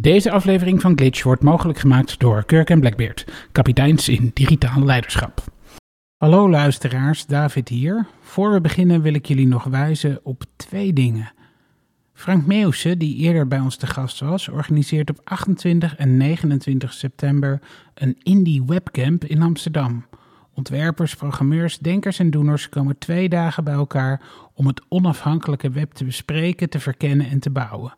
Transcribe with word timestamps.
Deze 0.00 0.30
aflevering 0.30 0.80
van 0.80 0.96
Glitch 0.96 1.22
wordt 1.22 1.42
mogelijk 1.42 1.78
gemaakt 1.78 2.18
door 2.18 2.44
Kirk 2.44 2.70
en 2.70 2.80
Blackbeard, 2.80 3.48
kapiteins 3.52 4.08
in 4.08 4.30
digitaal 4.34 4.84
leiderschap. 4.84 5.44
Hallo 6.16 6.50
luisteraars, 6.50 7.26
David 7.26 7.68
hier. 7.68 8.06
Voor 8.20 8.52
we 8.52 8.60
beginnen 8.60 9.02
wil 9.02 9.14
ik 9.14 9.26
jullie 9.26 9.46
nog 9.46 9.64
wijzen 9.64 10.20
op 10.22 10.44
twee 10.56 10.92
dingen. 10.92 11.32
Frank 12.12 12.46
Meeuwse, 12.46 12.96
die 12.96 13.16
eerder 13.16 13.48
bij 13.48 13.60
ons 13.60 13.76
te 13.76 13.86
gast 13.86 14.20
was, 14.20 14.48
organiseert 14.48 15.10
op 15.10 15.20
28 15.24 15.96
en 15.96 16.16
29 16.16 16.92
september 16.92 17.60
een 17.94 18.16
Indie 18.22 18.64
Webcamp 18.66 19.24
in 19.24 19.42
Amsterdam. 19.42 20.06
Ontwerpers, 20.54 21.14
programmeurs, 21.14 21.78
denkers 21.78 22.18
en 22.18 22.30
doeners 22.30 22.68
komen 22.68 22.98
twee 22.98 23.28
dagen 23.28 23.64
bij 23.64 23.74
elkaar 23.74 24.20
om 24.54 24.66
het 24.66 24.82
onafhankelijke 24.88 25.70
web 25.70 25.92
te 25.92 26.04
bespreken, 26.04 26.70
te 26.70 26.80
verkennen 26.80 27.28
en 27.28 27.38
te 27.38 27.50
bouwen. 27.50 27.94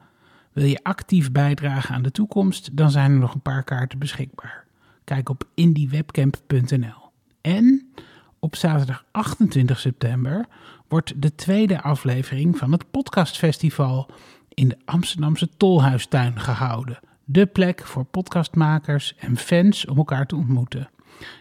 Wil 0.53 0.65
je 0.65 0.83
actief 0.83 1.33
bijdragen 1.33 1.95
aan 1.95 2.03
de 2.03 2.11
toekomst, 2.11 2.77
dan 2.77 2.91
zijn 2.91 3.11
er 3.11 3.19
nog 3.19 3.35
een 3.35 3.41
paar 3.41 3.65
kaarten 3.65 3.99
beschikbaar. 3.99 4.65
Kijk 5.05 5.29
op 5.29 5.45
indiewebcamp.nl. 5.55 7.11
En 7.41 7.93
op 8.39 8.57
zaterdag 8.57 9.05
28 9.11 9.79
september 9.79 10.47
wordt 10.89 11.23
de 11.23 11.35
tweede 11.35 11.83
aflevering 11.83 12.59
van 12.59 12.73
het 12.73 12.91
podcastfestival 12.91 14.11
in 14.49 14.69
de 14.69 14.79
Amsterdamse 14.85 15.49
Tolhuistuin 15.57 16.41
gehouden. 16.41 16.99
De 17.25 17.47
plek 17.47 17.87
voor 17.87 18.05
podcastmakers 18.05 19.15
en 19.19 19.37
fans 19.37 19.87
om 19.87 19.97
elkaar 19.97 20.27
te 20.27 20.37
ontmoeten. 20.37 20.91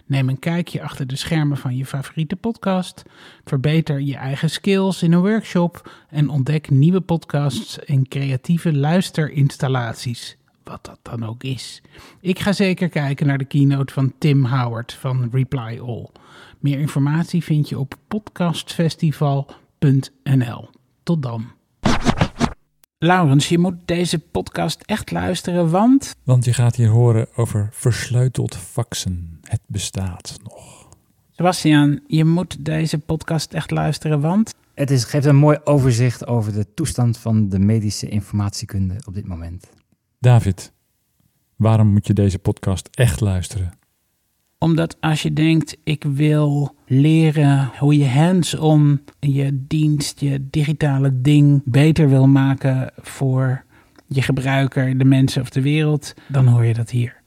Neem 0.06 0.30
een 0.30 0.40
kijkje 0.40 0.82
achter 0.82 1.08
de 1.08 1.16
schermen 1.16 1.58
van 1.58 1.78
je 1.78 1.86
favoriete 1.86 2.36
podcast. 2.36 3.04
Verbeter 3.46 4.02
je 4.02 4.16
eigen 4.16 4.50
skills 4.50 5.04
in 5.04 5.12
een 5.12 5.22
workshop 5.22 5.92
en 6.10 6.30
ontdek 6.30 6.70
nieuwe 6.70 7.02
podcasts 7.02 7.80
en 7.80 8.08
creatieve 8.08 8.74
luisterinstallaties. 8.74 10.38
Wat 10.64 10.86
dat 10.86 11.00
dan 11.02 11.26
ook 11.26 11.44
is. 11.44 11.82
Ik 12.22 12.40
ga 12.40 12.52
zeker 12.52 12.90
kijken 12.90 13.28
naar 13.28 13.38
de 13.38 13.46
keynote 13.46 13.94
van 13.94 14.14
Tim 14.18 14.46
Howard 14.46 14.94
van 14.94 15.30
Reply 15.32 15.80
All. 15.80 16.08
Meer 16.60 16.80
informatie 16.80 17.44
vind 17.44 17.70
je 17.70 17.80
op 17.80 17.96
podcastfestival.nl. 18.08 20.70
Tot 21.04 21.22
dan. 21.22 21.59
Laurens, 23.02 23.50
je 23.50 23.58
moet 23.58 23.76
deze 23.86 24.20
podcast 24.20 24.82
echt 24.86 25.12
luisteren, 25.12 25.70
want... 25.70 26.16
Want 26.24 26.46
je 26.46 26.54
gaat 26.54 26.76
hier 26.76 26.90
horen 26.90 27.28
over 27.36 27.70
versleuteld 27.72 28.56
faxen. 28.56 29.40
Het 29.44 29.62
bestaat 29.66 30.40
nog. 30.44 30.88
Sebastian, 31.32 32.02
je 32.08 32.26
moet 32.26 32.66
deze 32.66 32.98
podcast 32.98 33.54
echt 33.54 33.72
luisteren, 33.72 34.22
want... 34.22 34.54
Het 34.74 34.92
is, 34.92 35.04
geeft 35.04 35.26
een 35.26 35.36
mooi 35.36 35.58
overzicht 35.64 36.28
over 36.28 36.54
de 36.54 36.74
toestand 36.74 37.18
van 37.18 37.50
de 37.50 37.60
medische 37.60 38.10
informatiekunde 38.10 38.96
op 39.06 39.14
dit 39.14 39.28
moment. 39.28 39.70
David, 40.20 40.74
waarom 41.56 41.88
moet 41.88 42.08
je 42.08 42.14
deze 42.14 42.40
podcast 42.40 42.90
echt 42.92 43.20
luisteren? 43.20 43.79
Omdat 44.60 44.98
als 45.00 45.22
je 45.22 45.34
denkt, 45.34 45.78
ik 45.84 46.04
wil 46.04 46.76
leren 46.86 47.72
hoe 47.78 47.98
je 47.98 48.08
hands-on 48.08 49.02
je 49.20 49.66
dienst, 49.68 50.20
je 50.20 50.48
digitale 50.50 51.22
ding 51.22 51.62
beter 51.66 52.10
wil 52.10 52.28
maken 52.28 52.92
voor 53.02 53.64
je 54.08 54.22
gebruiker, 54.22 54.98
de 54.98 55.06
mensen 55.06 55.42
of 55.42 55.50
de 55.50 55.62
wereld, 55.62 56.14
dan 56.28 56.48
hoor 56.48 56.66
je 56.66 56.74
dat 56.74 56.90
hier. 56.90 57.18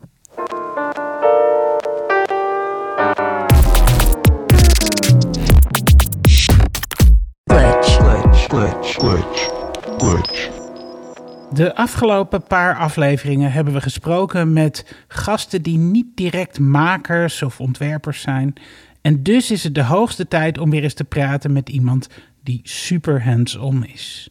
De 11.54 11.74
afgelopen 11.74 12.42
paar 12.42 12.76
afleveringen 12.76 13.52
hebben 13.52 13.72
we 13.72 13.80
gesproken 13.80 14.52
met 14.52 14.94
gasten 15.08 15.62
die 15.62 15.78
niet 15.78 16.06
direct 16.14 16.58
makers 16.58 17.42
of 17.42 17.60
ontwerpers 17.60 18.20
zijn. 18.20 18.52
En 19.00 19.22
dus 19.22 19.50
is 19.50 19.64
het 19.64 19.74
de 19.74 19.82
hoogste 19.82 20.28
tijd 20.28 20.58
om 20.58 20.70
weer 20.70 20.82
eens 20.82 20.94
te 20.94 21.04
praten 21.04 21.52
met 21.52 21.68
iemand 21.68 22.08
die 22.42 22.60
super 22.62 23.24
hands-on 23.24 23.86
is. 23.86 24.30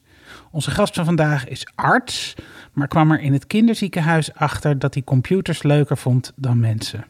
Onze 0.51 0.71
gast 0.71 0.93
van 0.93 1.05
vandaag 1.05 1.47
is 1.47 1.67
arts, 1.75 2.33
maar 2.73 2.87
kwam 2.87 3.11
er 3.11 3.19
in 3.19 3.33
het 3.33 3.47
kinderziekenhuis 3.47 4.33
achter 4.33 4.79
dat 4.79 4.93
hij 4.93 5.03
computers 5.03 5.63
leuker 5.63 5.97
vond 5.97 6.33
dan 6.35 6.59
mensen. 6.59 7.05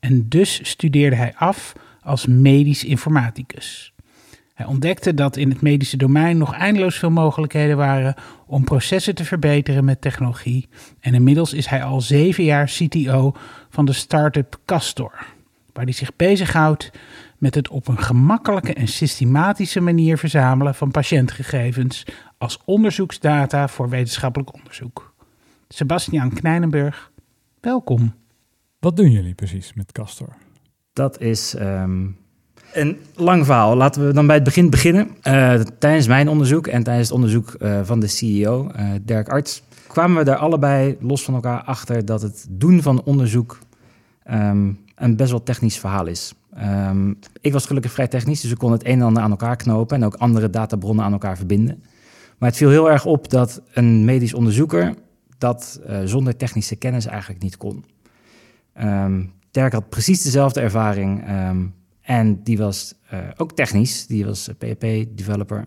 En 0.00 0.28
dus 0.28 0.60
studeerde 0.62 1.16
hij 1.16 1.34
af 1.36 1.72
als 2.02 2.26
medisch 2.26 2.84
informaticus. 2.84 3.92
Hij 4.60 4.68
ontdekte 4.68 5.14
dat 5.14 5.36
in 5.36 5.50
het 5.50 5.60
medische 5.60 5.96
domein 5.96 6.38
nog 6.38 6.54
eindeloos 6.54 6.98
veel 6.98 7.10
mogelijkheden 7.10 7.76
waren 7.76 8.14
om 8.46 8.64
processen 8.64 9.14
te 9.14 9.24
verbeteren 9.24 9.84
met 9.84 10.00
technologie. 10.00 10.68
En 11.00 11.14
inmiddels 11.14 11.52
is 11.52 11.66
hij 11.66 11.84
al 11.84 12.00
zeven 12.00 12.44
jaar 12.44 12.66
CTO 12.66 13.34
van 13.70 13.84
de 13.84 13.92
start-up 13.92 14.60
Castor, 14.64 15.26
waar 15.72 15.84
hij 15.84 15.92
zich 15.92 16.16
bezighoudt 16.16 16.90
met 17.38 17.54
het 17.54 17.68
op 17.68 17.88
een 17.88 17.98
gemakkelijke 17.98 18.74
en 18.74 18.88
systematische 18.88 19.80
manier 19.80 20.18
verzamelen 20.18 20.74
van 20.74 20.90
patiëntgegevens 20.90 22.06
als 22.38 22.58
onderzoeksdata 22.64 23.68
voor 23.68 23.88
wetenschappelijk 23.88 24.54
onderzoek. 24.54 25.14
Sebastian 25.68 26.32
Knijnenburg, 26.32 27.12
welkom. 27.60 28.14
Wat 28.78 28.96
doen 28.96 29.10
jullie 29.10 29.34
precies 29.34 29.74
met 29.74 29.92
Castor? 29.92 30.36
Dat 30.92 31.20
is 31.20 31.54
ehm, 31.54 32.06
een 32.72 32.98
lang 33.14 33.44
verhaal. 33.44 33.76
Laten 33.76 34.06
we 34.06 34.12
dan 34.12 34.26
bij 34.26 34.34
het 34.34 34.44
begin 34.44 34.70
beginnen. 34.70 35.08
Eh, 35.22 35.60
tijdens 35.60 36.06
mijn 36.06 36.28
onderzoek 36.28 36.66
en 36.66 36.82
tijdens 36.82 37.08
het 37.08 37.16
onderzoek 37.16 37.54
eh, 37.54 37.80
van 37.82 38.00
de 38.00 38.06
CEO, 38.06 38.68
eh, 38.68 38.86
Dirk 39.02 39.28
Arts, 39.28 39.62
kwamen 39.86 40.16
we 40.16 40.24
daar 40.24 40.36
allebei 40.36 40.96
los 41.00 41.24
van 41.24 41.34
elkaar 41.34 41.62
achter 41.62 42.04
dat 42.04 42.22
het 42.22 42.46
doen 42.50 42.82
van 42.82 43.02
onderzoek 43.02 43.58
ehm, 44.24 44.72
een 44.94 45.16
best 45.16 45.30
wel 45.30 45.42
technisch 45.42 45.78
verhaal 45.78 46.06
is. 46.06 46.34
Ehm, 46.54 47.12
ik 47.40 47.52
was 47.52 47.66
gelukkig 47.66 47.92
vrij 47.92 48.08
technisch, 48.08 48.40
dus 48.40 48.50
ik 48.50 48.58
kon 48.58 48.72
het 48.72 48.84
een 48.84 48.92
en 48.92 49.02
ander 49.02 49.22
aan 49.22 49.30
elkaar 49.30 49.56
knopen 49.56 49.96
en 49.96 50.04
ook 50.04 50.14
andere 50.14 50.50
databronnen 50.50 51.04
aan 51.04 51.12
elkaar 51.12 51.36
verbinden. 51.36 51.82
Maar 52.38 52.48
het 52.48 52.58
viel 52.58 52.70
heel 52.70 52.90
erg 52.90 53.04
op 53.04 53.30
dat 53.30 53.62
een 53.72 54.04
medisch 54.04 54.34
onderzoeker 54.34 54.94
dat 55.38 55.80
zonder 56.04 56.36
technische 56.36 56.76
kennis 56.76 57.06
eigenlijk 57.06 57.42
niet 57.42 57.56
kon. 57.56 57.84
Ehm 58.74 59.20
Dirk 59.50 59.72
had 59.72 59.88
precies 59.88 60.22
dezelfde 60.22 60.60
ervaring 60.60 61.24
en 62.10 62.42
die 62.42 62.58
was 62.58 62.94
eh, 63.08 63.18
ook 63.36 63.52
technisch, 63.52 64.06
die 64.06 64.24
was 64.24 64.50
PHP-developer. 64.58 65.66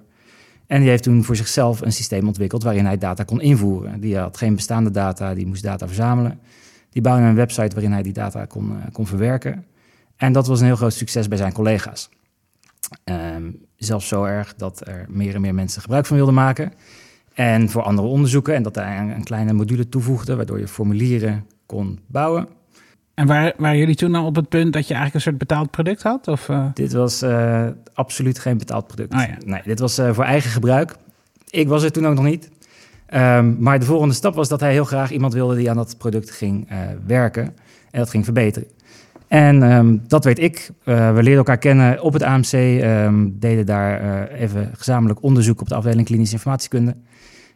En 0.67 0.79
die 0.79 0.89
heeft 0.89 1.03
toen 1.03 1.23
voor 1.23 1.35
zichzelf 1.35 1.81
een 1.81 1.91
systeem 1.91 2.27
ontwikkeld 2.27 2.63
waarin 2.63 2.85
hij 2.85 2.97
data 2.97 3.23
kon 3.23 3.41
invoeren. 3.41 3.99
Die 3.99 4.17
had 4.17 4.37
geen 4.37 4.55
bestaande 4.55 4.91
data, 4.91 5.33
die 5.33 5.45
moest 5.45 5.63
data 5.63 5.87
verzamelen. 5.87 6.39
Die 6.89 7.01
bouwde 7.01 7.25
een 7.25 7.35
website 7.35 7.73
waarin 7.73 7.91
hij 7.91 8.03
die 8.03 8.13
data 8.13 8.45
kon, 8.45 8.71
eh, 8.71 8.91
kon 8.91 9.07
verwerken. 9.07 9.65
En 10.15 10.33
dat 10.33 10.47
was 10.47 10.59
een 10.59 10.65
heel 10.65 10.75
groot 10.75 10.93
succes 10.93 11.27
bij 11.27 11.37
zijn 11.37 11.53
collega's. 11.53 12.09
Ehm, 13.03 13.51
zelfs 13.75 14.07
zo 14.07 14.23
erg 14.23 14.55
dat 14.55 14.87
er 14.87 15.05
meer 15.09 15.35
en 15.35 15.41
meer 15.41 15.55
mensen 15.55 15.81
gebruik 15.81 16.05
van 16.05 16.15
wilden 16.15 16.35
maken. 16.35 16.73
En 17.33 17.69
voor 17.69 17.81
andere 17.81 18.07
onderzoeken. 18.07 18.55
En 18.55 18.63
dat 18.63 18.75
hij 18.75 18.97
een 18.97 19.23
kleine 19.23 19.53
module 19.53 19.89
toevoegde, 19.89 20.35
waardoor 20.35 20.59
je 20.59 20.67
formulieren 20.67 21.47
kon 21.65 21.99
bouwen. 22.07 22.47
En 23.13 23.27
waren, 23.27 23.53
waren 23.57 23.77
jullie 23.77 23.95
toen 23.95 24.15
al 24.15 24.25
op 24.25 24.35
het 24.35 24.49
punt 24.49 24.73
dat 24.73 24.87
je 24.87 24.93
eigenlijk 24.93 25.13
een 25.13 25.31
soort 25.31 25.37
betaald 25.37 25.71
product 25.71 26.03
had? 26.03 26.27
Of, 26.27 26.49
eh? 26.49 26.65
Dit 26.73 26.93
was 26.93 27.21
eh, 27.21 27.67
absoluut 27.93 28.39
geen 28.39 28.57
betaald 28.57 28.87
product. 28.87 29.13
Ah, 29.13 29.27
ja. 29.27 29.37
Nee, 29.45 29.61
dit 29.65 29.79
was 29.79 29.97
eh, 29.97 30.13
voor 30.13 30.23
eigen 30.23 30.51
gebruik. 30.51 30.95
Ik 31.49 31.67
was 31.67 31.83
er 31.83 31.91
toen 31.91 32.07
ook 32.07 32.15
nog 32.15 32.23
niet. 32.23 32.49
Ehm, 33.05 33.55
maar 33.59 33.79
de 33.79 33.85
volgende 33.85 34.13
stap 34.13 34.35
was 34.35 34.49
dat 34.49 34.59
hij 34.59 34.71
heel 34.71 34.85
graag 34.85 35.11
iemand 35.11 35.33
wilde 35.33 35.55
die 35.55 35.69
aan 35.69 35.75
dat 35.75 35.97
product 35.97 36.31
ging 36.31 36.67
werken 37.05 37.43
en 37.91 37.99
dat 37.99 38.09
ging 38.09 38.23
verbeteren. 38.23 38.67
En 39.27 39.63
ehm, 39.63 39.97
dat 40.07 40.23
weet 40.23 40.39
ik. 40.39 40.69
We 40.83 41.11
leerden 41.13 41.35
elkaar 41.35 41.57
kennen 41.57 42.01
op 42.01 42.13
het 42.13 42.23
AMC, 42.23 42.51
ehm, 42.51 43.29
deden 43.31 43.65
daar 43.65 44.27
even 44.27 44.71
gezamenlijk 44.73 45.23
onderzoek 45.23 45.61
op 45.61 45.67
de 45.67 45.75
afdeling 45.75 46.05
klinische 46.05 46.33
informatiekunde. 46.33 46.95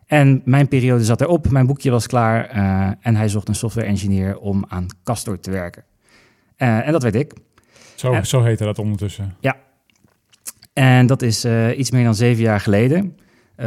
En 0.08 0.42
mijn 0.46 0.68
periode 0.68 1.04
zat 1.04 1.22
erop, 1.22 1.50
mijn 1.50 1.66
boekje 1.68 1.92
was 1.92 2.08
klaar 2.08 2.46
eh, 2.46 2.90
en 3.00 3.16
hij 3.16 3.30
zocht 3.30 3.48
een 3.48 3.56
software 3.56 3.88
engineer 3.88 4.38
om 4.38 4.66
aan 4.68 4.86
Castor 5.04 5.40
te 5.40 5.52
werken. 5.52 5.84
Eh, 6.56 6.88
en 6.88 6.92
dat 6.92 7.04
weet 7.04 7.16
ik. 7.16 7.34
Zo, 7.96 8.12
Ja. 8.12 8.24
zo 8.24 8.44
heette 8.44 8.64
dat 8.64 8.80
ondertussen. 8.80 9.36
En 10.74 11.08
dat 11.08 11.22
is 11.22 11.44
eh, 11.44 11.78
iets 11.78 11.92
meer 11.92 12.04
dan 12.04 12.16
zeven 12.16 12.44
jaar 12.44 12.60
geleden. 12.60 13.18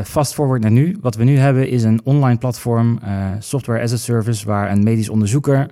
Fast 0.04 0.34
forward 0.34 0.62
naar 0.62 0.70
nu. 0.70 0.96
Wat 1.00 1.14
we 1.14 1.24
nu 1.24 1.36
hebben 1.36 1.68
is 1.68 1.82
een 1.82 2.00
online 2.04 2.38
platform, 2.38 2.98
software 3.38 3.82
as 3.82 3.92
a 3.92 3.96
service, 3.96 4.46
waar 4.46 4.70
een 4.70 4.82
medisch 4.82 5.08
onderzoeker 5.08 5.70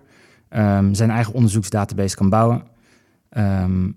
ehm, 0.49 0.95
zijn 0.95 1.11
eigen 1.11 1.33
onderzoeksdatabase 1.35 2.17
kan 2.17 2.29
bouwen. 2.29 2.63
Ehm, 3.29 3.91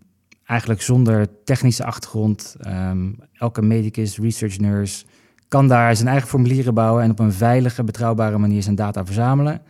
eigenlijk 0.45 0.81
zonder 0.81 1.43
technische 1.43 1.83
achtergrond. 1.85 2.55
Ehm, 2.59 3.11
elke 3.33 3.61
medicus, 3.61 4.17
research 4.17 4.57
nurse 4.57 5.05
kan 5.51 5.67
daar 5.67 5.95
zijn 5.95 6.07
eigen 6.07 6.27
formulieren 6.27 6.73
bouwen 6.73 7.03
en 7.03 7.11
op 7.11 7.19
een 7.19 7.33
veilige, 7.33 7.83
betrouwbare 7.83 8.37
manier 8.37 8.63
zijn 8.63 8.75
data 8.75 9.05
verzamelen. 9.05 9.61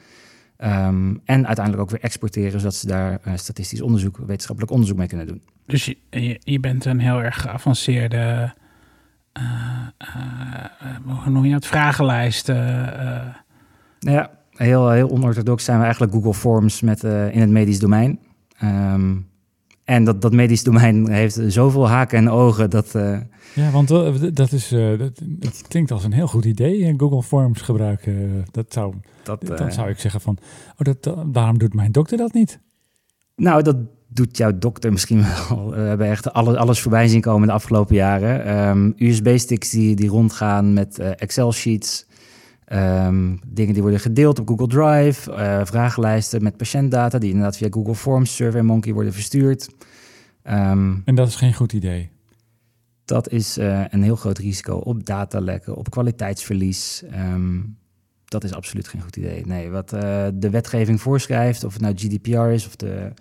Ehm, 0.57 1.15
en 1.25 1.45
uiteindelijk 1.47 1.83
ook 1.83 1.89
weer 1.89 2.01
exporteren, 2.01 2.59
zodat 2.59 2.75
ze 2.75 2.87
daar 2.87 3.19
eh, 3.23 3.33
statistisch 3.35 3.81
onderzoek, 3.81 4.17
wetenschappelijk 4.17 4.71
onderzoek 4.71 4.97
mee 4.97 5.07
kunnen 5.07 5.27
doen. 5.27 5.41
Dus 5.65 5.85
je, 5.85 5.97
je, 6.09 6.39
je 6.43 6.59
bent 6.59 6.85
een 6.85 6.99
heel 6.99 7.23
erg 7.23 7.41
geavanceerde, 7.41 8.53
eh, 9.31 9.43
eh, 9.97 10.07
hoe 11.05 11.31
noem 11.31 11.45
je 11.45 11.51
dat, 11.51 11.65
vragenlijst. 11.65 12.47
ja, 13.99 14.29
heel, 14.51 14.89
heel 14.89 15.09
onorthodox 15.09 15.63
zijn 15.63 15.77
we 15.77 15.83
eigenlijk 15.83 16.13
Google 16.13 16.33
Forms 16.33 16.81
met, 16.81 17.03
in 17.03 17.41
het 17.41 17.49
medisch 17.49 17.79
domein. 17.79 18.19
Ehm, 18.57 19.15
en 19.83 20.03
dat, 20.03 20.21
dat 20.21 20.33
medisch 20.33 20.63
domein 20.63 21.11
heeft 21.11 21.39
zoveel 21.47 21.89
haken 21.89 22.17
en 22.17 22.29
ogen 22.29 22.69
dat... 22.69 22.95
Ja, 23.53 23.71
want 23.71 23.91
eh, 23.91 24.13
dat, 24.33 24.51
is, 24.51 24.71
eh, 24.71 24.99
dat, 24.99 25.21
het 25.39 25.63
klinkt 25.67 25.91
als 25.91 26.03
een 26.03 26.13
heel 26.13 26.27
goed 26.27 26.45
idee, 26.45 26.85
eh, 26.85 26.93
Google 26.97 27.23
Forms 27.23 27.61
gebruiken. 27.61 28.45
Dat 28.51 28.73
zou, 28.73 28.93
dat 29.23 29.47
dan 29.47 29.71
zou 29.71 29.89
ik 29.89 29.99
zeggen 29.99 30.21
van, 30.21 30.37
oh, 30.77 30.93
dat, 30.93 31.15
waarom 31.31 31.57
doet 31.57 31.73
mijn 31.73 31.91
dokter 31.91 32.17
dat 32.17 32.33
niet? 32.33 32.59
Nou, 33.35 33.61
dat 33.63 33.75
doet 34.07 34.37
jouw 34.37 34.57
dokter 34.57 34.91
misschien 34.91 35.23
wel. 35.49 35.71
We 35.71 35.79
hebben 35.79 36.07
echt 36.07 36.33
alle, 36.33 36.57
alles 36.57 36.81
voorbij 36.81 37.07
zien 37.07 37.21
komen 37.21 37.47
de 37.47 37.53
afgelopen 37.53 37.95
jaren. 37.95 38.45
Ehm, 38.45 38.91
USB-sticks 38.97 39.69
die, 39.69 39.95
die 39.95 40.09
rondgaan 40.09 40.73
met 40.73 40.99
Excel-sheets. 40.99 42.09
Ehm, 42.65 43.35
dingen 43.47 43.73
die 43.73 43.81
worden 43.81 43.99
gedeeld 43.99 44.39
op 44.39 44.47
Google 44.47 44.67
Drive. 44.67 45.31
vragenlijsten 45.65 46.43
met 46.43 46.57
patiëntdata 46.57 47.17
die 47.17 47.29
inderdaad 47.29 47.57
via 47.57 47.67
Google 47.69 47.95
Forms, 47.95 48.35
SurveyMonkey 48.35 48.93
worden 48.93 49.13
verstuurd. 49.13 49.69
Ehm, 50.43 50.95
En 51.05 51.15
dat 51.15 51.27
is 51.27 51.35
geen 51.35 51.53
goed 51.53 51.73
idee. 51.73 52.10
Dat 53.05 53.29
is 53.29 53.57
eh, 53.57 53.83
een 53.89 54.03
heel 54.03 54.15
groot 54.15 54.37
risico 54.37 54.75
op 54.75 55.05
datalekken, 55.05 55.75
op 55.75 55.89
kwaliteitsverlies. 55.89 57.03
Ehm, 57.11 57.59
dat 58.25 58.43
is 58.43 58.53
absoluut 58.53 58.87
geen 58.87 59.01
goed 59.01 59.15
idee. 59.15 59.45
Nee, 59.45 59.69
wat 59.69 59.93
eh, 59.93 60.27
de 60.33 60.49
wetgeving 60.49 61.01
voorschrijft, 61.01 61.63
of 61.63 61.73
het 61.73 61.81
nou 61.81 61.93
GDPR 61.97 62.39
is 62.39 62.65
of 62.65 62.75
de, 62.75 63.11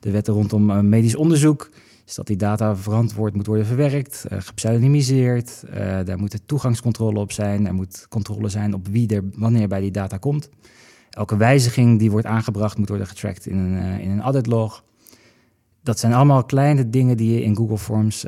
de 0.00 0.10
wetten 0.10 0.34
rondom 0.34 0.70
eh, 0.70 0.80
medisch 0.80 1.16
onderzoek, 1.16 1.70
is 2.06 2.14
dat 2.14 2.26
die 2.26 2.36
data 2.36 2.76
verantwoord 2.76 3.34
moet 3.34 3.46
worden 3.46 3.66
verwerkt, 3.66 4.24
gepseudonymiseerd. 4.28 5.64
daar 6.04 6.18
moet 6.18 6.32
er 6.32 6.46
toegangscontrole 6.46 7.18
op 7.18 7.32
zijn. 7.32 7.66
Er 7.66 7.74
moet 7.74 8.06
controle 8.08 8.48
zijn 8.48 8.74
op 8.74 8.88
wie 8.88 9.14
er 9.14 9.24
wanneer 9.34 9.68
bij 9.68 9.80
die 9.80 9.90
data 9.90 10.16
komt. 10.16 10.48
Elke 11.10 11.36
wijziging 11.36 11.98
die 11.98 12.10
wordt 12.10 12.26
aangebracht 12.26 12.78
moet 12.78 12.88
worden 12.88 13.06
getracked 13.06 13.46
in 13.46 13.58
een, 13.58 14.00
in 14.00 14.10
een 14.10 14.20
audit 14.20 14.46
log. 14.46 14.84
Dat 15.82 15.98
zijn 15.98 16.12
allemaal 16.12 16.44
kleine 16.44 16.90
dingen 16.90 17.16
die 17.16 17.32
je 17.32 17.42
in 17.42 17.56
Google 17.56 17.78
Forms 17.78 18.24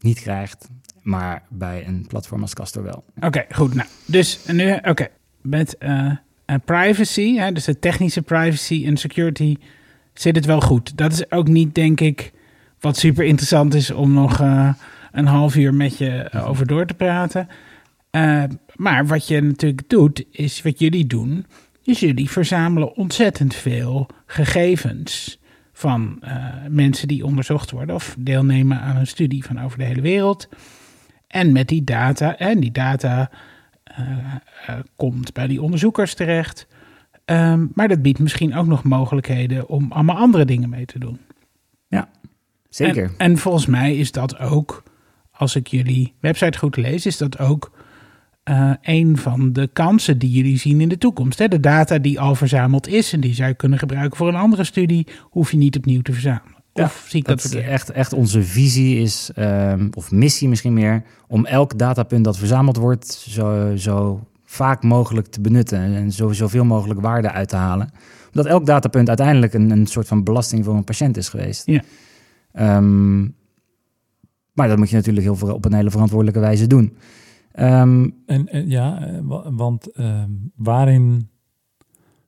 niet 0.00 0.20
krijgt, 0.20 0.68
maar 1.02 1.42
bij 1.48 1.86
een 1.86 2.06
platform 2.08 2.42
als 2.42 2.54
Castor 2.54 2.82
wel. 2.82 3.04
Oké, 3.20 3.44
goed. 3.50 3.74
Nou, 3.74 3.88
dus 4.06 4.40
nu, 4.46 4.78
oké, 4.82 5.08
met 5.40 5.78
eh, 5.78 6.10
eh, 6.50 6.56
privacy, 6.64 7.36
hè, 7.36 7.52
dus 7.52 7.64
de 7.64 7.78
technische 7.78 8.22
privacy 8.22 8.82
en 8.86 8.96
security, 8.96 9.56
zit 10.14 10.36
het 10.36 10.44
wel 10.44 10.60
goed. 10.60 10.96
Dat 10.96 11.12
is 11.12 11.30
ook 11.30 11.48
niet, 11.48 11.74
denk 11.74 12.00
ik, 12.00 12.32
wat 12.80 12.96
super 12.96 13.24
interessant 13.24 13.74
is 13.74 13.90
om 13.90 14.12
nog 14.12 14.40
eh, 14.40 14.74
een 15.12 15.26
half 15.26 15.56
uur 15.56 15.74
met 15.74 15.98
je 15.98 16.10
eh, 16.10 16.48
over 16.48 16.66
door 16.66 16.86
te 16.86 16.94
praten. 16.94 17.48
Maar 18.74 19.06
wat 19.06 19.28
je 19.28 19.40
natuurlijk 19.40 19.88
doet, 19.88 20.24
is 20.30 20.62
wat 20.62 20.78
jullie 20.78 21.06
doen, 21.06 21.46
is 21.82 22.00
jullie 22.00 22.30
verzamelen 22.30 22.96
ontzettend 22.96 23.54
veel 23.54 24.08
gegevens 24.26 25.39
van 25.80 26.16
eh, 26.20 26.44
mensen 26.68 27.08
die 27.08 27.24
onderzocht 27.24 27.70
worden 27.70 27.94
of 27.94 28.16
deelnemen 28.18 28.80
aan 28.80 28.96
een 28.96 29.06
studie 29.06 29.44
van 29.44 29.60
over 29.60 29.78
de 29.78 29.84
hele 29.84 30.00
wereld. 30.00 30.48
En 31.26 31.52
met 31.52 31.68
die 31.68 31.84
data, 31.84 32.36
en 32.38 32.60
die 32.60 32.72
data 32.72 33.30
eh, 33.84 34.08
eh, 34.66 34.78
komt 34.96 35.32
bij 35.32 35.46
die 35.46 35.62
onderzoekers 35.62 36.14
terecht. 36.14 36.66
Ehm, 37.24 37.66
maar 37.74 37.88
dat 37.88 38.02
biedt 38.02 38.18
misschien 38.18 38.54
ook 38.54 38.66
nog 38.66 38.82
mogelijkheden 38.82 39.68
om 39.68 39.92
allemaal 39.92 40.16
andere 40.16 40.44
dingen 40.44 40.68
mee 40.68 40.84
te 40.84 40.98
doen. 40.98 41.18
Zeker. 42.68 43.04
En, 43.04 43.14
en 43.16 43.38
volgens 43.38 43.66
mij 43.66 43.96
is 43.96 44.12
dat 44.12 44.38
ook, 44.38 44.82
als 45.30 45.56
ik 45.56 45.66
jullie 45.66 46.14
website 46.20 46.58
goed 46.58 46.76
lees, 46.76 47.06
is 47.06 47.16
dat 47.16 47.38
ook 47.38 47.72
eh, 48.50 48.70
een 48.82 49.16
van 49.16 49.52
de 49.52 49.68
kansen 49.72 50.18
die 50.18 50.30
jullie 50.30 50.58
zien 50.58 50.80
in 50.80 50.88
de 50.88 50.98
toekomst. 50.98 51.38
Hè? 51.38 51.48
De 51.48 51.60
data 51.60 51.98
die 51.98 52.20
al 52.20 52.34
verzameld 52.34 52.88
is 52.88 53.12
en 53.12 53.20
die 53.20 53.34
zou 53.34 53.48
je 53.48 53.54
kunnen 53.54 53.78
gebruiken 53.78 54.16
voor 54.16 54.28
een 54.28 54.34
andere 54.34 54.64
studie, 54.64 55.06
hoef 55.20 55.50
je 55.50 55.56
niet 55.56 55.76
opnieuw 55.76 56.00
te 56.02 56.12
verzamelen. 56.12 56.62
Ja, 56.72 56.84
of 56.84 57.04
zie 57.08 57.20
ik 57.20 57.26
dat, 57.26 57.44
echt, 57.52 57.90
echt 57.90 58.12
onze 58.12 58.42
visie 58.42 58.98
is, 58.98 59.30
ehm, 59.34 59.88
of 59.92 60.10
missie 60.10 60.48
misschien 60.48 60.72
meer, 60.72 61.02
om 61.28 61.46
elk 61.46 61.78
datapunt 61.78 62.24
dat 62.24 62.38
verzameld 62.38 62.76
wordt 62.76 63.12
zo, 63.12 63.76
zo 63.76 64.26
vaak 64.44 64.82
mogelijk 64.82 65.26
te 65.26 65.40
benutten 65.40 65.78
en 65.78 66.12
zo, 66.12 66.32
zoveel 66.32 66.64
mogelijk 66.64 67.00
waarde 67.00 67.30
uit 67.30 67.48
te 67.48 67.56
halen. 67.56 67.90
Omdat 68.26 68.46
elk 68.46 68.66
datapunt 68.66 69.08
uiteindelijk 69.08 69.54
een, 69.54 69.70
een 69.70 69.86
soort 69.86 70.06
van 70.06 70.24
belasting 70.24 70.64
voor 70.64 70.74
een 70.74 70.84
patiënt 70.84 71.16
is 71.16 71.28
geweest. 71.28 71.66
Ja. 71.66 71.82
Ehm, 72.52 73.20
maar 74.52 74.68
dat 74.68 74.78
moet 74.78 74.90
je 74.90 74.96
natuurlijk 74.96 75.24
heel 75.24 75.36
veel 75.36 75.54
op 75.54 75.64
een 75.64 75.74
hele 75.74 75.90
verantwoordelijke 75.90 76.40
wijze 76.40 76.66
doen. 76.66 76.96
Ehm, 77.52 78.08
En, 78.26 78.48
en 78.48 78.68
ja, 78.68 79.00
eh, 79.06 79.18
wa- 79.22 79.52
want 79.52 79.92
ehm, 79.92 80.30
waarin, 80.56 81.28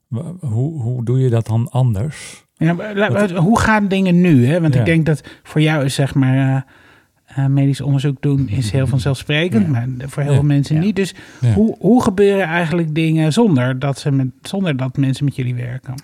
wa- 0.08 0.34
hoe, 0.40 0.80
hoe 0.82 1.04
doe 1.04 1.19
je 1.20 1.30
dat 1.30 1.46
dan 1.46 1.69
anders? 1.70 2.44
Ja, 2.54 2.72
maar 2.72 3.34
hoe 3.36 3.58
gaan 3.58 3.88
dingen 3.88 4.20
nu? 4.20 4.46
Hè? 4.46 4.60
Want 4.60 4.74
Ja. 4.74 4.80
ik 4.80 4.86
denk 4.86 5.06
dat 5.06 5.22
voor 5.42 5.60
jou 5.60 5.84
is 5.84 5.94
zeg 5.94 6.14
maar 6.14 6.36
eh, 6.36 7.44
eh, 7.44 7.50
medisch 7.50 7.80
onderzoek 7.80 8.22
doen 8.22 8.48
is 8.48 8.70
heel 8.70 8.86
vanzelfsprekend, 8.86 9.64
Ja. 9.66 9.70
maar 9.70 9.86
voor 9.98 10.22
heel 10.22 10.32
Ja. 10.32 10.38
veel 10.38 10.46
mensen 10.48 10.74
Ja. 10.76 10.80
niet. 10.82 10.96
Dus 10.96 11.14
Ja. 11.40 11.52
hoe, 11.52 11.76
hoe 11.78 12.02
gebeuren 12.02 12.46
eigenlijk 12.46 12.94
dingen 12.94 13.32
zonder 13.32 13.78
dat, 13.78 13.98
ze 13.98 14.10
met, 14.10 14.26
zonder 14.42 14.76
dat 14.76 14.96
mensen 14.96 15.24
met 15.24 15.36
jullie 15.36 15.54
werken? 15.54 15.94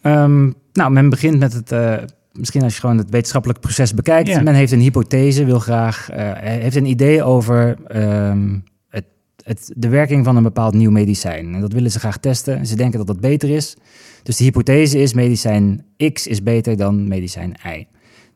Ehm, 0.00 0.50
nou, 0.72 0.90
men 0.92 1.10
begint 1.10 1.38
met 1.38 1.52
het. 1.52 1.72
eh, 1.72 1.94
misschien 2.32 2.62
als 2.62 2.74
je 2.74 2.80
gewoon 2.80 2.98
het 2.98 3.10
wetenschappelijk 3.10 3.60
proces 3.60 3.94
bekijkt. 3.94 4.28
Ja. 4.28 4.42
Men 4.42 4.54
heeft 4.54 4.72
een 4.72 4.80
hypothese, 4.80 5.44
wil 5.44 5.58
graag. 5.58 6.10
eh, 6.10 6.32
heeft 6.34 6.76
een 6.76 6.86
idee 6.86 7.22
over 7.22 7.76
ehm, 7.86 8.58
het, 8.88 9.04
het, 9.44 9.72
de 9.76 9.88
werking 9.88 10.24
van 10.24 10.36
een 10.36 10.42
bepaald 10.42 10.74
nieuw 10.74 10.90
medicijn. 10.90 11.54
En 11.54 11.60
dat 11.60 11.72
willen 11.72 11.90
ze 11.90 11.98
graag 11.98 12.18
testen. 12.18 12.66
Ze 12.66 12.76
denken 12.76 12.98
dat 12.98 13.06
dat 13.06 13.20
beter 13.20 13.50
is. 13.50 13.76
Dus 14.22 14.36
de 14.36 14.44
hypothese 14.44 14.98
is: 14.98 15.14
medicijn 15.14 15.84
X 16.12 16.26
is 16.26 16.42
beter 16.42 16.76
dan 16.76 17.08
medicijn 17.08 17.54
Y. 17.64 17.86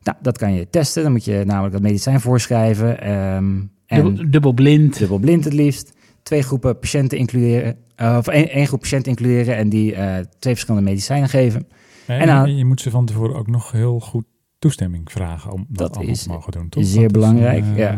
Nou, 0.03 0.17
dat 0.21 0.37
kan 0.37 0.53
je 0.53 0.67
testen. 0.69 1.03
Dan 1.03 1.11
moet 1.11 1.25
je 1.25 1.43
namelijk 1.45 1.73
dat 1.73 1.81
medicijn 1.81 2.21
voorschrijven. 2.21 3.01
ehm, 3.01 3.53
en 3.85 4.03
Dubbel, 4.03 4.29
dubbelblind. 4.31 4.97
dubbelblind 4.99 5.43
het 5.43 5.53
liefst. 5.53 5.93
Twee 6.23 6.41
groepen 6.41 6.79
patiënten 6.79 7.17
includeren. 7.17 7.75
eh, 7.95 8.15
of 8.17 8.27
één, 8.27 8.49
één 8.49 8.67
groep 8.67 8.79
patiënten 8.79 9.11
includeren 9.11 9.55
en 9.55 9.69
die 9.69 9.93
eh, 9.95 10.15
twee 10.39 10.53
verschillende 10.53 10.89
medicijnen 10.89 11.29
geven. 11.29 11.67
En, 12.07 12.55
je 12.55 12.65
moet 12.65 12.81
ze 12.81 12.89
van 12.89 13.05
tevoren 13.05 13.35
ook 13.35 13.47
nog 13.47 13.71
heel 13.71 13.99
goed 13.99 14.25
toestemming 14.59 15.11
vragen 15.11 15.51
om 15.51 15.65
dat, 15.67 15.77
Dat 15.77 15.95
allemaal 15.95 16.13
is 16.13 16.23
te 16.23 16.29
mogen 16.29 16.51
doen. 16.51 16.69
Toch? 16.69 16.85
zeer 16.85 17.01
Dat 17.01 17.11
is, 17.11 17.17
belangrijk, 17.17 17.63
eh, 17.63 17.77
ja. 17.77 17.97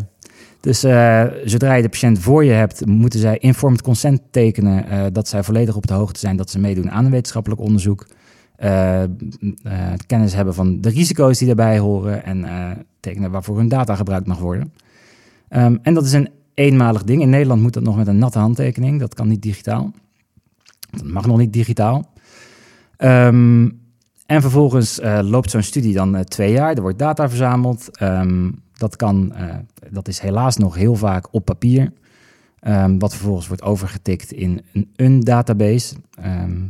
Dus 0.59 0.83
eh, 0.83 1.25
zodra 1.45 1.73
je 1.73 1.81
de 1.81 1.89
patiënt 1.89 2.19
voor 2.19 2.43
je 2.43 2.51
hebt, 2.51 2.85
moeten 2.85 3.19
zij 3.19 3.37
informed 3.37 3.81
consent 3.81 4.21
tekenen 4.31 4.87
eh, 4.87 5.05
dat 5.11 5.27
zij 5.27 5.43
volledig 5.43 5.75
op 5.75 5.87
de 5.87 5.93
hoogte 5.93 6.19
zijn 6.19 6.35
dat 6.35 6.49
ze 6.49 6.59
meedoen 6.59 6.91
aan 6.91 7.05
een 7.05 7.11
wetenschappelijk 7.11 7.61
onderzoek. 7.61 8.07
Kennis 10.05 10.33
hebben 10.33 10.53
van 10.53 10.81
de 10.81 10.89
risico's 10.89 11.37
die 11.37 11.47
daarbij 11.47 11.79
horen 11.79 12.23
en 12.23 12.45
tekenen 12.99 13.31
waarvoor 13.31 13.57
hun 13.57 13.67
data 13.67 13.95
gebruikt 13.95 14.27
mag 14.27 14.39
worden. 14.39 14.73
Ehm, 15.49 15.77
en 15.81 15.93
dat 15.93 16.05
is 16.05 16.13
een 16.13 16.29
eenmalig 16.53 17.03
ding. 17.03 17.21
In 17.21 17.29
Nederland 17.29 17.61
moet 17.61 17.73
dat 17.73 17.83
nog 17.83 17.95
met 17.95 18.07
een 18.07 18.17
natte 18.17 18.39
handtekening. 18.39 18.99
Dat 18.99 19.13
kan 19.13 19.27
niet 19.27 19.41
digitaal. 19.41 19.91
Dat 20.91 21.03
mag 21.03 21.25
nog 21.25 21.37
niet 21.37 21.53
digitaal. 21.53 22.13
Ehm, 22.97 23.69
en 24.29 24.41
vervolgens 24.41 24.99
eh, 24.99 25.19
loopt 25.21 25.49
zo'n 25.49 25.61
studie 25.61 25.93
dan 25.93 26.15
eh, 26.15 26.21
twee 26.21 26.51
jaar. 26.51 26.75
Er 26.75 26.81
wordt 26.81 26.99
data 26.99 27.29
verzameld. 27.29 27.97
Ehm, 27.97 28.51
dat, 28.73 28.95
kan, 28.95 29.33
eh, 29.35 29.55
dat 29.89 30.07
is 30.07 30.19
helaas 30.19 30.57
nog 30.57 30.75
heel 30.75 30.95
vaak 30.95 31.33
op 31.33 31.45
papier. 31.45 31.93
Ehm, 32.59 32.97
wat 32.97 33.15
vervolgens 33.15 33.47
wordt 33.47 33.63
overgetikt 33.63 34.31
in 34.31 34.61
een, 34.73 34.91
een 34.95 35.19
database. 35.19 35.95
Ehm, 36.13 36.67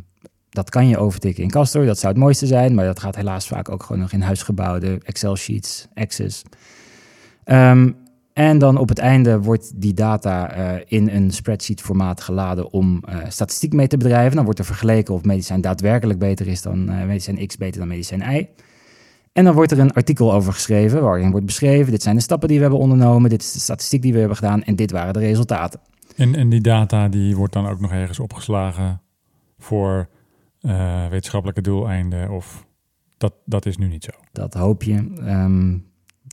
dat 0.50 0.70
kan 0.70 0.88
je 0.88 0.98
overtikken 0.98 1.44
in 1.44 1.50
Castor. 1.50 1.86
Dat 1.86 2.00
zou 2.00 2.14
het 2.14 2.22
mooiste 2.22 2.46
zijn. 2.46 2.74
Maar 2.74 2.86
dat 2.86 3.00
gaat 3.00 3.16
helaas 3.16 3.48
vaak 3.48 3.70
ook 3.70 3.84
gewoon 3.84 4.02
nog 4.02 4.12
in 4.12 4.22
huisgebouwde 4.22 5.00
Excel-sheets, 5.04 5.88
Access. 5.94 6.44
Ehm, 7.44 7.92
en 8.40 8.58
dan 8.58 8.78
op 8.78 8.90
het 8.90 8.98
einde 8.98 9.42
wordt 9.42 9.82
die 9.82 9.94
data 9.94 10.52
eh, 10.52 10.82
in 10.86 11.10
een 11.10 11.32
spreadsheet 11.32 11.82
formaat 11.82 12.22
geladen 12.22 12.72
om 12.72 13.04
eh, 13.06 13.18
statistiek 13.28 13.74
mee 13.74 13.88
te 13.88 13.98
bedrijven. 13.98 14.36
Dan 14.36 14.44
wordt 14.44 14.60
er 14.60 14.66
vergeleken 14.66 15.14
of 15.14 15.24
medicijn 15.24 15.62
daadwerkelijk 15.62 16.20
beter 16.20 16.48
is 16.48 16.62
dan 16.62 16.90
eh, 16.90 17.06
medicijn 17.06 17.48
X 17.48 17.58
beter 17.58 17.80
dan 17.80 17.88
medicijn 17.88 18.36
Y. 18.36 18.48
En 19.34 19.44
dan 19.44 19.54
wordt 19.54 19.72
er 19.72 19.80
een 19.80 19.94
artikel 19.94 20.34
over 20.34 20.54
geschreven 20.54 21.02
waarin 21.02 21.32
wordt 21.32 21.46
beschreven, 21.46 21.92
dit 21.92 22.02
zijn 22.02 22.16
de 22.16 22.22
stappen 22.22 22.48
die 22.48 22.58
we 22.58 22.64
hebben 22.64 22.82
ondernomen, 22.82 23.30
dit 23.30 23.42
is 23.42 23.52
de 23.52 23.60
statistiek 23.60 24.02
die 24.02 24.14
we 24.14 24.20
hebben 24.20 24.38
gedaan 24.38 24.64
en 24.64 24.76
dit 24.76 24.92
waren 24.92 25.14
de 25.14 25.20
resultaten. 25.20 25.80
En, 26.16 26.36
en 26.36 26.50
die 26.50 26.62
data 26.62 27.08
die 27.08 27.36
wordt 27.36 27.54
dan 27.54 27.68
ook 27.68 27.80
nog 27.80 27.92
ergens 27.92 28.20
opgeslagen 28.20 29.02
voor 29.58 30.10
wetenschappelijke 31.10 31.62
doeleinden 31.62 32.30
of 32.30 32.66
dat, 33.18 33.34
dat 33.46 33.66
is 33.66 33.78
nu 33.78 33.88
niet 33.88 34.04
zo. 34.04 34.12
Dat 34.32 34.54
hoop 34.54 34.84
je. 34.84 35.14
Ehm, 35.26 35.78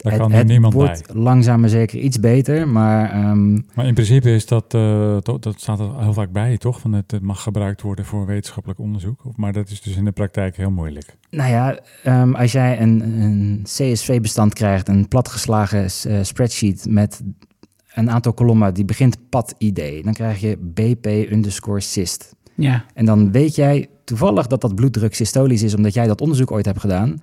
Daar 0.03 0.12
het 0.12 0.21
kan 0.21 0.31
nu 0.31 0.37
het 0.37 0.47
niemand 0.47 0.75
wordt 0.75 1.07
bij. 1.07 1.23
langzaam 1.23 1.61
maar 1.61 1.69
zeker 1.69 1.99
iets 1.99 2.21
beter, 2.21 2.69
maar 2.69 3.11
ehm, 3.11 3.53
Maar 3.75 3.87
in 3.87 3.95
principe 3.95 4.35
is 4.35 4.47
dat, 4.47 4.75
eh, 4.75 5.17
to- 5.17 5.38
dat 5.38 5.61
staat 5.61 5.79
er 5.81 6.00
heel 6.03 6.12
vaak 6.12 6.33
bij, 6.33 6.59
toch? 6.59 6.81
Van 6.81 6.93
het, 6.93 7.11
het 7.11 7.23
mag 7.23 7.43
gebruikt 7.43 7.83
worden 7.83 8.05
voor 8.05 8.26
wetenschappelijk 8.26 8.81
onderzoek. 8.81 9.25
Of- 9.25 9.37
Maar 9.37 9.53
dat 9.53 9.71
is 9.71 9.81
dus 9.83 9.97
in 9.97 10.05
de 10.05 10.12
praktijk 10.12 10.57
heel 10.57 10.71
moeilijk. 10.71 11.17
Nou 11.31 11.50
ja, 11.50 11.79
ehm, 12.03 12.35
als 12.35 12.53
jij 12.53 12.81
een, 12.81 13.21
een 13.23 13.61
CSV-bestand 13.62 14.55
krijgt, 14.55 14.88
een 14.88 15.09
platgeslagen 15.09 15.85
eh, 15.85 16.19
spreadsheet 16.23 16.87
met 16.88 17.23
een 17.95 18.11
aantal 18.11 18.33
kolommen 18.33 18.75
die 18.75 18.85
begint 18.85 19.17
pad 19.29 19.55
ID, 19.59 20.05
dan 20.05 20.12
krijg 20.12 20.41
je 20.41 20.57
BP 20.75 21.07
underscore 21.31 21.81
cyst. 21.81 22.35
Ja, 22.55 22.85
En 22.95 23.05
dan 23.05 23.33
weet 23.33 23.55
jij 23.55 23.87
toevallig 24.05 24.47
dat 24.47 24.61
dat 24.61 24.75
bloeddruk 24.75 25.15
systolisch 25.15 25.62
is, 25.62 25.75
omdat 25.75 25.95
jij 25.95 26.07
dat 26.07 26.21
onderzoek 26.21 26.50
ooit 26.50 26.65
hebt 26.67 26.81
gedaan. 26.81 27.17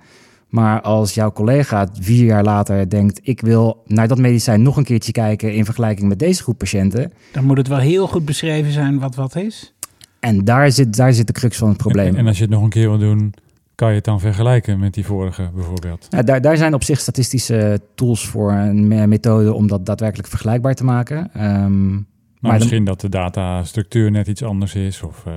Maar 0.54 0.80
als 0.80 1.14
jouw 1.14 1.32
collega 1.32 1.88
vier 2.00 2.24
jaar 2.24 2.44
later 2.44 2.88
denkt: 2.90 3.20
ik 3.22 3.40
wil 3.40 3.82
naar 3.86 4.08
dat 4.08 4.18
medicijn 4.18 4.62
nog 4.62 4.76
een 4.76 4.84
keertje 4.84 5.12
kijken 5.12 5.54
in 5.54 5.64
vergelijking 5.64 6.08
met 6.08 6.18
deze 6.18 6.42
groep 6.42 6.58
patiënten. 6.58 7.12
dan 7.32 7.44
moet 7.44 7.56
het 7.56 7.68
wel 7.68 7.78
heel 7.78 8.06
goed 8.06 8.24
beschreven 8.24 8.72
zijn 8.72 8.98
wat 8.98 9.14
wat 9.14 9.36
is. 9.36 9.74
En 10.20 10.44
daar 10.44 10.72
zit, 10.72 10.96
daar 10.96 11.12
zit 11.12 11.26
de 11.26 11.32
crux 11.32 11.56
van 11.56 11.68
het 11.68 11.76
probleem. 11.76 12.08
En, 12.08 12.16
en 12.16 12.26
als 12.26 12.36
je 12.36 12.42
het 12.42 12.52
nog 12.52 12.62
een 12.62 12.68
keer 12.68 12.88
wil 12.88 12.98
doen, 12.98 13.34
kan 13.74 13.88
je 13.88 13.94
het 13.94 14.04
dan 14.04 14.20
vergelijken 14.20 14.78
met 14.78 14.94
die 14.94 15.06
vorige 15.06 15.50
bijvoorbeeld? 15.54 16.06
Nou, 16.10 16.24
daar, 16.24 16.40
daar 16.40 16.56
zijn 16.56 16.74
op 16.74 16.82
zich 16.84 17.00
statistische 17.00 17.80
tools 17.94 18.26
voor, 18.28 18.52
een 18.52 18.88
me- 18.88 19.06
methode 19.06 19.52
om 19.52 19.66
dat 19.66 19.86
daadwerkelijk 19.86 20.28
vergelijkbaar 20.28 20.74
te 20.74 20.84
maken. 20.84 21.30
Ehm, 21.32 21.92
Maar, 21.92 22.02
Maar 22.40 22.50
dan- 22.50 22.52
misschien 22.68 22.84
dat 22.84 23.00
de 23.00 23.08
datastructuur 23.08 24.10
net 24.10 24.26
iets 24.26 24.42
anders 24.42 24.74
is. 24.74 25.02
Of, 25.02 25.22
eh, 25.26 25.32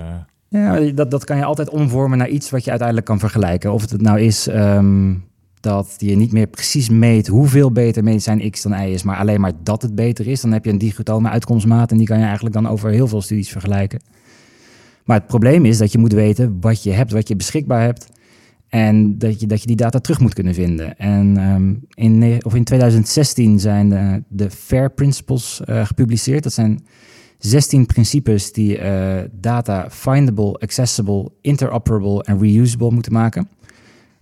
Ja, 0.50 0.80
dat, 0.80 1.12
dat 1.12 1.24
kan 1.24 1.38
je 1.38 1.44
altijd 1.44 1.70
omvormen 1.70 2.18
naar 2.18 2.30
iets 2.30 2.50
wat 2.50 2.64
je 2.64 2.70
uiteindelijk 2.70 3.08
kan 3.08 3.20
vergelijken. 3.20 3.74
Of 3.74 3.92
het 3.92 4.02
nou 4.02 4.20
is 4.20 4.48
ehm, 4.48 5.14
dat 5.60 5.96
je 5.98 6.16
niet 6.16 6.32
meer 6.32 6.48
precies 6.48 6.90
meet 6.90 7.28
hoeveel 7.28 7.72
beter 7.72 8.04
medicijn 8.04 8.52
X 8.52 8.62
dan 8.62 8.72
Y 8.72 8.92
is, 8.92 9.04
maar 9.04 9.18
alleen 9.18 9.42
maar 9.42 9.52
dat 9.64 9.82
het 9.82 9.96
beter 9.96 10.28
is. 10.28 10.42
Dan 10.42 10.52
heb 10.52 10.66
je 10.66 10.72
een 10.72 10.78
digitome 10.78 11.30
uitkomstmaat 11.30 11.92
en 11.92 11.98
die 11.98 12.08
kan 12.08 12.18
je 12.18 12.24
eigenlijk 12.24 12.56
dan 12.56 12.68
over 12.68 12.90
heel 12.90 13.08
veel 13.08 13.22
studies 13.22 13.50
vergelijken. 13.50 14.00
Maar 15.06 15.18
het 15.18 15.28
probleem 15.28 15.66
is 15.66 15.78
dat 15.78 15.92
je 15.92 15.98
moet 15.98 16.14
weten 16.14 16.58
wat 16.62 16.84
je 16.84 16.92
hebt, 16.92 17.12
wat 17.12 17.28
je 17.28 17.36
beschikbaar 17.36 17.82
hebt. 17.82 18.08
En 18.70 19.18
dat 19.18 19.40
je, 19.40 19.48
dat 19.48 19.62
je 19.62 19.68
die 19.68 19.76
data 19.76 20.00
terug 20.00 20.20
moet 20.20 20.34
kunnen 20.34 20.54
vinden. 20.54 20.98
En 20.98 21.38
ehm, 21.38 21.74
in, 21.94 22.46
of 22.46 22.56
in 22.56 22.64
2016 22.64 23.60
zijn 23.60 23.90
de, 23.90 24.24
de 24.28 24.50
FAIR 24.50 24.90
Principles 24.92 25.62
eh, 25.66 25.86
gepubliceerd. 25.86 26.44
Dat 26.44 26.54
zijn 26.54 26.86
16 27.38 27.86
principes 27.86 28.52
die 28.52 28.78
eh, 28.78 29.24
data 29.32 29.86
findable, 29.90 30.54
accessible, 30.54 31.30
interoperable 31.42 32.24
en 32.24 32.40
reusable 32.40 32.92
moeten 32.92 33.14
maken. 33.14 33.48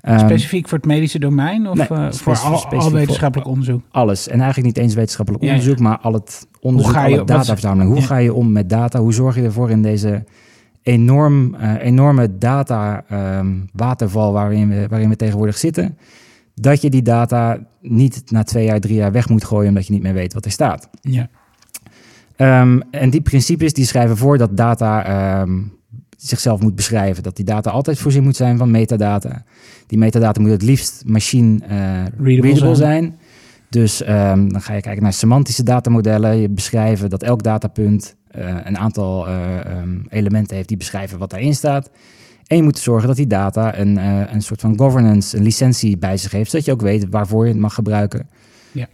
Ehm, 0.02 0.20
Specifiek 0.20 0.68
voor 0.68 0.78
het 0.78 0.88
medische 0.88 1.20
domein 1.20 1.68
of 1.68 1.78
nee, 1.78 1.88
eh, 1.88 2.12
voor 2.12 2.38
al, 2.38 2.58
voor- 2.58 2.92
wetenschappelijk 2.92 3.50
onderzoek? 3.50 3.82
alles. 3.92 4.28
En 4.28 4.40
eigenlijk 4.42 4.76
niet 4.76 4.84
eens 4.86 4.94
wetenschappelijk 4.94 5.44
Ja, 5.44 5.50
ja. 5.50 5.56
onderzoek, 5.56 5.80
maar 5.80 5.98
al 5.98 6.14
het 6.14 6.48
onderzoek, 6.60 6.94
ga 6.94 7.06
je- 7.06 7.24
dataverzameling. 7.24 7.90
Hoe 7.92 8.00
ja. 8.00 8.06
ga 8.06 8.18
je 8.18 8.34
om 8.34 8.52
met 8.52 8.70
data? 8.70 9.00
Hoe 9.00 9.14
zorg 9.14 9.36
je 9.36 9.42
ervoor 9.42 9.70
in 9.70 9.82
deze 9.82 10.24
enorm, 10.82 11.56
eh, 11.56 11.74
enorme 11.86 12.38
data 12.38 13.04
ehm, 13.10 13.48
waterval 13.74 14.32
waarin 14.34 14.70
we, 14.70 14.88
waarin 14.90 15.10
we 15.10 15.16
tegenwoordig 15.16 15.58
zitten, 15.58 15.98
dat 16.56 16.82
je 16.82 16.90
die 16.90 17.02
data 17.02 17.58
niet 17.82 18.24
na 18.32 18.44
twee 18.44 18.66
jaar, 18.66 18.80
drie 18.80 18.96
jaar 18.96 19.12
weg 19.12 19.30
moet 19.30 19.44
gooien 19.44 19.68
omdat 19.70 19.88
je 19.88 19.94
niet 19.94 20.02
meer 20.02 20.14
weet 20.14 20.34
wat 20.34 20.46
er 20.46 20.52
staat. 20.52 20.90
Ja. 21.02 21.30
Ehm, 22.36 22.80
en 22.92 23.10
die 23.10 23.22
principes 23.22 23.74
die 23.74 23.86
schrijven 23.86 24.18
voor 24.18 24.38
dat 24.38 24.58
data 24.58 25.06
ehm, 25.06 25.60
zichzelf 26.18 26.62
moet 26.62 26.76
beschrijven. 26.76 27.24
Dat 27.24 27.36
die 27.36 27.46
data 27.46 27.70
altijd 27.70 28.00
voorzien 28.00 28.24
moet 28.24 28.36
zijn 28.36 28.58
van 28.58 28.72
metadata. 28.72 29.44
Die 29.88 29.98
metadata 29.98 30.42
moet 30.42 30.52
het 30.52 30.62
liefst 30.62 31.04
machine 31.06 31.60
eh, 31.68 31.78
readable, 32.18 32.56
zijn. 32.56 32.76
zijn. 32.76 33.18
Dus 33.70 34.04
ehm, 34.04 34.48
dan 34.48 34.62
ga 34.62 34.74
je 34.74 34.82
kijken 34.82 35.04
naar 35.04 35.14
semantische 35.14 35.64
datamodellen. 35.64 36.38
Je 36.38 36.50
beschrijven 36.50 37.10
dat 37.10 37.24
elk 37.24 37.44
datapunt 37.44 38.16
eh, 38.28 38.56
een 38.64 38.78
aantal 38.78 39.28
eh, 39.28 39.34
elementen 40.10 40.56
heeft 40.56 40.68
die 40.68 40.78
beschrijven 40.78 41.20
wat 41.20 41.30
daarin 41.30 41.56
staat. 41.56 41.90
En 42.48 42.58
je 42.58 42.64
moet 42.64 42.78
zorgen 42.78 43.08
dat 43.08 43.18
die 43.18 43.28
data 43.28 43.78
een, 43.78 43.98
een 44.34 44.42
soort 44.42 44.62
van 44.62 44.78
governance, 44.78 45.38
een 45.38 45.44
licentie 45.44 45.98
bij 45.98 46.18
zich 46.18 46.32
heeft, 46.32 46.52
zodat 46.52 46.66
je 46.66 46.72
ook 46.72 46.82
weet 46.82 47.10
waarvoor 47.10 47.46
je 47.46 47.52
het 47.52 47.62
mag 47.62 47.74
gebruiken. 47.74 48.28
Ja. 48.72 48.88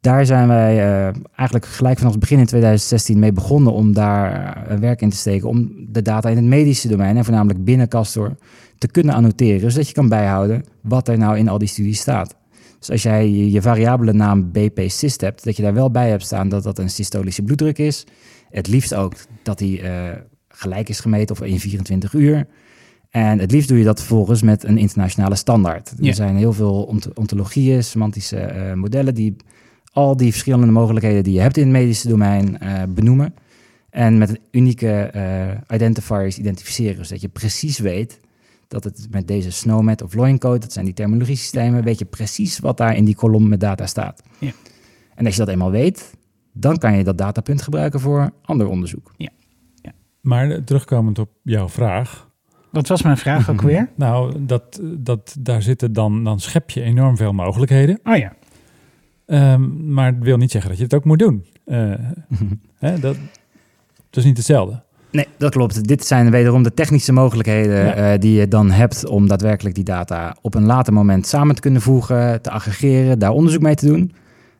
Daar 0.00 0.26
zijn 0.26 0.48
wij 0.48 0.78
eh, 0.78 1.14
eigenlijk 1.34 1.66
gelijk 1.66 1.96
vanaf 1.98 2.12
het 2.12 2.20
begin 2.20 2.38
in 2.38 2.46
2016 2.46 3.18
mee 3.18 3.32
begonnen 3.32 3.72
om 3.72 3.92
daar 3.94 4.56
eh, 4.66 4.78
werk 4.78 5.00
in 5.00 5.10
te 5.10 5.16
steken. 5.16 5.48
Om 5.48 5.86
de 5.88 6.02
data 6.02 6.28
in 6.28 6.36
het 6.36 6.44
medische 6.44 6.88
domein, 6.88 7.16
en 7.16 7.24
voornamelijk 7.24 7.64
binnen 7.64 7.88
Castor, 7.88 8.36
te 8.78 8.88
kunnen 8.88 9.14
annoteren. 9.14 9.70
Zodat 9.70 9.88
je 9.88 9.94
kan 9.94 10.08
bijhouden 10.08 10.64
wat 10.80 11.08
er 11.08 11.18
nou 11.18 11.38
in 11.38 11.48
al 11.48 11.58
die 11.58 11.68
studies 11.68 12.00
staat. 12.00 12.36
Dus 12.78 12.90
als 12.90 13.02
jij 13.02 13.30
je, 13.30 13.62
variabele 13.62 14.12
naam 14.12 14.50
BP-cyst 14.52 15.20
hebt, 15.20 15.44
dat 15.44 15.56
je 15.56 15.62
daar 15.62 15.74
wel 15.74 15.90
bij 15.90 16.10
hebt 16.10 16.22
staan 16.22 16.48
dat 16.48 16.62
dat 16.62 16.78
een 16.78 16.90
systolische 16.90 17.42
bloeddruk 17.42 17.78
is. 17.78 18.06
Het 18.50 18.68
liefst 18.68 18.94
ook 18.94 19.14
dat 19.42 19.58
die 19.58 19.80
eh, 19.80 20.16
gelijk 20.48 20.88
is 20.88 21.00
gemeten 21.00 21.36
of 21.36 21.42
in 21.42 21.60
24 21.60 22.12
uur. 22.12 22.46
En 23.10 23.38
het 23.38 23.50
liefst 23.50 23.68
doe 23.68 23.78
je 23.78 23.84
dat 23.84 23.98
vervolgens 23.98 24.42
met 24.42 24.64
een 24.64 24.78
internationale 24.78 25.34
standaard. 25.34 25.92
Ja. 25.98 26.08
Er 26.08 26.14
zijn 26.14 26.36
heel 26.36 26.52
veel 26.52 26.82
ont- 26.82 27.18
ontologieën, 27.18 27.84
semantische 27.84 28.72
modellen 28.74 29.14
die 29.14 29.36
al 29.92 30.16
die 30.16 30.30
verschillende 30.30 30.72
mogelijkheden 30.72 31.24
die 31.24 31.34
je 31.34 31.40
hebt 31.40 31.56
in 31.56 31.62
het 31.62 31.72
medische 31.72 32.08
domein 32.08 32.58
eh, 32.58 32.82
benoemen. 32.88 33.34
En 33.90 34.18
met 34.18 34.28
een 34.28 34.38
unieke 34.50 34.90
eh, 34.90 35.76
identifiers 35.76 36.38
identificeren. 36.38 37.06
Zodat 37.06 37.20
je 37.20 37.28
precies 37.28 37.78
weet 37.78 38.20
dat 38.68 38.84
het 38.84 39.06
met 39.10 39.28
deze 39.28 39.50
SNOMED 39.50 40.02
of 40.02 40.14
LOIN-code, 40.14 40.58
dat 40.58 40.72
zijn 40.72 40.84
die 40.84 40.94
terminologiesystemen, 40.94 41.84
weet 41.84 41.98
je 41.98 42.04
precies 42.04 42.58
wat 42.58 42.76
daar 42.76 42.96
in 42.96 43.04
die 43.04 43.14
kolom 43.14 43.48
met 43.48 43.60
data 43.60 43.86
staat. 43.86 44.22
Ja. 44.38 44.52
En 45.14 45.24
als 45.24 45.34
je 45.34 45.40
dat 45.40 45.50
eenmaal 45.50 45.70
weet, 45.70 46.14
dan 46.52 46.78
kan 46.78 46.96
je 46.96 47.04
dat 47.04 47.18
datapunt 47.18 47.62
gebruiken 47.62 48.00
voor 48.00 48.30
ander 48.42 48.68
onderzoek. 48.68 49.12
maar 50.20 50.50
eh, 50.50 50.58
terugkomend 50.58 51.18
op 51.18 51.30
jouw 51.42 51.68
vraag. 51.68 52.28
Wat 52.70 52.88
was 52.88 53.02
mijn 53.02 53.16
vraag 53.16 53.50
ook 53.50 53.62
weer? 53.72 53.90
Nou, 53.94 54.44
dat, 54.46 54.80
dat, 54.82 55.36
daar 55.38 55.62
zitten 55.62 55.92
dan, 55.92 56.24
dan 56.24 56.40
schep 56.40 56.70
je 56.70 56.82
enorm 56.82 57.16
veel 57.16 57.32
mogelijkheden. 57.32 58.00
Oh 58.04 58.16
ja. 58.16 58.32
Ehm, 59.30 59.92
maar 59.94 60.06
het 60.06 60.22
wil 60.22 60.36
niet 60.36 60.50
zeggen 60.50 60.70
dat 60.70 60.78
je 60.78 60.84
het 60.84 60.94
ook 60.94 61.04
moet 61.04 61.18
doen. 61.18 61.44
Eh, 61.64 61.78
hè, 62.78 62.98
dat, 62.98 63.16
dat 64.10 64.16
is 64.16 64.24
niet 64.24 64.36
hetzelfde. 64.36 64.82
Nee, 65.12 65.26
dat 65.38 65.50
klopt. 65.50 65.88
Dit 65.88 66.04
zijn 66.06 66.30
wederom 66.30 66.62
de 66.62 66.74
technische 66.74 67.12
mogelijkheden 67.12 67.84
Ja. 67.84 67.94
eh, 67.94 68.18
die 68.20 68.32
je 68.38 68.48
dan 68.48 68.70
hebt 68.70 69.06
om 69.06 69.28
daadwerkelijk 69.28 69.74
die 69.74 69.84
data 69.84 70.36
op 70.40 70.54
een 70.54 70.64
later 70.66 70.92
moment 70.92 71.26
samen 71.26 71.54
te 71.54 71.60
kunnen 71.60 71.80
voegen, 71.82 72.42
te 72.42 72.50
aggregeren, 72.50 73.18
daar 73.18 73.30
onderzoek 73.30 73.62
mee 73.62 73.74
te 73.74 73.86
doen. 73.86 74.12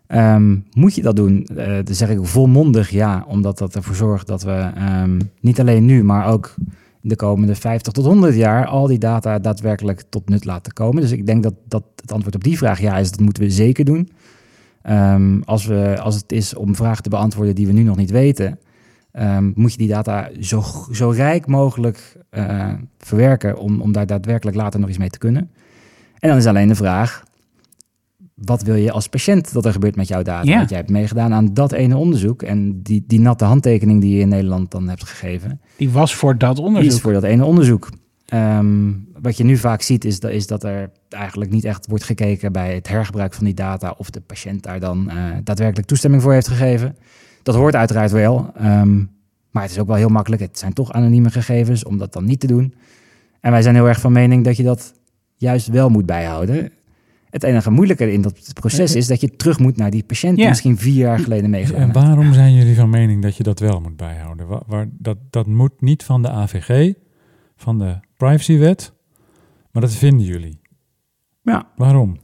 Ehm, 0.06 0.56
moet 0.72 0.94
je 0.94 1.02
dat 1.02 1.16
doen? 1.16 1.44
Eh 1.56 1.66
dan 1.84 1.94
zeg 1.94 2.08
ik 2.08 2.18
volmondig 2.22 2.90
ja, 2.90 3.24
omdat 3.28 3.58
dat 3.58 3.74
ervoor 3.74 3.94
zorgt 3.94 4.26
dat 4.26 4.42
we 4.42 4.70
ehm, 4.74 5.20
niet 5.40 5.60
alleen 5.60 5.84
nu, 5.84 6.04
maar 6.04 6.26
ook 6.26 6.54
de 7.00 7.16
komende 7.16 7.54
50 7.54 7.92
tot 7.92 8.04
100 8.04 8.34
jaar 8.34 8.66
al 8.66 8.86
die 8.86 8.98
data 8.98 9.38
daadwerkelijk 9.38 10.02
tot 10.08 10.28
nut 10.28 10.44
laten 10.44 10.72
komen. 10.72 11.02
Dus 11.02 11.10
ik 11.12 11.26
denk 11.26 11.42
dat, 11.42 11.54
dat 11.68 11.82
het 12.00 12.12
antwoord 12.12 12.34
op 12.34 12.44
die 12.44 12.56
vraag 12.58 12.80
ja 12.80 12.98
is, 12.98 13.10
dat 13.10 13.20
moeten 13.20 13.42
we 13.42 13.50
zeker 13.50 13.84
doen. 13.84 14.08
Ehm, 14.82 15.40
als, 15.44 15.66
we, 15.66 15.96
als 16.00 16.14
het 16.14 16.32
is 16.32 16.54
om 16.54 16.74
vragen 16.76 17.02
te 17.02 17.08
beantwoorden 17.08 17.54
die 17.54 17.66
we 17.66 17.72
nu 17.72 17.82
nog 17.82 17.96
niet 17.96 18.10
weten, 18.10 18.58
ehm, 19.12 19.50
moet 19.54 19.72
je 19.72 19.78
die 19.78 19.88
data 19.88 20.28
zo, 20.40 20.62
zo 20.92 21.08
rijk 21.10 21.46
mogelijk 21.46 22.16
eh, 22.30 22.72
verwerken 22.98 23.58
om, 23.58 23.80
om 23.80 23.92
daar 23.92 24.06
daadwerkelijk 24.06 24.56
later 24.56 24.80
nog 24.80 24.88
iets 24.88 24.98
mee 24.98 25.10
te 25.10 25.18
kunnen. 25.18 25.50
En 26.18 26.28
dan 26.28 26.38
is 26.38 26.46
alleen 26.46 26.68
de 26.68 26.74
vraag, 26.74 27.24
wat 28.34 28.62
wil 28.62 28.74
je 28.74 28.92
als 28.92 29.08
patiënt 29.08 29.52
dat 29.52 29.64
er 29.64 29.72
gebeurt 29.72 29.96
met 29.96 30.08
jouw 30.08 30.22
data? 30.22 30.48
Ja. 30.50 30.56
Want 30.56 30.68
jij 30.68 30.78
hebt 30.78 30.90
meegedaan 30.90 31.32
aan 31.32 31.54
dat 31.54 31.72
ene 31.72 31.96
onderzoek 31.96 32.42
en 32.42 32.82
die, 32.82 33.04
die 33.06 33.20
natte 33.20 33.44
handtekening 33.44 34.00
die 34.00 34.14
je 34.14 34.20
in 34.20 34.28
Nederland 34.28 34.70
dan 34.70 34.88
hebt 34.88 35.04
gegeven, 35.08 35.60
Die 35.76 35.90
was 35.90 36.14
voor 36.14 36.38
dat 36.38 36.56
die 36.56 36.64
onderzoek. 36.64 36.92
is 36.92 37.00
voor 37.00 37.12
dat 37.12 37.22
ene 37.22 37.44
onderzoek. 37.44 37.88
Ehm, 38.30 38.92
wat 39.22 39.36
je 39.36 39.44
nu 39.44 39.56
vaak 39.56 39.82
ziet 39.82 40.04
is 40.04 40.20
dat, 40.20 40.30
is 40.30 40.46
dat 40.46 40.64
er 40.64 40.90
eigenlijk 41.08 41.50
niet 41.50 41.64
echt 41.64 41.86
wordt 41.86 42.04
gekeken 42.04 42.52
bij 42.52 42.74
het 42.74 42.88
hergebruik 42.88 43.34
van 43.34 43.44
die 43.44 43.54
data 43.54 43.94
of 43.98 44.10
de 44.10 44.20
patiënt 44.20 44.62
daar 44.62 44.80
dan 44.80 45.10
eh, 45.10 45.16
daadwerkelijk 45.44 45.88
toestemming 45.88 46.22
voor 46.22 46.32
heeft 46.32 46.48
gegeven. 46.48 46.96
Dat 47.42 47.54
hoort 47.54 47.74
uiteraard 47.74 48.10
wel, 48.10 48.50
ehm, 48.56 48.96
maar 49.50 49.62
het 49.62 49.70
is 49.70 49.78
ook 49.78 49.86
wel 49.86 49.96
heel 49.96 50.08
makkelijk. 50.08 50.42
Het 50.42 50.58
zijn 50.58 50.72
toch 50.72 50.92
anonieme 50.92 51.30
gegevens 51.30 51.84
om 51.84 51.98
dat 51.98 52.12
dan 52.12 52.24
niet 52.24 52.40
te 52.40 52.46
doen. 52.46 52.74
En 53.40 53.50
wij 53.50 53.62
zijn 53.62 53.74
heel 53.74 53.88
erg 53.88 54.00
van 54.00 54.12
mening 54.12 54.44
dat 54.44 54.56
je 54.56 54.62
dat 54.62 54.92
juist 55.36 55.66
wel 55.66 55.88
moet 55.88 56.06
bijhouden. 56.06 56.72
Het 57.30 57.42
enige 57.42 57.70
moeilijke 57.70 58.12
in 58.12 58.20
dat 58.22 58.52
proces 58.54 58.94
is 58.94 59.06
dat 59.06 59.20
je 59.20 59.36
terug 59.36 59.58
moet 59.58 59.76
naar 59.76 59.90
die 59.90 60.02
patiënt 60.04 60.34
die 60.34 60.42
Ja. 60.42 60.48
misschien 60.48 60.78
vier 60.78 60.94
jaar 60.94 61.18
geleden 61.18 61.50
meegedaan 61.50 61.80
En 61.82 61.92
waarom 61.92 62.32
zijn 62.32 62.54
jullie 62.54 62.74
van 62.76 62.90
mening 62.90 63.22
dat 63.22 63.36
je 63.36 63.42
dat 63.42 63.58
wel 63.58 63.80
moet 63.80 63.96
bijhouden? 63.96 64.46
Wa- 64.46 64.62
waar, 64.66 64.88
dat, 64.98 65.16
dat 65.30 65.46
moet 65.46 65.80
niet 65.80 66.02
van 66.04 66.22
de 66.22 66.30
AVG, 66.30 66.92
van 67.56 67.78
de 67.78 67.96
privacywet, 68.26 68.92
maar 69.70 69.82
dat 69.82 69.92
vinden 69.94 70.26
jullie. 70.26 70.60
Ja. 71.42 71.68
Waarom? 71.76 72.16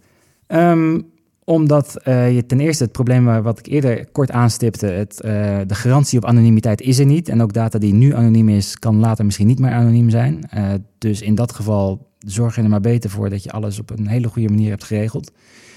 Ehm, 0.47 1.01
omdat 1.45 2.03
eh, 2.03 2.35
je 2.35 2.47
ten 2.47 2.61
eerste 2.61 2.83
het 2.83 2.93
probleem 2.93 3.25
waar- 3.25 3.43
wat 3.43 3.59
ik 3.59 3.67
eerder 3.67 4.11
kort 4.11 4.31
aanstipte, 4.31 4.87
het, 4.87 5.21
eh, 5.21 5.31
de 5.67 5.75
garantie 5.75 6.19
op 6.19 6.25
anonimiteit 6.25 6.81
is 6.81 6.99
er 6.99 7.07
niet. 7.07 7.29
En 7.29 7.43
ook 7.43 7.53
data 7.53 7.79
die 7.79 7.95
nu 7.95 8.15
anoniem 8.15 8.49
is, 8.49 8.79
kan 8.79 8.97
later 8.97 9.25
misschien 9.25 9.47
niet 9.47 9.59
meer 9.59 9.71
anoniem 9.71 10.11
zijn. 10.11 10.45
Eh, 10.51 10.73
dus 10.99 11.23
in 11.23 11.35
dat 11.35 11.53
geval 11.53 12.11
zorg 12.19 12.57
je 12.57 12.63
er 12.63 12.69
maar 12.69 12.81
beter 12.81 13.11
voor 13.11 13.31
dat 13.31 13.43
je 13.43 13.51
alles 13.51 13.79
op 13.79 13.91
een 13.91 14.07
hele 14.07 14.29
goede 14.29 14.49
manier 14.49 14.71
hebt 14.71 14.85
geregeld. 14.85 15.33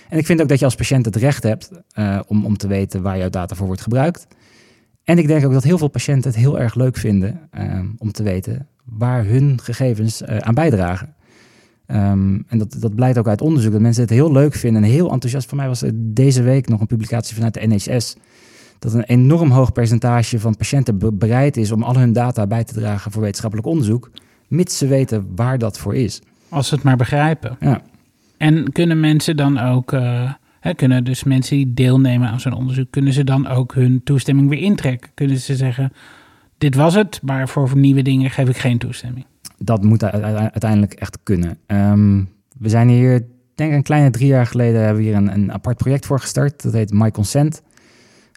En 0.10 0.18
ik 0.18 0.26
vind 0.26 0.42
ook 0.42 0.48
dat 0.48 0.60
je 0.60 0.66
als 0.66 0.76
patiënt 0.76 1.06
het 1.06 1.16
recht 1.16 1.44
hebt 1.44 1.72
om, 2.28 2.46
om 2.46 2.58
te 2.58 2.68
weten 2.68 3.02
waar 3.02 3.18
jouw 3.18 3.30
data 3.30 3.56
voor 3.56 3.68
wordt 3.68 3.82
gebruikt. 3.82 4.28
En 5.04 5.18
ik 5.18 5.28
denk 5.28 5.46
ook 5.46 5.54
dat 5.54 5.64
heel 5.64 5.78
veel 5.78 5.88
patiënten 5.88 6.32
het 6.32 6.40
heel 6.40 6.60
erg 6.60 6.76
leuk 6.76 6.98
vinden 6.98 7.50
om 7.98 8.12
te 8.12 8.24
weten 8.24 8.68
waar 8.92 9.26
hun 9.26 9.60
gegevens 9.62 10.22
eh, 10.22 10.38
aan 10.38 10.54
bijdragen. 10.54 11.14
Ehm, 11.86 12.40
en 12.48 12.58
dat, 12.58 12.76
dat 12.80 12.96
blijkt 12.96 13.18
ook 13.18 13.28
uit 13.28 13.42
onderzoek, 13.42 13.72
dat 13.72 13.82
mensen 13.82 14.02
het 14.02 14.12
heel 14.12 14.32
leuk 14.32 14.54
vinden 14.54 14.84
en 14.84 14.90
heel 14.90 15.12
enthousiast. 15.12 15.48
Voor 15.48 15.58
mij 15.58 15.68
was 15.68 15.82
er 15.82 15.92
deze 15.96 16.42
week 16.42 16.68
nog 16.68 16.80
een 16.80 16.88
publicatie 16.88 17.36
vanuit 17.36 17.54
de 17.54 17.68
NHS. 17.68 18.16
dat 18.80 18.94
een 18.94 19.04
enorm 19.04 19.52
hoog 19.52 19.72
percentage 19.72 20.40
van 20.40 20.56
patiënten 20.58 20.98
be- 20.98 21.14
bereid 21.14 21.58
is 21.58 21.72
om 21.72 21.84
al 21.84 21.98
hun 21.98 22.14
data 22.14 22.48
bij 22.48 22.64
te 22.64 22.74
dragen 22.74 23.12
voor 23.12 23.22
wetenschappelijk 23.22 23.68
onderzoek, 23.68 24.12
mits 24.48 24.78
ze 24.78 24.88
weten 24.88 25.28
waar 25.36 25.58
dat 25.58 25.80
voor 25.80 25.96
is. 25.96 26.22
Als 26.50 26.68
ze 26.68 26.76
het 26.76 26.84
maar 26.84 26.98
begrijpen. 26.98 27.58
Ja. 27.60 27.82
En 28.38 28.72
kunnen 28.72 29.00
mensen 29.00 29.38
dan 29.38 29.58
ook, 29.60 29.94
eh, 29.94 30.34
hè, 30.60 30.74
kunnen 30.74 31.04
dus 31.04 31.24
mensen 31.24 31.56
die 31.56 31.74
deelnemen 31.74 32.30
aan 32.30 32.40
zo'n 32.40 32.54
onderzoek, 32.54 32.88
kunnen 32.90 33.14
ze 33.14 33.24
dan 33.24 33.48
ook 33.48 33.74
hun 33.74 34.02
toestemming 34.04 34.50
weer 34.50 34.60
intrekken? 34.60 35.10
Kunnen 35.14 35.38
ze 35.38 35.56
zeggen, 35.56 35.92
dit 36.60 36.76
was 36.76 36.94
het, 36.94 37.20
maar 37.24 37.50
voor 37.50 37.78
nieuwe 37.78 38.02
dingen 38.02 38.30
geef 38.30 38.50
ik 38.50 38.58
geen 38.58 38.78
toestemming? 38.78 39.26
Dat 39.58 39.84
moet 39.84 40.04
uiteindelijk 40.04 40.94
echt 40.94 41.18
kunnen. 41.24 41.58
Ehm, 41.66 42.24
we 42.58 42.70
zijn 42.70 42.90
hier, 42.90 43.26
denk 43.56 43.70
ik 43.72 43.78
een 43.78 43.84
kleine 43.84 44.10
drie 44.10 44.28
jaar 44.28 44.46
geleden, 44.46 44.82
hebben 44.82 45.04
we 45.04 45.08
hier 45.10 45.18
een, 45.18 45.34
een 45.34 45.54
apart 45.54 45.78
project 45.78 46.06
voor 46.06 46.20
gestart. 46.20 46.64
Dat 46.64 46.74
heet 46.74 46.94
My 46.94 47.12
Consent. 47.12 47.62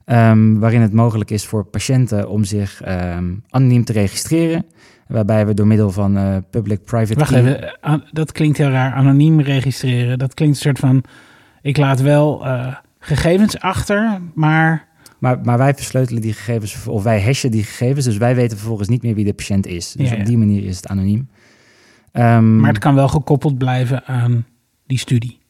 Ehm, 0.05 0.59
waarin 0.59 0.81
het 0.81 0.93
mogelijk 0.93 1.31
is 1.31 1.47
voor 1.47 1.65
patiënten 1.65 2.29
om 2.29 2.45
zich 2.45 2.83
ehm, 2.83 3.35
anoniem 3.49 3.85
te 3.85 3.93
registreren. 3.93 4.65
Waarbij 5.07 5.47
we 5.47 5.55
door 5.55 5.67
middel 5.67 5.91
van 5.91 6.17
eh, 6.17 6.37
public-private 6.51 7.19
Wacht 7.19 7.33
even, 7.33 7.75
dat 8.13 8.33
klinkt 8.33 8.59
heel 8.59 8.69
raar, 8.69 8.93
anoniem 8.93 9.41
registreren. 9.41 10.19
Dat 10.19 10.35
klinkt 10.35 10.57
een 10.57 10.63
soort 10.63 10.79
van, 10.79 11.05
ik 11.63 11.77
laat 11.77 12.01
wel 12.01 12.47
eh, 12.47 12.75
gegevens 12.99 13.61
achter, 13.61 14.21
maar 14.35 14.89
Maar, 15.23 15.41
maar 15.43 15.59
wij 15.59 15.75
versleutelen 15.75 16.23
die 16.23 16.33
gegevens, 16.33 16.87
of 16.87 17.03
wij 17.03 17.23
hashen 17.23 17.51
die 17.51 17.63
gegevens. 17.65 18.05
Dus 18.05 18.17
wij 18.17 18.35
weten 18.35 18.57
vervolgens 18.59 18.89
niet 18.89 19.03
meer 19.03 19.15
wie 19.15 19.25
de 19.25 19.33
patiënt 19.33 19.67
is. 19.67 19.93
Dus 19.93 20.09
Ja, 20.09 20.15
ja. 20.15 20.21
op 20.21 20.27
die 20.27 20.39
manier 20.39 20.65
is 20.65 20.77
het 20.77 20.87
anoniem. 20.87 21.29
Ehm, 22.13 22.57
Maar 22.61 22.69
het 22.71 22.79
kan 22.79 22.95
wel 22.95 23.09
gekoppeld 23.09 23.59
blijven 23.59 24.05
aan 24.05 24.47
die 24.87 24.99
studie. 24.99 25.41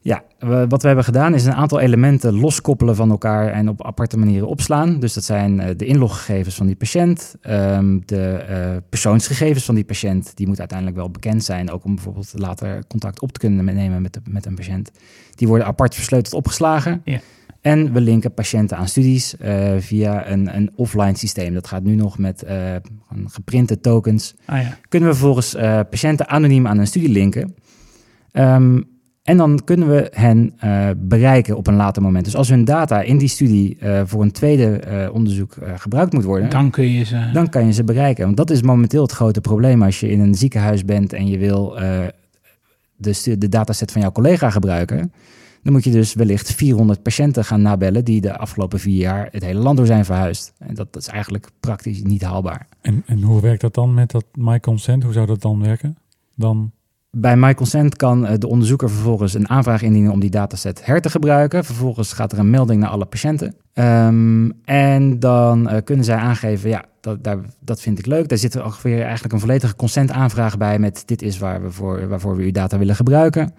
Ja, 0.00 0.22
we- 0.38 0.66
wat 0.68 0.80
we 0.80 0.86
hebben 0.86 1.04
gedaan 1.04 1.34
is 1.34 1.44
een 1.44 1.54
aantal 1.54 1.80
elementen 1.80 2.34
loskoppelen 2.40 2.96
van 2.96 3.10
elkaar 3.10 3.46
en 3.52 3.68
op 3.68 3.84
aparte 3.86 4.18
manieren 4.18 4.48
opslaan. 4.48 5.00
Dus 5.00 5.12
dat 5.12 5.24
zijn 5.24 5.60
eh, 5.60 5.76
de 5.76 5.86
inloggegevens 5.86 6.54
van 6.54 6.66
die 6.66 6.76
patiënt, 6.76 7.34
ehm, 7.40 7.98
de 8.04 8.30
eh, 8.32 8.76
persoonsgegevens 8.88 9.64
van 9.64 9.74
die 9.74 9.84
patiënt. 9.84 10.36
Die 10.36 10.46
moet 10.46 10.58
uiteindelijk 10.58 10.98
wel 10.98 11.10
bekend 11.10 11.44
zijn, 11.44 11.70
ook 11.70 11.84
om 11.84 11.94
bijvoorbeeld 11.94 12.32
later 12.34 12.86
contact 12.86 13.20
op 13.20 13.32
te 13.32 13.38
kunnen 13.40 13.64
nemen 13.64 14.02
met, 14.02 14.12
de, 14.12 14.20
met 14.28 14.46
een 14.46 14.54
patiënt. 14.54 14.90
Die 15.34 15.48
worden 15.48 15.66
apart 15.66 15.94
versleuteld 15.94 16.34
opgeslagen. 16.34 17.00
Ja. 17.04 17.20
En 17.60 17.92
we 17.92 18.00
linken 18.00 18.34
patiënten 18.34 18.76
aan 18.76 18.88
studies 18.88 19.36
eh, 19.36 19.70
via 19.78 20.30
een, 20.30 20.56
een 20.56 20.70
offline 20.74 21.16
systeem. 21.16 21.54
Dat 21.54 21.66
gaat 21.66 21.82
nu 21.82 21.94
nog 21.94 22.18
met 22.18 22.42
eh, 22.42 22.74
geprinte 23.26 23.80
tokens 23.80 24.34
Ah 24.44 24.62
ja. 24.62 24.78
kunnen 24.88 25.08
we 25.08 25.14
vervolgens 25.14 25.54
eh, 25.54 25.80
patiënten 25.90 26.28
anoniem 26.28 26.66
aan 26.66 26.78
een 26.78 26.86
studie 26.86 27.08
linken. 27.08 27.54
Ehm, 28.32 28.80
en 29.22 29.36
dan 29.36 29.64
kunnen 29.64 29.88
we 29.88 30.10
hen 30.14 30.54
bereiken 30.96 31.56
op 31.56 31.66
een 31.66 31.76
later 31.76 32.02
moment. 32.02 32.24
Dus 32.24 32.36
als 32.36 32.48
hun 32.48 32.64
data 32.64 33.00
in 33.00 33.18
die 33.18 33.28
studie 33.28 33.78
voor 34.04 34.22
een 34.22 34.32
tweede 34.32 35.10
onderzoek 35.12 35.56
gebruikt 35.76 36.12
moet 36.12 36.24
worden, 36.24 36.50
dan, 36.50 36.60
Dan 36.60 36.70
kun 36.70 36.92
je 36.92 37.04
ze... 37.04 37.46
kan 37.50 37.66
je 37.66 37.72
ze 37.72 37.84
bereiken. 37.84 38.24
Want 38.24 38.36
dat 38.36 38.50
is 38.50 38.62
momenteel 38.62 39.02
het 39.02 39.12
grote 39.12 39.40
probleem 39.40 39.82
als 39.82 40.00
je 40.00 40.10
in 40.10 40.20
een 40.20 40.34
ziekenhuis 40.34 40.84
bent 40.84 41.12
en 41.12 41.26
je 41.26 41.38
wil 41.38 41.78
de, 42.96 43.38
de 43.38 43.48
dataset 43.48 43.92
van 43.92 44.00
jouw 44.00 44.12
collega 44.12 44.50
gebruiken. 44.50 45.12
Dan 45.62 45.72
moet 45.72 45.84
je 45.84 45.90
dus 45.90 46.14
wellicht 46.14 46.54
400 46.54 47.02
patiënten 47.02 47.44
gaan 47.44 47.62
nabellen 47.62 48.04
die 48.04 48.20
de 48.20 48.38
afgelopen 48.38 48.80
vier 48.80 49.00
jaar 49.00 49.28
het 49.30 49.44
hele 49.44 49.60
land 49.60 49.76
door 49.76 49.86
zijn 49.86 50.04
verhuisd. 50.04 50.52
En 50.58 50.74
dat, 50.74 50.92
dat 50.92 51.02
is 51.02 51.08
eigenlijk 51.08 51.48
praktisch 51.60 52.02
niet 52.02 52.22
haalbaar. 52.22 52.66
En, 52.80 53.02
en 53.06 53.22
hoe 53.22 53.40
werkt 53.40 53.60
dat 53.60 53.74
dan 53.74 53.94
met 53.94 54.10
dat 54.10 54.24
My 54.34 54.60
Consent? 54.60 55.02
Hoe 55.02 55.12
zou 55.12 55.26
dat 55.26 55.42
dan 55.42 55.60
werken? 55.62 55.96
Dan, 56.34 56.72
Bij 57.10 57.36
MyConsent 57.36 57.96
kan 57.96 58.26
eh, 58.26 58.38
de 58.38 58.46
onderzoeker 58.46 58.90
vervolgens 58.90 59.34
een 59.34 59.48
aanvraag 59.48 59.82
indienen 59.82 60.12
om 60.12 60.20
die 60.20 60.30
dataset 60.30 60.86
her 60.86 61.00
te 61.00 61.10
gebruiken. 61.10 61.64
Vervolgens 61.64 62.12
gaat 62.12 62.32
er 62.32 62.38
een 62.38 62.50
melding 62.50 62.80
naar 62.80 62.90
alle 62.90 63.04
patiënten. 63.04 63.54
Ehm, 63.72 64.50
en 64.64 65.18
dan 65.18 65.68
eh, 65.68 65.78
kunnen 65.84 66.04
zij 66.04 66.16
aangeven, 66.16 66.70
ja, 66.70 66.84
dat, 67.00 67.24
daar, 67.24 67.38
dat 67.60 67.80
vind 67.80 67.98
ik 67.98 68.06
leuk. 68.06 68.28
Daar 68.28 68.38
zit 68.38 68.54
er 68.54 68.64
ongeveer 68.64 69.02
eigenlijk 69.02 69.32
een 69.32 69.40
volledige 69.40 69.76
consentaanvraag 69.76 70.56
bij 70.56 70.78
met 70.78 71.02
dit 71.06 71.22
is 71.22 71.38
waar 71.38 71.62
we 71.62 71.70
voor, 71.70 72.08
waarvoor 72.08 72.36
we 72.36 72.42
uw 72.42 72.50
data 72.50 72.78
willen 72.78 72.96
gebruiken. 72.96 73.54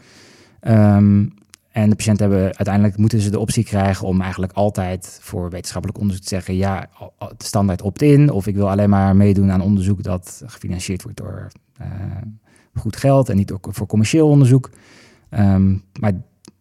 Ehm, 0.59 1.25
en 1.71 1.89
de 1.89 1.95
patiënten 1.95 2.29
hebben 2.29 2.45
uiteindelijk 2.45 2.97
moeten 2.97 3.19
ze 3.19 3.29
de 3.29 3.39
optie 3.39 3.63
krijgen 3.63 4.07
om 4.07 4.21
eigenlijk 4.21 4.51
altijd 4.51 5.19
voor 5.21 5.49
wetenschappelijk 5.49 5.99
onderzoek 5.99 6.23
te 6.23 6.29
zeggen: 6.29 6.55
ja, 6.55 6.89
standaard 7.37 7.81
opt-in. 7.81 8.31
Of 8.31 8.47
ik 8.47 8.55
wil 8.55 8.69
alleen 8.69 8.89
maar 8.89 9.15
meedoen 9.15 9.51
aan 9.51 9.61
onderzoek 9.61 10.03
dat 10.03 10.43
gefinancierd 10.45 11.03
wordt 11.03 11.17
door 11.17 11.47
eh, 11.77 11.87
goed 12.73 12.95
geld 12.95 13.29
en 13.29 13.35
niet 13.35 13.51
ook 13.51 13.67
voor 13.71 13.87
commercieel 13.87 14.27
onderzoek. 14.27 14.69
Ehm, 15.29 15.75
maar 15.99 16.13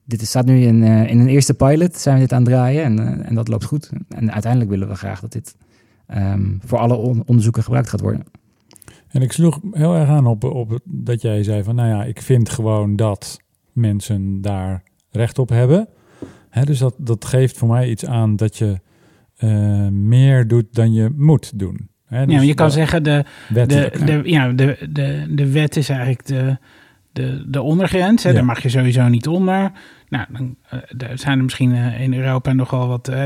dit 0.05 0.27
staat 0.27 0.47
nu 0.47 0.61
in, 0.61 0.83
eh, 0.83 1.11
in 1.11 1.19
een 1.19 1.29
eerste 1.29 1.55
pilot, 1.55 1.97
zijn 1.97 2.15
we 2.15 2.21
dit 2.21 2.33
aan 2.33 2.43
het 2.43 2.51
draaien 2.51 2.85
en, 2.85 2.99
eh, 2.99 3.29
en 3.29 3.35
dat 3.35 3.49
loopt 3.49 3.65
goed. 3.65 3.91
En 4.09 4.33
uiteindelijk 4.33 4.71
willen 4.71 4.89
we 4.89 4.95
graag 4.95 5.21
dat 5.21 5.33
dit 5.33 5.57
ehm, 6.07 6.57
voor 6.61 6.79
alle 6.79 6.95
on- 6.95 7.23
onderzoeken 7.27 7.63
gebruikt 7.63 7.89
gaat 7.89 8.01
worden. 8.01 8.25
en 9.09 9.23
ik 9.23 9.33
sloeg 9.33 9.61
heel 9.73 9.95
erg 9.95 10.09
aan 10.09 10.27
op, 10.27 10.45
op 10.45 10.79
dat 10.85 11.23
jij 11.23 11.43
zei 11.43 11.63
van, 11.63 11.75
nou 11.75 11.89
ja, 11.89 12.05
ik 12.05 12.23
vind 12.23 12.49
gewoon 12.49 12.97
dat 12.97 13.39
mensen 13.73 14.41
daar 14.41 14.83
recht 15.19 15.39
op 15.39 15.49
hebben. 15.49 15.89
Hè, 16.51 16.65
dus 16.65 16.79
dat, 16.79 16.95
dat 16.99 17.25
geeft 17.25 17.59
voor 17.59 17.69
mij 17.69 17.91
iets 17.91 18.07
aan 18.07 18.37
dat 18.37 18.57
je 18.57 18.81
eh, 19.37 19.89
meer 19.89 20.49
doet 20.49 20.75
dan 20.75 20.93
je 20.93 21.15
moet 21.17 21.59
doen. 21.59 21.89
Hè, 22.07 22.21
Ja, 22.21 22.27
dus 22.27 22.35
maar 22.35 22.45
je 22.45 22.55
kan 22.55 22.71
zeggen, 22.71 23.03
de, 23.03 23.25
de, 23.49 23.67
de, 24.05 24.21
ja, 24.25 24.49
de, 24.53 24.89
de, 24.91 25.27
de 25.31 25.53
wet 25.53 25.77
is 25.77 25.89
eigenlijk 25.89 26.27
de, 26.27 26.57
de, 27.13 27.45
de 27.49 27.63
ondergrens. 27.63 28.23
Hè? 28.23 28.29
Ja. 28.29 28.35
Daar 28.35 28.45
mag 28.45 28.63
je 28.63 28.69
sowieso 28.69 29.09
niet 29.09 29.27
onder. 29.27 29.73
Nou, 30.09 30.27
dan 30.33 30.57
eh, 30.69 31.09
er 31.11 31.19
zijn 31.19 31.39
er 31.39 31.45
misschien 31.45 31.75
eh, 31.75 32.01
in 32.01 32.15
Europa 32.15 32.53
nogal 32.53 32.89
wat... 32.89 33.09
eh, 33.09 33.25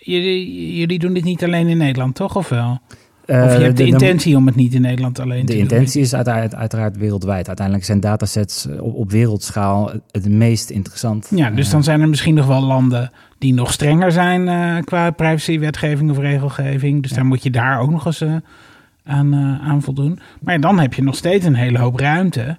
jullie, 0.00 0.76
jullie 0.78 0.98
doen 0.98 1.12
dit 1.14 1.24
niet 1.24 1.44
alleen 1.44 1.68
in 1.68 1.76
Nederland, 1.76 2.14
toch? 2.14 2.36
Of 2.36 2.48
wel? 2.48 2.80
Of 3.22 3.28
je 3.28 3.34
Eh, 3.34 3.58
hebt 3.58 3.76
de, 3.76 3.82
de- 3.84 3.88
intentie 3.90 4.36
om 4.36 4.46
het 4.46 4.54
niet 4.54 4.74
in 4.74 4.80
Nederland 4.80 5.18
alleen 5.18 5.46
De 5.46 5.52
te 5.52 5.58
intentie 5.58 6.00
is 6.00 6.14
uiteraard, 6.14 6.54
uiteraard 6.54 6.96
wereldwijd. 6.96 7.46
Uiteindelijk 7.46 7.86
zijn 7.86 8.00
datasets 8.00 8.66
eh, 8.68 8.82
op, 8.82 8.94
op 8.94 9.10
wereldschaal 9.10 9.90
het, 10.10 10.28
meest 10.28 10.70
interessant. 10.70 11.28
doen. 11.30 11.38
Ja, 11.38 11.50
dus 11.50 11.70
dan 11.70 11.84
zijn 11.84 12.00
er 12.00 12.08
misschien 12.08 12.34
nog 12.34 12.46
wel 12.46 12.60
landen 12.62 13.10
die 13.38 13.54
nog 13.54 13.72
strenger 13.72 14.12
zijn 14.12 14.48
eh, 14.48 14.84
qua 14.84 15.10
privacywetgeving 15.10 16.10
of 16.10 16.18
regelgeving. 16.18 17.02
Dus 17.02 17.10
Ja. 17.10 17.16
dan 17.16 17.26
moet 17.26 17.42
je 17.42 17.50
daar 17.50 17.80
ook 17.80 17.90
nog 17.90 18.06
eens 18.06 18.24
aan, 19.04 19.32
eh, 19.32 19.68
aan 19.68 19.82
voldoen. 19.82 20.18
Maar 20.40 20.60
dan 20.60 20.78
heb 20.78 20.94
je 20.94 21.02
nog 21.02 21.14
steeds 21.16 21.44
een 21.46 21.54
hele 21.54 21.78
hoop 21.78 21.98
ruimte 21.98 22.58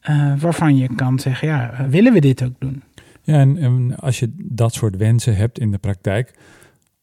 eh, 0.00 0.32
waarvan 0.38 0.76
je 0.76 0.88
kan 0.94 1.18
zeggen, 1.18 1.48
ja, 1.48 1.70
willen 1.88 2.12
we 2.12 2.20
dit 2.20 2.42
ook 2.44 2.54
doen? 2.58 2.82
Ja, 3.22 3.34
en, 3.38 3.58
en 3.58 3.94
als 3.98 4.18
je 4.18 4.30
dat 4.36 4.74
soort 4.74 4.96
wensen 4.96 5.36
hebt 5.36 5.58
in 5.58 5.70
de 5.70 5.78
praktijk, 5.78 6.34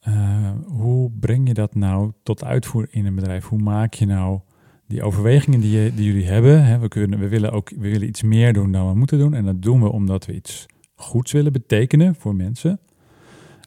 eh, 0.07 0.51
hoe 0.65 1.11
breng 1.19 1.47
je 1.47 1.53
dat 1.53 1.75
nou 1.75 2.11
tot 2.23 2.43
uitvoer 2.43 2.87
in 2.89 3.05
een 3.05 3.15
bedrijf? 3.15 3.45
Hoe 3.45 3.59
maak 3.59 3.93
je 3.93 4.05
nou 4.05 4.39
die 4.87 5.03
overwegingen 5.03 5.59
die, 5.59 5.79
je, 5.79 5.93
die 5.93 6.05
jullie 6.05 6.27
hebben? 6.27 6.65
Hè, 6.65 6.79
we, 6.79 6.87
kunnen, 6.87 7.19
we, 7.19 7.27
willen 7.27 7.51
ook, 7.51 7.69
we 7.69 7.89
willen 7.89 8.07
iets 8.07 8.23
meer 8.23 8.53
doen 8.53 8.71
dan 8.71 8.87
we 8.87 8.95
moeten 8.95 9.17
doen. 9.17 9.33
En 9.33 9.45
dat 9.45 9.61
doen 9.61 9.81
we 9.81 9.91
omdat 9.91 10.25
we 10.25 10.33
iets 10.33 10.65
goeds 10.95 11.31
willen 11.31 11.51
betekenen 11.51 12.15
voor 12.15 12.35
mensen. 12.35 12.79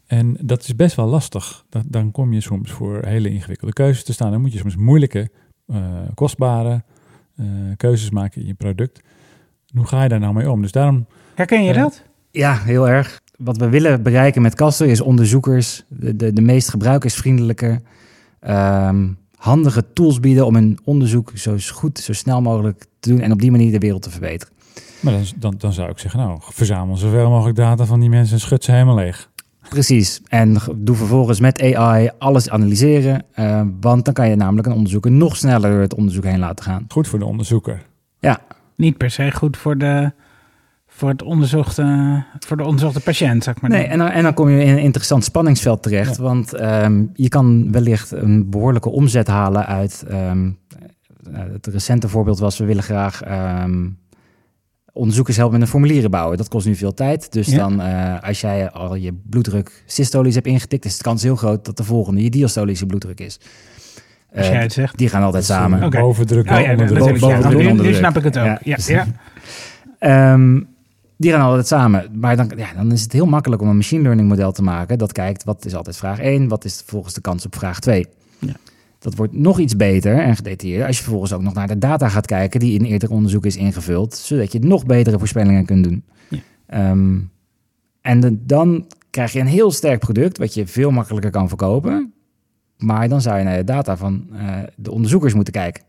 En 0.07 0.37
dat 0.41 0.63
is 0.63 0.77
best 0.77 0.97
wel 0.97 1.07
lastig. 1.07 1.65
Dat, 1.69 1.85
dan 1.89 2.11
kom 2.11 2.33
je 2.33 2.41
soms 2.41 2.71
voor 2.71 3.05
hele 3.05 3.31
ingewikkelde 3.31 3.73
keuzes 3.73 4.05
te 4.05 4.13
staan. 4.13 4.31
Dan 4.31 4.41
moet 4.41 4.53
je 4.53 4.59
soms 4.59 4.77
moeilijke, 4.77 5.31
eh, 5.67 5.77
kostbare 6.15 6.83
eh, 7.37 7.47
keuzes 7.77 8.11
maken 8.11 8.41
in 8.41 8.47
je 8.47 8.55
product. 8.55 9.03
Hoe 9.75 9.87
ga 9.87 10.03
je 10.03 10.09
daar 10.09 10.21
nou 10.21 10.35
mee 10.35 10.51
om? 10.51 10.63
Dus 10.63 10.73
daarom 10.73 11.07
Herken 11.35 11.65
je 11.65 11.73
dat? 11.73 12.03
Ja, 12.31 12.59
heel 12.59 12.89
erg. 12.89 13.21
Wat 13.41 13.57
we 13.57 13.69
willen 13.69 14.03
bereiken 14.03 14.43
met 14.43 14.55
Castor 14.55 14.87
is 14.87 15.01
onderzoekers 15.01 15.85
de, 15.89 16.17
de, 16.17 16.33
de 16.33 16.41
meest 16.41 16.69
gebruikersvriendelijke, 16.69 17.81
ehm, 18.41 19.09
handige 19.37 19.85
tools 19.93 20.21
bieden 20.21 20.47
om 20.47 20.55
hun 20.55 20.79
onderzoek 20.85 21.33
zo 21.35 21.57
goed, 21.73 21.99
zo 21.99 22.13
snel 22.13 22.43
mogelijk 22.43 22.87
te 23.01 23.09
doen 23.09 23.21
en 23.21 23.33
op 23.33 23.41
die 23.41 23.51
manier 23.51 23.73
de 23.73 23.79
wereld 23.79 24.03
te 24.03 24.11
verbeteren. 24.11 24.55
Maar 25.01 25.13
dan, 25.13 25.25
dan, 25.37 25.55
dan 25.59 25.73
zou 25.73 25.91
ik 25.91 25.99
zeggen, 25.99 26.21
nou, 26.21 26.39
verzamel 26.43 26.97
zoveel 26.97 27.31
mogelijk 27.31 27.57
data 27.57 27.85
van 27.85 28.01
die 28.01 28.09
mensen 28.09 28.35
en 28.35 28.41
schud 28.41 28.65
ze 28.65 28.73
helemaal 28.73 28.95
leeg. 28.95 29.31
Precies. 29.69 30.21
En 30.29 30.57
doe 30.75 30.97
vervolgens 30.97 31.41
met 31.41 31.75
AI 31.75 32.11
alles 32.19 32.51
analyseren, 32.51 33.25
eh, 33.33 33.63
want 33.81 34.05
dan 34.05 34.15
kan 34.15 34.29
je 34.29 34.37
namelijk 34.37 34.67
een 34.67 34.73
onderzoeker 34.73 35.11
nog 35.11 35.37
sneller 35.37 35.71
door 35.71 35.81
het 35.81 35.95
onderzoek 35.95 36.25
heen 36.25 36.39
laten 36.39 36.65
gaan. 36.65 36.85
Goed 36.89 37.09
voor 37.09 37.19
de 37.19 37.25
onderzoeker. 37.25 37.89
Niet 38.81 38.97
per 38.97 39.11
se 39.11 39.31
goed 39.31 39.57
voor 39.57 39.79
de, 39.79 40.13
voor 41.01 41.09
het 41.09 41.23
onderzochte, 41.23 42.23
voor 42.39 42.57
de 42.57 42.65
onderzochte 42.65 43.01
patiënt, 43.01 43.45
zeg 43.45 43.61
maar. 43.61 43.71
Nee, 43.71 43.85
en 43.85 43.99
dan, 43.99 44.09
en 44.09 44.23
dan 44.23 44.35
kom 44.35 44.49
je 44.49 44.63
in 44.65 44.69
een 44.73 44.79
interessant 44.79 45.25
spanningsveld 45.25 45.83
terecht. 45.83 46.17
Ja. 46.17 46.23
Want 46.23 46.53
ehm, 46.55 47.05
je 47.15 47.29
kan 47.29 47.73
wellicht 47.73 48.11
een 48.11 48.51
behoorlijke 48.51 48.89
omzet 48.91 49.27
halen 49.27 49.67
uit. 49.67 50.05
ehm, 50.09 50.51
eh, 51.33 51.41
het 51.53 51.67
recente 51.67 52.09
voorbeeld 52.09 52.39
was: 52.39 52.59
we 52.59 52.65
willen 52.65 52.83
graag 52.83 53.23
ehm, 53.23 53.89
onderzoekers 54.93 55.37
helpen 55.37 55.55
met 55.55 55.63
een 55.67 55.73
formulieren 55.73 56.11
bouwen. 56.11 56.37
Dat 56.37 56.49
kost 56.49 56.67
nu 56.67 56.75
veel 56.75 56.95
tijd. 56.95 57.33
Dus 57.33 57.47
Ja. 57.47 57.57
dan, 57.57 57.81
eh, 57.81 58.23
als 58.23 58.41
jij 58.41 58.71
al 58.71 58.95
je 58.95 59.13
bloeddruk 59.31 59.83
systolisch 59.87 60.35
hebt 60.35 60.47
ingetikt, 60.47 60.85
is 60.85 60.97
de 60.97 61.03
kans 61.03 61.23
heel 61.23 61.37
groot 61.37 61.65
dat 61.65 61.77
de 61.77 61.85
volgende 61.85 62.23
je 62.23 62.31
diastolische 62.31 62.87
bloeddruk 62.87 63.21
is. 63.21 63.41
Als 64.35 64.47
Eh, 64.47 64.53
jij 64.53 64.63
het 64.63 64.73
zegt. 64.73 64.99
die 64.99 65.09
gaan 65.09 65.23
altijd 65.23 65.45
samen. 65.45 65.91
Bovendruk 65.91 66.51
Oh 66.51 66.61
ja, 66.61 66.71
onderdruk. 66.71 67.83
nu- 67.83 67.95
snap 67.95 68.17
ik 68.17 68.25
het 68.25 68.39
ook. 68.39 68.45
Ja, 68.45 68.59
Ja, 68.65 68.77
ja. 68.87 69.07
Die 71.21 71.31
gaan 71.33 71.41
altijd 71.41 71.67
samen. 71.67 72.11
Maar 72.15 72.37
dan, 72.37 72.53
ja, 72.57 72.75
dan 72.75 72.93
is 72.93 73.03
het 73.03 73.13
heel 73.13 73.27
makkelijk 73.27 73.63
om 73.63 73.69
een 73.69 73.77
machine 73.77 74.03
learning 74.03 74.29
model 74.29 74.53
te 74.53 74.63
maken. 74.63 74.99
Dat 74.99 75.13
kijkt, 75.13 75.45
wat 75.45 75.65
is 75.65 75.75
altijd 75.75 75.97
vraag 75.97 76.19
1? 76.19 76.49
Wat 76.49 76.65
is 76.65 76.83
volgens 76.87 77.15
de 77.15 77.21
kans 77.21 77.47
op 77.47 77.55
vraag 77.57 77.81
2? 77.81 78.07
Ja. 78.39 78.53
Dat 78.99 79.15
wordt 79.15 79.33
nog 79.33 79.59
iets 79.59 79.77
beter 79.77 80.19
en 80.19 80.37
gedetailleerder 80.37 80.87
als 80.87 80.97
je 80.97 81.03
vervolgens 81.03 81.33
ook 81.33 81.43
nog 81.43 81.55
naar 81.55 81.67
de 81.69 81.79
data 81.79 82.09
gaat 82.09 82.27
kijken 82.27 82.61
die 82.61 82.79
in 82.79 82.85
eerder 82.85 83.11
onderzoek 83.11 83.47
is 83.47 83.57
ingevuld, 83.57 84.15
zodat 84.15 84.53
je 84.53 84.59
nog 84.59 84.87
betere 84.87 85.19
voorspellingen 85.19 85.65
kunt 85.65 85.85
doen. 85.85 86.05
Ja. 86.29 86.39
Ehm, 86.67 87.19
en 88.01 88.21
de- 88.21 88.45
dan 88.47 88.87
krijg 89.11 89.33
je 89.33 89.41
een 89.41 89.47
heel 89.47 89.71
sterk 89.71 89.99
product 90.01 90.39
wat 90.39 90.55
je 90.55 90.67
veel 90.67 90.91
makkelijker 90.91 91.31
kan 91.31 91.49
verkopen. 91.49 92.13
Maar 92.77 93.09
dan 93.09 93.21
zou 93.21 93.39
je 93.39 93.45
naar 93.45 93.57
de 93.57 93.65
data 93.65 93.97
van 93.97 94.27
eh, 94.33 94.59
de 94.77 94.91
onderzoekers 94.91 95.35
moeten 95.35 95.53
kijken. 95.53 95.83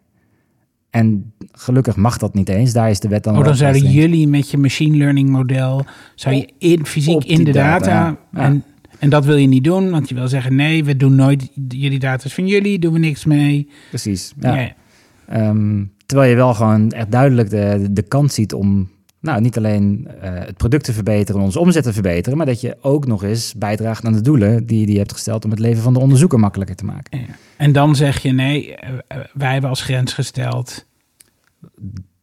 En 0.92 1.34
gelukkig 1.52 1.96
mag 1.96 2.18
dat 2.18 2.34
niet 2.34 2.50
eens. 2.50 2.74
Daar 2.74 2.90
is 2.90 3.00
de 3.00 3.08
wet 3.08 3.24
dan 3.24 3.38
Oh, 3.38 3.44
dan 3.44 3.56
zouden 3.56 3.92
jullie 3.92 4.28
met 4.28 4.52
je 4.52 4.58
machine 4.58 4.98
learning 4.98 5.30
model, 5.30 5.86
zou 6.16 6.36
je 6.36 6.50
in, 6.58 6.86
fysiek 6.86 7.24
in 7.24 7.44
de 7.44 7.52
data, 7.52 7.80
data, 7.80 7.92
ja. 7.92 8.18
Ja. 8.34 8.46
En, 8.46 8.64
en 9.00 9.10
dat 9.10 9.26
wil 9.26 9.36
je 9.36 9.48
niet 9.48 9.64
doen, 9.64 9.90
want 9.90 10.10
je 10.10 10.16
wil 10.16 10.28
zeggen, 10.28 10.56
nee, 10.56 10.84
we 10.84 10.98
doen 10.98 11.16
nooit, 11.16 11.50
jullie 11.68 12.00
data 12.00 12.26
is 12.26 12.34
van 12.34 12.48
jullie, 12.48 12.80
doen 12.80 12.94
we 12.94 13.00
niks 13.00 13.26
mee. 13.26 13.70
Precies. 13.90 14.34
Ja. 14.40 14.56
Ja. 14.56 14.74
Ehm, 15.28 15.84
terwijl 16.06 16.30
je 16.30 16.36
wel 16.36 16.54
gewoon 16.54 16.92
echt 16.92 17.12
duidelijk 17.12 17.50
de, 17.50 17.88
de 17.92 18.02
kans 18.02 18.34
ziet 18.34 18.54
om 18.54 18.90
nou, 19.22 19.42
niet 19.42 19.58
alleen 19.58 20.08
eh, 20.22 20.34
het 20.34 20.58
product 20.58 20.84
te 20.84 20.94
verbeteren, 20.94 21.42
onze 21.42 21.60
omzet 21.60 21.84
te 21.84 21.94
verbeteren, 21.94 22.38
maar 22.38 22.46
dat 22.46 22.62
je 22.62 22.78
ook 22.82 23.08
nog 23.08 23.24
eens 23.24 23.54
bijdraagt 23.54 24.06
aan 24.06 24.14
de 24.14 24.22
doelen 24.22 24.66
die, 24.66 24.86
die 24.86 24.92
je 24.92 24.98
hebt 24.98 25.14
gesteld 25.14 25.46
om 25.46 25.52
het 25.52 25.60
leven 25.60 25.84
van 25.84 25.94
de 25.94 26.00
onderzoeker 26.00 26.40
makkelijker 26.40 26.76
te 26.76 26.86
maken. 26.86 27.20
Ja. 27.20 27.26
En 27.58 27.72
dan 27.72 27.96
zeg 27.96 28.22
je, 28.22 28.32
nee, 28.32 28.76
eh, 28.76 28.90
eh, 29.08 29.18
wij 29.34 29.52
hebben 29.52 29.70
als 29.70 29.82
grens 29.82 30.14
gesteld. 30.14 30.86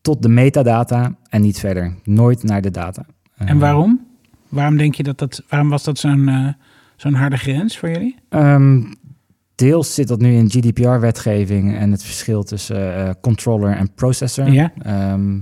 Tot 0.01 0.23
de 0.23 0.29
metadata 0.29 1.17
en 1.29 1.41
niet 1.41 1.59
verder. 1.59 1.95
Nooit 2.05 2.43
naar 2.43 2.63
de 2.63 2.71
data. 2.71 3.07
En 3.37 3.59
waarom? 3.59 4.07
Waarom 4.49 4.77
denk 4.77 4.95
je 4.95 5.03
dat 5.03 5.19
dat, 5.19 5.43
waarom 5.49 5.69
was 5.69 5.85
dat 5.85 5.99
zo'n 5.99 6.55
zo'n 6.97 7.15
harde 7.15 7.37
grens 7.37 7.79
voor 7.79 7.91
jullie? 7.91 8.17
Ehm, 8.29 8.83
deels 9.55 9.95
zit 9.95 10.09
dat 10.09 10.21
nu 10.21 10.33
in 10.33 10.51
GDPR-wetgeving 10.51 11.77
en 11.77 11.91
het 11.91 12.05
verschil 12.05 12.43
tussen 12.43 13.17
controller 13.21 13.77
en 13.77 13.95
processor. 13.95 14.53
Ja. 14.53 14.73
Ehm, 14.79 15.39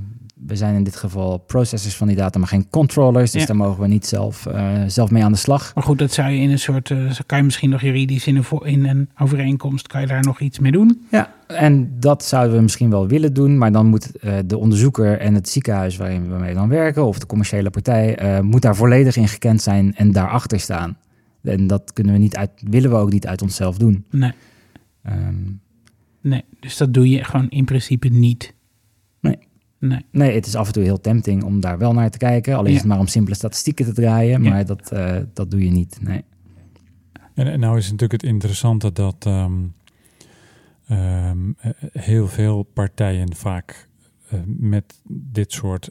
we 0.46 0.56
zijn 0.56 0.74
in 0.74 0.84
dit 0.84 0.96
geval 0.96 1.38
processors 1.38 1.96
van 1.96 2.06
die 2.06 2.16
data, 2.16 2.38
maar 2.38 2.48
geen 2.48 2.70
controllers. 2.70 3.30
Dus 3.30 3.40
Ja. 3.40 3.46
daar 3.46 3.56
mogen 3.56 3.80
we 3.82 3.88
niet 3.88 4.06
zelf, 4.06 4.46
eh, 4.46 4.82
zelf 4.86 5.10
mee 5.10 5.24
aan 5.24 5.32
de 5.32 5.38
slag. 5.38 5.74
Maar 5.74 5.84
goed, 5.84 5.98
dat 5.98 6.12
zou 6.12 6.30
je 6.30 6.40
in 6.40 6.50
een 6.50 6.58
soort, 6.58 6.90
eh, 6.90 7.10
kan 7.26 7.38
je 7.38 7.44
misschien 7.44 7.70
nog 7.70 7.80
juridisch 7.80 8.26
in 8.26 8.36
een, 8.36 8.44
in 8.62 8.86
een 8.86 9.08
overeenkomst, 9.18 9.86
kan 9.86 10.00
je 10.00 10.06
daar 10.06 10.22
nog 10.22 10.40
iets 10.40 10.58
mee 10.58 10.72
doen? 10.72 11.06
Ja, 11.10 11.34
en 11.46 11.96
dat 12.00 12.24
zouden 12.24 12.56
we 12.56 12.62
misschien 12.62 12.90
wel 12.90 13.06
willen 13.08 13.32
doen, 13.34 13.58
maar 13.58 13.72
dan 13.72 13.86
moet 13.86 14.16
eh, 14.16 14.34
de 14.46 14.58
onderzoeker 14.58 15.18
en 15.20 15.34
het 15.34 15.48
ziekenhuis 15.48 15.96
waarin 15.96 16.30
we 16.30 16.38
mee 16.38 16.54
dan 16.54 16.68
werken, 16.68 17.04
of 17.06 17.18
de 17.18 17.26
commerciële 17.26 17.70
partij, 17.70 18.18
moet 18.42 18.62
daar 18.62 18.76
volledig 18.76 19.16
in 19.16 19.28
gekend 19.28 19.62
zijn 19.62 19.94
en 19.94 20.12
daarachter 20.12 20.60
staan. 20.60 20.96
En 21.42 21.66
dat 21.66 21.92
kunnen 21.92 22.12
we 22.12 22.18
niet 22.18 22.36
uit, 22.36 22.50
willen 22.70 22.90
we 22.90 22.96
ook 22.96 23.12
niet 23.12 23.26
uit 23.26 23.42
onszelf 23.42 23.78
doen. 23.78 24.04
Nee, 24.10 24.32
Ehm, 25.02 25.34
nee, 26.20 26.44
dus 26.60 26.76
dat 26.76 26.94
doe 26.94 27.08
je 27.08 27.24
gewoon 27.24 27.48
in 27.48 27.64
principe 27.64 28.08
niet. 28.08 28.54
Nee. 29.88 30.04
Nee. 30.10 30.34
het 30.34 30.46
is 30.46 30.54
af 30.54 30.66
en 30.66 30.72
toe 30.72 30.82
heel 30.82 31.00
tempting 31.00 31.42
om 31.42 31.60
daar 31.60 31.78
wel 31.78 31.92
naar 31.92 32.10
te 32.10 32.18
kijken. 32.18 32.56
Al 32.56 32.64
is 32.64 32.76
het 32.76 32.84
maar 32.84 32.98
om 32.98 33.06
simpele 33.06 33.36
statistieken 33.36 33.84
te 33.84 33.92
draaien, 33.92 34.42
Ja. 34.42 34.50
maar 34.50 34.66
dat, 34.66 34.90
eh, 34.92 35.16
dat 35.32 35.50
doe 35.50 35.64
je 35.64 35.70
niet. 35.70 35.98
Nee. 36.02 36.24
En, 37.34 37.46
en 37.46 37.60
nou 37.60 37.76
is 37.76 37.84
natuurlijk 37.90 38.22
het 38.22 38.30
interessante 38.30 38.92
dat 38.92 39.26
ehm, 39.26 39.52
ehm, 40.88 41.50
eh, 41.58 41.70
heel 41.92 42.28
veel 42.28 42.62
partijen 42.62 43.34
vaak 43.34 43.88
eh, 44.28 44.38
met 44.46 45.00
dit 45.08 45.52
soort 45.52 45.90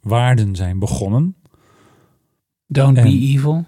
waarden 0.00 0.56
zijn 0.56 0.78
begonnen. 0.78 1.34
Don't 2.66 2.96
En- 2.96 3.02
be 3.02 3.08
evil. 3.10 3.64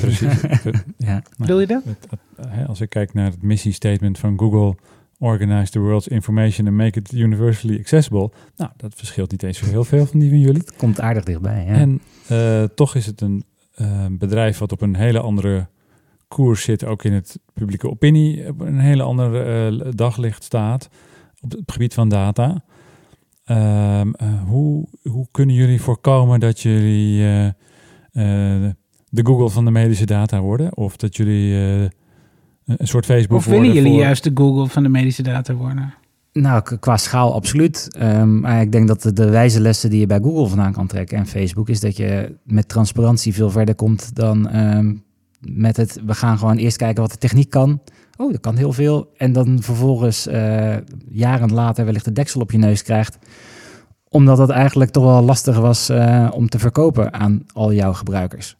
Precies. 0.00 0.40
ja. 0.96 1.22
Wil 1.36 1.60
je 1.60 1.66
dat? 1.66 1.84
Het- 1.84 2.06
het- 2.10 2.46
hè, 2.48 2.66
als 2.66 2.80
ik 2.80 2.88
kijk 2.88 3.14
naar 3.14 3.24
het 3.30 3.42
missiestatement 3.42 4.18
van 4.18 4.38
Google, 4.38 4.76
organize 5.18 5.70
the 5.70 5.78
world's 5.78 6.08
information 6.08 6.66
and 6.66 6.76
make 6.76 6.98
it 6.98 7.12
universally 7.12 7.78
accessible. 7.78 8.30
Nou, 8.56 8.70
dat 8.76 8.94
verschilt 8.94 9.30
niet 9.30 9.42
eens 9.42 9.58
zo 9.58 9.66
heel 9.66 9.84
veel 9.84 10.06
van 10.06 10.18
die 10.18 10.28
van 10.28 10.40
jullie. 10.40 10.60
Het 10.60 10.76
komt 10.76 11.00
aardig 11.00 11.24
dichtbij. 11.24 11.64
Ja. 11.64 11.72
En 11.72 12.00
eh, 12.28 12.64
toch 12.74 12.94
is 12.94 13.06
het 13.06 13.20
een 13.20 13.44
eh, 13.74 14.06
bedrijf 14.10 14.58
wat 14.58 14.72
op 14.72 14.80
een 14.80 14.96
hele 14.96 15.20
andere 15.20 15.68
koers 16.28 16.62
zit, 16.62 16.84
ook 16.84 17.04
in 17.04 17.12
het 17.12 17.38
publieke 17.52 17.90
opinie, 17.90 18.48
op 18.48 18.60
een 18.60 18.78
hele 18.78 19.02
andere 19.02 19.42
eh, 19.42 19.90
daglicht 19.90 20.44
staat 20.44 20.88
op 21.40 21.50
het 21.50 21.72
gebied 21.72 21.94
van 21.94 22.08
data. 22.08 22.64
Ehm, 23.44 24.10
eh, 24.12 24.42
hoe, 24.46 24.88
hoe 25.02 25.26
kunnen 25.30 25.54
jullie 25.54 25.80
voorkomen 25.80 26.40
dat 26.40 26.60
jullie 26.60 27.22
de 29.10 29.26
Google 29.26 29.48
van 29.48 29.64
de 29.64 29.70
medische 29.70 30.06
data 30.06 30.40
worden? 30.40 30.76
Of 30.76 30.96
dat 30.96 31.16
jullie 31.16 31.80
eh, 31.82 31.88
een 32.76 32.88
soort 32.88 33.04
Facebook 33.04 33.38
Of 33.38 33.44
willen 33.46 33.72
jullie 33.72 33.92
voor- 33.92 34.00
juist 34.00 34.24
de 34.24 34.30
Google 34.34 34.66
van 34.66 34.82
de 34.82 34.88
medische 34.88 35.22
data 35.22 35.54
worden? 35.54 35.94
Nou, 36.32 36.62
qua 36.80 36.96
schaal 36.96 37.34
absoluut. 37.34 37.88
Ehm, 37.98 38.40
maar 38.40 38.60
ik 38.60 38.72
denk 38.72 38.88
dat 38.88 39.02
de, 39.02 39.12
de 39.12 39.28
wijze 39.30 39.60
lessen 39.60 39.90
die 39.90 40.00
je 40.00 40.06
bij 40.06 40.20
Google 40.22 40.46
vandaan 40.46 40.72
kan 40.72 40.86
trekken 40.86 41.18
en 41.18 41.26
Facebook 41.26 41.68
is 41.68 41.80
dat 41.80 41.96
je 41.96 42.34
met 42.42 42.68
transparantie 42.68 43.34
veel 43.34 43.50
verder 43.50 43.74
komt 43.74 44.14
dan 44.16 44.48
ehm, 44.48 44.94
met 45.40 45.76
het. 45.76 46.00
We 46.06 46.14
gaan 46.14 46.38
gewoon 46.38 46.56
eerst 46.56 46.76
kijken 46.76 47.02
wat 47.02 47.10
de 47.10 47.18
techniek 47.18 47.50
kan. 47.50 47.80
Oh, 48.16 48.32
dat 48.32 48.40
kan 48.40 48.56
heel 48.56 48.72
veel. 48.72 49.12
En 49.16 49.32
dan 49.32 49.62
vervolgens 49.62 50.26
eh, 50.26 50.76
jaren 51.08 51.52
later 51.52 51.84
wellicht 51.84 52.04
de 52.04 52.12
deksel 52.12 52.40
op 52.40 52.50
je 52.50 52.58
neus 52.58 52.82
krijgt. 52.82 53.18
Omdat 54.08 54.38
het 54.38 54.50
eigenlijk 54.50 54.90
toch 54.90 55.04
wel 55.04 55.22
lastig 55.22 55.58
was 55.58 55.88
eh, 55.88 56.28
om 56.34 56.48
te 56.48 56.58
verkopen 56.58 57.12
aan 57.12 57.42
al 57.52 57.72
jouw 57.72 57.92
gebruikers. 57.92 58.56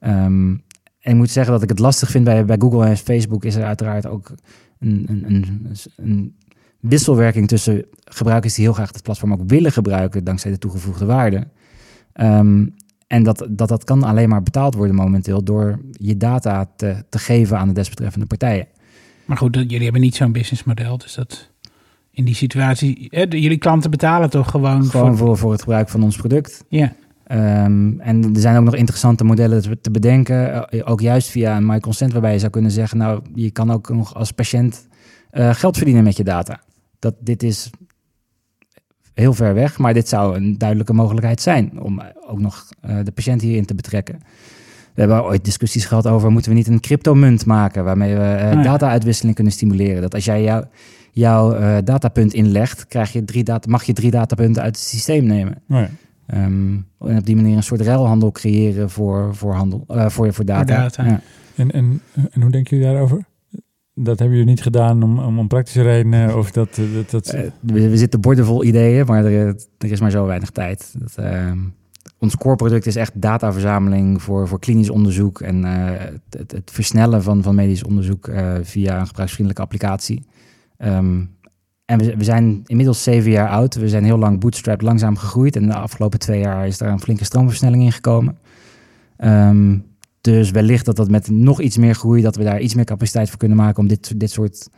Ehm, 0.00 0.54
en 1.00 1.12
ik 1.12 1.16
moet 1.16 1.30
zeggen 1.30 1.52
dat 1.52 1.62
ik 1.62 1.68
het 1.68 1.78
lastig 1.78 2.10
vind 2.10 2.24
bij, 2.24 2.44
bij 2.44 2.56
Google 2.58 2.86
en 2.86 2.96
Facebook 2.96 3.44
is 3.44 3.54
er 3.54 3.64
uiteraard 3.64 4.06
ook 4.06 4.34
een, 4.78 5.04
een, 5.08 5.24
een, 5.26 5.76
een 5.96 6.34
wisselwerking 6.80 7.48
tussen 7.48 7.84
gebruikers 8.04 8.54
die 8.54 8.64
heel 8.64 8.72
graag 8.72 8.92
het 8.92 9.02
platform 9.02 9.32
ook 9.32 9.42
willen 9.46 9.72
gebruiken 9.72 10.24
dankzij 10.24 10.50
de 10.50 10.58
toegevoegde 10.58 11.04
waarde. 11.04 11.48
Ehm, 12.12 12.66
en 13.06 13.22
dat, 13.22 13.46
dat 13.50 13.68
dat 13.68 13.84
kan 13.84 14.02
alleen 14.02 14.28
maar 14.28 14.42
betaald 14.42 14.74
worden 14.74 14.94
momenteel 14.94 15.44
door 15.44 15.80
je 15.92 16.16
data 16.16 16.70
te, 16.76 17.04
te 17.08 17.18
geven 17.18 17.58
aan 17.58 17.68
de 17.68 17.74
desbetreffende 17.74 18.26
partijen. 18.26 18.66
Maar 19.24 19.36
goed, 19.36 19.54
jullie 19.54 19.82
hebben 19.82 20.00
niet 20.00 20.14
zo'n 20.14 20.32
businessmodel, 20.32 20.98
dus 20.98 21.14
dat 21.14 21.50
in 22.10 22.24
die 22.24 22.34
situatie, 22.34 23.06
hè, 23.10 23.20
jullie 23.28 23.58
klanten 23.58 23.90
betalen 23.90 24.30
toch 24.30 24.50
gewoon, 24.50 24.84
Gewoon 24.84 25.16
voor, 25.16 25.26
voor, 25.26 25.38
voor 25.38 25.52
het 25.52 25.60
gebruik 25.60 25.88
van 25.88 26.02
ons 26.02 26.16
product. 26.16 26.64
ja, 26.68 26.92
Ehm, 27.30 28.00
en 28.00 28.34
er 28.34 28.40
zijn 28.40 28.56
ook 28.56 28.64
nog 28.64 28.74
interessante 28.74 29.24
modellen 29.24 29.80
te, 29.80 29.90
bedenken, 29.90 30.68
eh, 30.68 30.90
ook 30.90 31.00
juist 31.00 31.28
via 31.28 31.56
een 31.56 31.66
My 31.66 31.80
Consent, 31.80 32.12
waarbij 32.12 32.32
je 32.32 32.38
zou 32.38 32.50
kunnen 32.50 32.70
zeggen, 32.70 32.98
nou, 32.98 33.22
je 33.34 33.50
kan 33.50 33.70
ook 33.70 33.88
nog 33.88 34.14
als 34.14 34.32
patiënt 34.32 34.88
eh, 35.30 35.54
geld 35.54 35.76
verdienen 35.76 36.04
met 36.04 36.16
je 36.16 36.24
data. 36.24 36.60
Dat, 36.98 37.14
dit 37.20 37.42
is 37.42 37.70
heel 39.14 39.32
ver 39.32 39.54
weg, 39.54 39.78
maar 39.78 39.94
dit 39.94 40.08
zou 40.08 40.36
een 40.36 40.58
duidelijke 40.58 40.92
mogelijkheid 40.92 41.40
zijn 41.40 41.80
om 41.80 42.02
ook 42.26 42.40
nog 42.40 42.68
eh, 42.80 42.96
de 43.04 43.12
patiënt 43.12 43.40
hierin 43.40 43.64
te 43.64 43.74
betrekken. 43.74 44.18
We 44.94 45.00
hebben 45.00 45.24
ooit 45.24 45.44
discussies 45.44 45.84
gehad 45.84 46.06
over, 46.06 46.30
moeten 46.30 46.50
we 46.50 46.56
niet 46.56 46.68
een 46.68 46.80
cryptomunt 46.80 47.46
maken 47.46 47.84
waarmee 47.84 48.14
we 48.14 48.22
eh, 48.22 48.52
ja. 48.52 48.62
data-uitwisseling 48.62 49.34
kunnen 49.34 49.52
stimuleren. 49.52 50.02
Dat 50.02 50.14
als 50.14 50.24
jij 50.24 50.42
jou, 50.42 50.64
jouw 51.12 51.52
eh, 51.52 51.76
datapunt 51.84 52.34
inlegt, 52.34 52.86
krijg 52.86 53.12
je 53.12 53.24
drie 53.24 53.44
data, 53.44 53.70
mag 53.70 53.82
je 53.82 53.92
drie 53.92 54.10
datapunten 54.10 54.62
uit 54.62 54.76
het 54.76 54.84
systeem 54.84 55.24
nemen. 55.24 55.62
Nou 55.66 55.86
Ehm, 56.30 56.76
en 56.98 57.18
op 57.18 57.26
die 57.26 57.36
manier 57.36 57.56
een 57.56 57.62
soort 57.62 57.80
ruilhandel 57.80 58.32
creëren 58.32 58.90
voor, 58.90 59.34
voor, 59.34 59.54
handel, 59.54 59.84
eh, 59.88 60.08
voor, 60.08 60.32
voor 60.32 60.44
data. 60.44 60.76
data. 60.76 61.04
Ja. 61.04 61.20
En, 61.54 61.70
en, 61.70 62.00
en 62.30 62.42
hoe 62.42 62.50
denken 62.50 62.76
jullie 62.76 62.92
daarover? 62.92 63.28
Dat 63.94 64.18
hebben 64.18 64.36
jullie 64.36 64.52
niet 64.52 64.62
gedaan 64.62 65.02
om, 65.02 65.18
om, 65.18 65.38
om 65.38 65.48
praktische 65.48 65.82
redenen? 65.82 66.38
Of 66.38 66.50
dat, 66.50 66.68
eh, 66.78 66.94
dat, 66.94 67.10
dat, 67.10 67.28
Eh, 67.32 67.42
we, 67.60 67.88
we 67.88 67.96
zitten 67.96 68.20
bordevol 68.20 68.64
ideeën, 68.64 69.06
maar 69.06 69.24
er, 69.24 69.56
er 69.78 69.90
is 69.90 70.00
maar 70.00 70.10
zo 70.10 70.26
weinig 70.26 70.50
tijd. 70.50 70.94
Dat, 70.98 71.14
ehm, 71.16 71.58
ons 72.18 72.36
core 72.36 72.56
product 72.56 72.86
is 72.86 72.96
echt 72.96 73.20
dataverzameling 73.20 74.22
voor, 74.22 74.48
voor 74.48 74.58
klinisch 74.58 74.90
onderzoek 74.90 75.40
en 75.40 75.64
eh, 75.64 76.04
het, 76.30 76.52
het 76.52 76.70
versnellen 76.70 77.22
van, 77.22 77.42
van 77.42 77.54
medisch 77.54 77.84
onderzoek 77.84 78.28
eh, 78.28 78.54
via 78.62 79.00
een 79.00 79.06
gebruiksvriendelijke 79.06 79.64
applicatie. 79.64 80.24
Ehm, 80.76 81.24
en 81.90 81.98
we, 81.98 82.16
we 82.16 82.24
zijn 82.24 82.62
inmiddels 82.66 83.02
zeven 83.02 83.30
jaar 83.30 83.48
oud. 83.48 83.74
We 83.74 83.88
zijn 83.88 84.04
heel 84.04 84.18
lang 84.18 84.40
bootstrapped, 84.40 84.82
langzaam 84.82 85.16
gegroeid. 85.16 85.56
En 85.56 85.66
de 85.66 85.74
afgelopen 85.74 86.18
twee 86.18 86.40
jaar 86.40 86.66
is 86.66 86.78
daar 86.78 86.92
een 86.92 87.00
flinke 87.00 87.24
stroomversnelling 87.24 87.82
in 87.82 87.92
gekomen. 87.92 88.38
Ehm, 89.16 89.78
dus 90.20 90.50
wellicht 90.50 90.84
dat 90.84 90.96
dat 90.96 91.10
met 91.10 91.30
nog 91.30 91.60
iets 91.60 91.76
meer 91.76 91.94
groei, 91.94 92.22
dat 92.22 92.36
we 92.36 92.44
daar 92.44 92.60
iets 92.60 92.74
meer 92.74 92.84
capaciteit 92.84 93.28
voor 93.28 93.38
kunnen 93.38 93.56
maken 93.56 93.82
om 93.82 93.88
dit, 93.88 94.20
dit 94.20 94.30
soort 94.30 94.68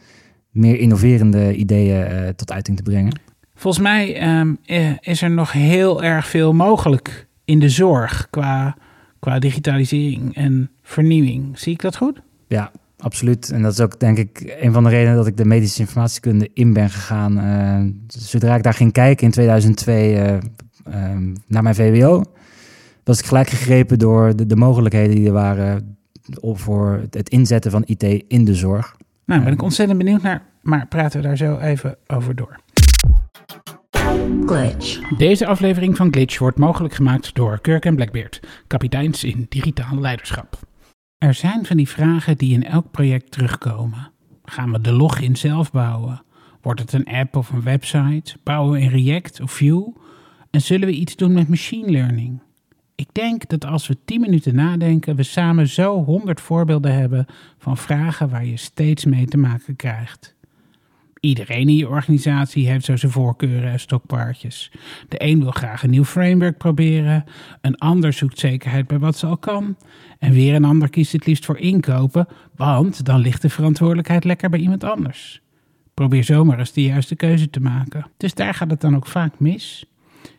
meer 0.51 0.79
innoverende 0.79 1.55
ideeën 1.55 2.05
eh, 2.05 2.29
tot 2.29 2.53
uiting 2.53 2.77
te 2.77 2.83
brengen. 2.83 3.21
Volgens 3.55 3.83
mij 3.83 4.17
ehm, 4.17 4.55
eh, 4.65 4.91
is 5.01 5.23
er 5.23 5.31
nog 5.31 5.53
heel 5.53 6.03
erg 6.03 6.27
veel 6.27 6.53
mogelijk 6.53 7.29
in 7.45 7.59
de 7.59 7.69
zorg 7.69 8.27
qua, 8.31 8.77
qua 9.19 9.39
digitalisering 9.39 10.35
en 10.35 10.71
vernieuwing. 10.83 11.59
Zie 11.59 11.73
ik 11.73 11.81
dat 11.81 11.97
goed? 11.97 12.23
Ja, 12.47 12.71
absoluut. 13.03 13.51
En 13.51 13.63
dat 13.63 13.73
is 13.73 13.81
ook 13.81 14.01
denk 14.01 14.19
ik 14.19 14.57
een 14.61 14.73
van 14.73 14.83
de 14.85 14.91
redenen 14.91 15.17
dat 15.17 15.27
ik 15.27 15.37
de 15.37 15.45
medische 15.45 15.81
informatiekunde 15.81 16.51
in 16.55 16.73
ben 16.73 16.91
gegaan. 16.91 17.39
Eh, 17.39 17.81
zodra 18.07 18.55
ik 18.55 18.63
daar 18.63 18.75
ging 18.75 18.93
kijken 18.93 19.25
in 19.27 19.31
2002 19.33 20.15
eh, 20.17 20.35
ehm, 20.85 21.35
naar 21.47 21.63
mijn 21.63 21.75
VWO, 21.75 22.23
was 23.05 23.19
ik 23.19 23.25
gelijk 23.27 23.49
gegrepen 23.49 23.99
door 23.99 24.37
de, 24.37 24.47
de 24.47 24.57
mogelijkheden 24.57 25.17
die 25.17 25.27
er 25.27 25.33
waren 25.33 25.97
op 26.41 26.59
voor 26.61 26.99
het- 27.01 27.15
het 27.15 27.29
inzetten 27.29 27.71
van 27.71 27.83
IT 27.87 28.03
in 28.29 28.45
de 28.45 28.55
zorg. 28.55 28.97
Nou, 29.27 29.43
ben 29.45 29.53
ik 29.53 29.63
ontzettend 29.63 29.99
benieuwd 29.99 30.23
naar, 30.23 30.43
maar 30.63 30.87
praten 30.87 31.21
we 31.21 31.27
daar 31.27 31.37
zo 31.37 31.59
even 31.59 31.97
over 32.07 32.35
door. 32.35 32.61
glitch, 34.47 35.17
Deze 35.19 35.47
aflevering 35.47 35.97
van 35.97 36.13
Glitch 36.13 36.39
wordt 36.39 36.59
mogelijk 36.59 36.95
gemaakt 36.95 37.35
door 37.35 37.61
Kirk 37.61 37.85
en 37.85 37.95
Blackbeard, 37.97 38.41
kapiteins 38.67 39.25
in 39.25 39.47
digitaal 39.49 40.01
leiderschap. 40.01 40.59
Er 41.23 41.35
zijn 41.35 41.67
van 41.67 41.77
die 41.77 41.89
vragen 41.89 42.37
die 42.37 42.53
in 42.53 42.65
elk 42.65 42.91
project 42.91 43.31
terugkomen. 43.31 44.11
Gaan 44.45 44.73
we 44.73 44.81
de 44.81 44.93
login 44.93 45.37
zelf 45.37 45.71
bouwen? 45.71 46.23
Wordt 46.63 46.81
het 46.81 46.93
een 46.93 47.07
app 47.07 47.37
of 47.37 47.51
een 47.51 47.63
website? 47.63 48.37
Bouwen 48.43 48.73
we 48.73 48.81
in 48.81 48.89
React 48.89 49.41
of 49.41 49.53
Vue? 49.53 49.93
En 50.51 50.61
zullen 50.61 50.89
we 50.89 50.95
iets 50.95 51.17
doen 51.17 51.33
met 51.33 51.49
machine 51.49 51.91
learning? 51.91 52.41
Ik 52.95 53.09
denk 53.13 53.49
dat 53.49 53.65
als 53.65 53.87
we 53.87 53.99
10 54.05 54.21
minuten 54.21 54.55
nadenken, 54.55 55.17
we 55.17 55.23
samen 55.23 55.69
zo 55.69 56.05
100 56.05 56.41
voorbeelden 56.41 56.95
hebben 56.95 57.27
van 57.59 57.77
vragen 57.77 58.29
waar 58.29 58.47
je 58.47 58.57
steeds 58.57 59.05
mee 59.05 59.27
te 59.27 59.39
maken 59.39 59.77
krijgt. 59.77 60.35
Iedereen 61.25 61.69
in 61.69 61.77
je 61.77 61.89
organisatie 61.89 62.69
heeft 62.69 62.85
zo 62.85 62.97
zijn 62.97 63.13
voorkeuren 63.13 63.71
en 63.71 63.81
stokpaardjes. 63.81 64.73
De 65.09 65.23
een 65.25 65.41
wil 65.43 65.51
graag 65.51 65.83
een 65.83 65.91
nieuw 65.91 66.05
framework 66.05 66.59
proberen, 66.59 67.25
een 67.61 67.79
ander 67.79 68.13
zoekt 68.13 68.39
zekerheid 68.39 68.87
bij 68.87 68.99
wat 68.99 69.17
ze 69.17 69.27
al 69.27 69.37
kan, 69.37 69.77
en 70.19 70.33
weer 70.33 70.55
een 70.55 70.65
ander 70.65 70.91
kiest 70.91 71.13
het 71.13 71.27
liefst 71.27 71.45
voor 71.45 71.59
inkopen, 71.59 72.29
want 72.57 73.05
dan 73.05 73.21
ligt 73.21 73.43
de 73.43 73.49
verantwoordelijkheid 73.49 74.25
lekker 74.25 74.51
bij 74.51 74.61
iemand 74.61 74.85
anders. 74.85 75.43
Probeer 75.95 76.25
zomaar 76.25 76.59
eens 76.59 76.73
de 76.73 76.83
juiste 76.83 77.17
keuze 77.17 77.51
te 77.51 77.61
maken. 77.61 78.07
Dus 78.17 78.35
daar 78.35 78.55
gaat 78.55 78.71
het 78.71 78.81
dan 78.81 78.97
ook 78.97 79.07
vaak 79.07 79.39
mis. 79.39 79.85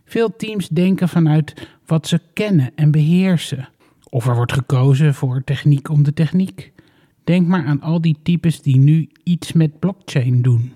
Veel 0.05 0.35
teams 0.35 0.67
denken 0.67 1.09
vanuit 1.09 1.67
wat 1.85 2.07
ze 2.07 2.21
kennen 2.33 2.71
en 2.75 2.91
beheersen. 2.91 3.69
Of 4.09 4.27
er 4.27 4.35
wordt 4.35 4.53
gekozen 4.53 5.13
voor 5.13 5.43
techniek 5.43 5.89
om 5.89 6.03
de 6.03 6.13
techniek. 6.13 6.73
Denk 7.23 7.47
maar 7.47 7.65
aan 7.65 7.81
al 7.81 8.01
die 8.01 8.17
types 8.23 8.61
die 8.61 8.77
nu 8.77 9.09
iets 9.23 9.53
met 9.53 9.79
blockchain 9.79 10.41
doen. 10.41 10.73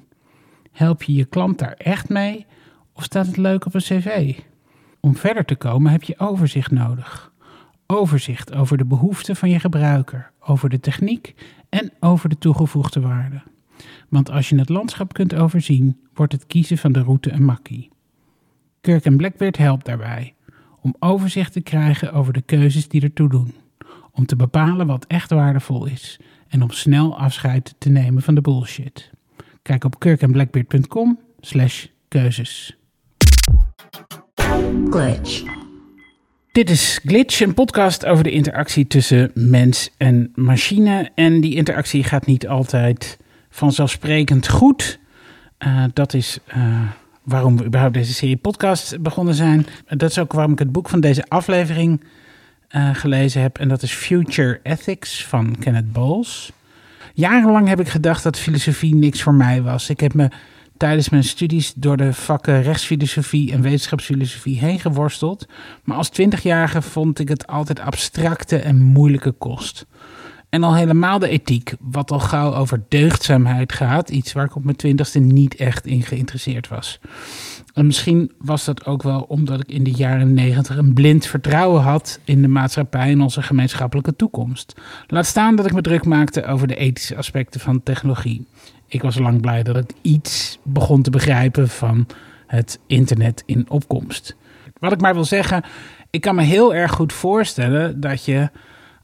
Help 0.72 1.04
je 1.04 1.14
je 1.14 1.26
klant 1.26 1.60
daar 1.60 1.74
echt 1.74 2.10
mee 2.10 2.46
of 2.94 3.04
staat 3.04 3.26
het 3.26 3.38
leuk 3.38 3.66
op 3.66 3.74
een 3.74 3.82
cv? 3.82 4.40
Om 5.00 5.16
verder 5.16 5.46
te 5.46 5.56
komen 5.56 5.92
heb 5.92 6.04
je 6.04 6.20
overzicht 6.20 6.72
nodig. 6.72 7.32
Overzicht 7.88 8.54
over 8.54 8.78
de 8.78 8.86
behoeften 8.86 9.36
van 9.36 9.50
je 9.50 9.60
gebruiker, 9.60 10.32
over 10.40 10.70
de 10.70 10.80
techniek 10.80 11.36
en 11.70 11.92
over 12.00 12.30
de 12.30 12.38
toegevoegde 12.38 13.00
waarde. 13.00 13.42
Want 14.10 14.32
als 14.32 14.50
je 14.50 14.60
het 14.60 14.70
landschap 14.70 15.14
kunt 15.14 15.36
overzien, 15.36 15.98
wordt 16.14 16.34
het 16.34 16.48
kiezen 16.48 16.78
van 16.78 16.92
de 16.92 17.02
route 17.02 17.32
een 17.32 17.46
makkie. 17.46 17.90
Kirk 18.82 19.06
en 19.06 19.18
Blackbeard 19.18 19.58
helpt 19.58 19.86
daarbij 19.86 20.36
om 20.82 20.96
overzicht 21.00 21.54
te 21.54 21.62
krijgen 21.62 22.14
over 22.14 22.34
de 22.34 22.42
keuzes 22.42 22.88
die 22.88 23.02
ertoe 23.02 23.30
doen, 23.30 23.54
om 24.12 24.26
te 24.26 24.36
bepalen 24.36 24.88
wat 24.88 25.06
echt 25.06 25.30
waardevol 25.30 25.86
is 25.86 26.20
en 26.50 26.62
om 26.62 26.72
snel 26.72 27.18
afscheid 27.18 27.76
te 27.78 27.90
nemen 27.90 28.22
van 28.22 28.36
de 28.36 28.42
bullshit. 28.42 29.10
Kijk 29.62 29.84
op 29.84 30.00
kirkandblackbeard.com 30.00 31.20
slash 31.40 31.86
keuzes. 32.08 32.78
glitch, 34.90 35.44
Dit 36.52 36.70
is 36.70 37.00
Glitch, 37.06 37.40
een 37.40 37.54
podcast 37.54 38.06
over 38.06 38.24
de 38.24 38.32
interactie 38.32 38.88
tussen 38.88 39.32
mens 39.34 39.92
en 39.98 40.32
machine. 40.36 41.12
En 41.16 41.42
die 41.42 41.56
interactie 41.56 42.04
gaat 42.04 42.26
niet 42.26 42.48
altijd 42.48 43.18
vanzelfsprekend 43.50 44.48
goed. 44.48 45.00
Eh, 45.58 45.84
dat 45.94 46.14
is 46.14 46.40
eh, 46.46 46.82
waarom 47.24 47.58
we 47.58 47.66
überhaupt 47.66 47.94
deze 47.94 48.14
serie 48.14 48.38
podcast 48.38 49.02
begonnen 49.02 49.34
zijn. 49.34 49.66
Dat 49.88 50.10
is 50.10 50.20
ook 50.20 50.34
waarom 50.34 50.52
ik 50.52 50.60
het 50.60 50.72
boek 50.72 50.90
van 50.90 51.00
deze 51.00 51.26
aflevering 51.28 52.02
eh, 52.68 52.96
gelezen 52.96 53.42
heb. 53.42 53.58
En 53.58 53.68
dat 53.68 53.82
is 53.82 53.92
Future 53.92 54.60
Ethics 54.64 55.26
van 55.26 55.56
Kenneth 55.60 55.92
Bowles. 55.92 56.52
Jarenlang 57.14 57.68
heb 57.68 57.80
ik 57.80 57.88
gedacht 57.88 58.24
dat 58.24 58.40
filosofie 58.40 58.96
niks 58.96 59.22
voor 59.22 59.34
mij 59.34 59.62
was. 59.62 59.90
Ik 59.90 60.00
heb 60.00 60.14
me 60.14 60.30
tijdens 60.78 61.10
mijn 61.10 61.24
studies 61.24 61.74
door 61.76 61.98
de 61.98 62.14
vakken 62.14 62.62
rechtsfilosofie 62.62 63.52
en 63.52 63.62
wetenschapsfilosofie 63.62 64.60
heen 64.60 64.80
geworsteld. 64.80 65.48
Maar 65.84 65.98
als 65.98 66.10
twintigjarige 66.10 66.82
vond 66.82 67.20
ik 67.20 67.30
het 67.30 67.48
altijd 67.48 67.80
abstracte 67.80 68.58
en 68.58 68.82
moeilijke 68.82 69.32
kost. 69.32 69.86
En 70.50 70.64
al 70.64 70.76
helemaal 70.76 71.20
de 71.20 71.30
ethiek, 71.30 71.74
wat 71.80 72.12
al 72.12 72.20
gauw 72.20 72.54
over 72.54 72.84
deugdzaamheid 72.88 73.74
gaat. 73.74 74.10
Iets 74.10 74.34
waar 74.34 74.46
ik 74.46 74.56
op 74.56 74.64
mijn 74.64 74.76
twintigste 74.76 75.20
niet 75.20 75.56
echt 75.56 75.86
in 75.86 76.02
geïnteresseerd 76.02 76.68
was. 76.68 77.00
En 77.74 77.86
misschien 77.86 78.32
was 78.38 78.66
dat 78.66 78.86
ook 78.86 79.04
wel 79.04 79.22
omdat 79.22 79.60
ik 79.60 79.68
in 79.68 79.84
de 79.84 79.92
jaren 79.92 80.34
negentig 80.34 80.78
een 80.78 80.94
blind 80.94 81.26
vertrouwen 81.26 81.82
had 81.82 82.20
in 82.24 82.42
de 82.42 82.48
maatschappij 82.48 83.12
en 83.12 83.22
onze 83.22 83.42
gemeenschappelijke 83.42 84.16
toekomst. 84.16 84.74
Laat 85.08 85.26
staan 85.26 85.56
dat 85.56 85.66
ik 85.66 85.74
me 85.74 85.82
druk 85.82 86.06
maakte 86.06 86.46
over 86.46 86.68
de 86.68 86.76
ethische 86.76 87.16
aspecten 87.16 87.60
van 87.60 87.84
technologie. 87.84 88.48
Ik 88.88 89.02
was 89.02 89.18
lang 89.18 89.42
blij 89.42 89.64
dat 89.64 89.78
ik 89.78 89.92
iets 90.02 90.60
begon 90.64 91.02
te 91.02 91.10
begrijpen 91.10 91.70
van 91.70 92.08
het 92.48 92.80
internet 92.88 93.44
in 93.46 93.70
opkomst. 93.70 94.36
Wat 94.80 94.92
ik 94.92 95.02
maar 95.02 95.14
wil 95.14 95.26
zeggen, 95.26 95.64
ik 96.10 96.22
kan 96.22 96.36
me 96.36 96.42
heel 96.42 96.76
erg 96.76 96.92
goed 96.92 97.14
voorstellen 97.14 98.00
dat 98.00 98.26
je, 98.26 98.50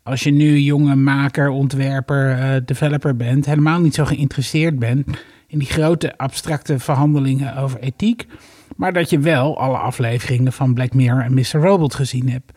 als 0.04 0.24
je 0.24 0.32
nu 0.32 0.60
jonge 0.60 0.96
maker, 0.96 1.50
ontwerper, 1.50 2.32
eh, 2.32 2.62
developer 2.66 3.16
bent, 3.16 3.46
helemaal 3.46 3.80
niet 3.80 3.96
zo 3.96 4.06
geïnteresseerd 4.06 4.80
bent 4.80 5.08
in 5.48 5.60
die 5.60 5.68
grote 5.68 6.18
abstracte 6.18 6.80
verhandelingen 6.80 7.56
over 7.56 7.80
ethiek, 7.80 8.28
maar 8.76 8.94
dat 8.94 9.10
je 9.10 9.20
wel 9.20 9.60
alle 9.60 9.78
afleveringen 9.78 10.54
van 10.54 10.74
Black 10.74 10.94
Mirror 10.94 11.22
en 11.22 11.34
Mr. 11.34 11.62
Robot 11.62 11.96
gezien 11.96 12.30
hebt. 12.30 12.52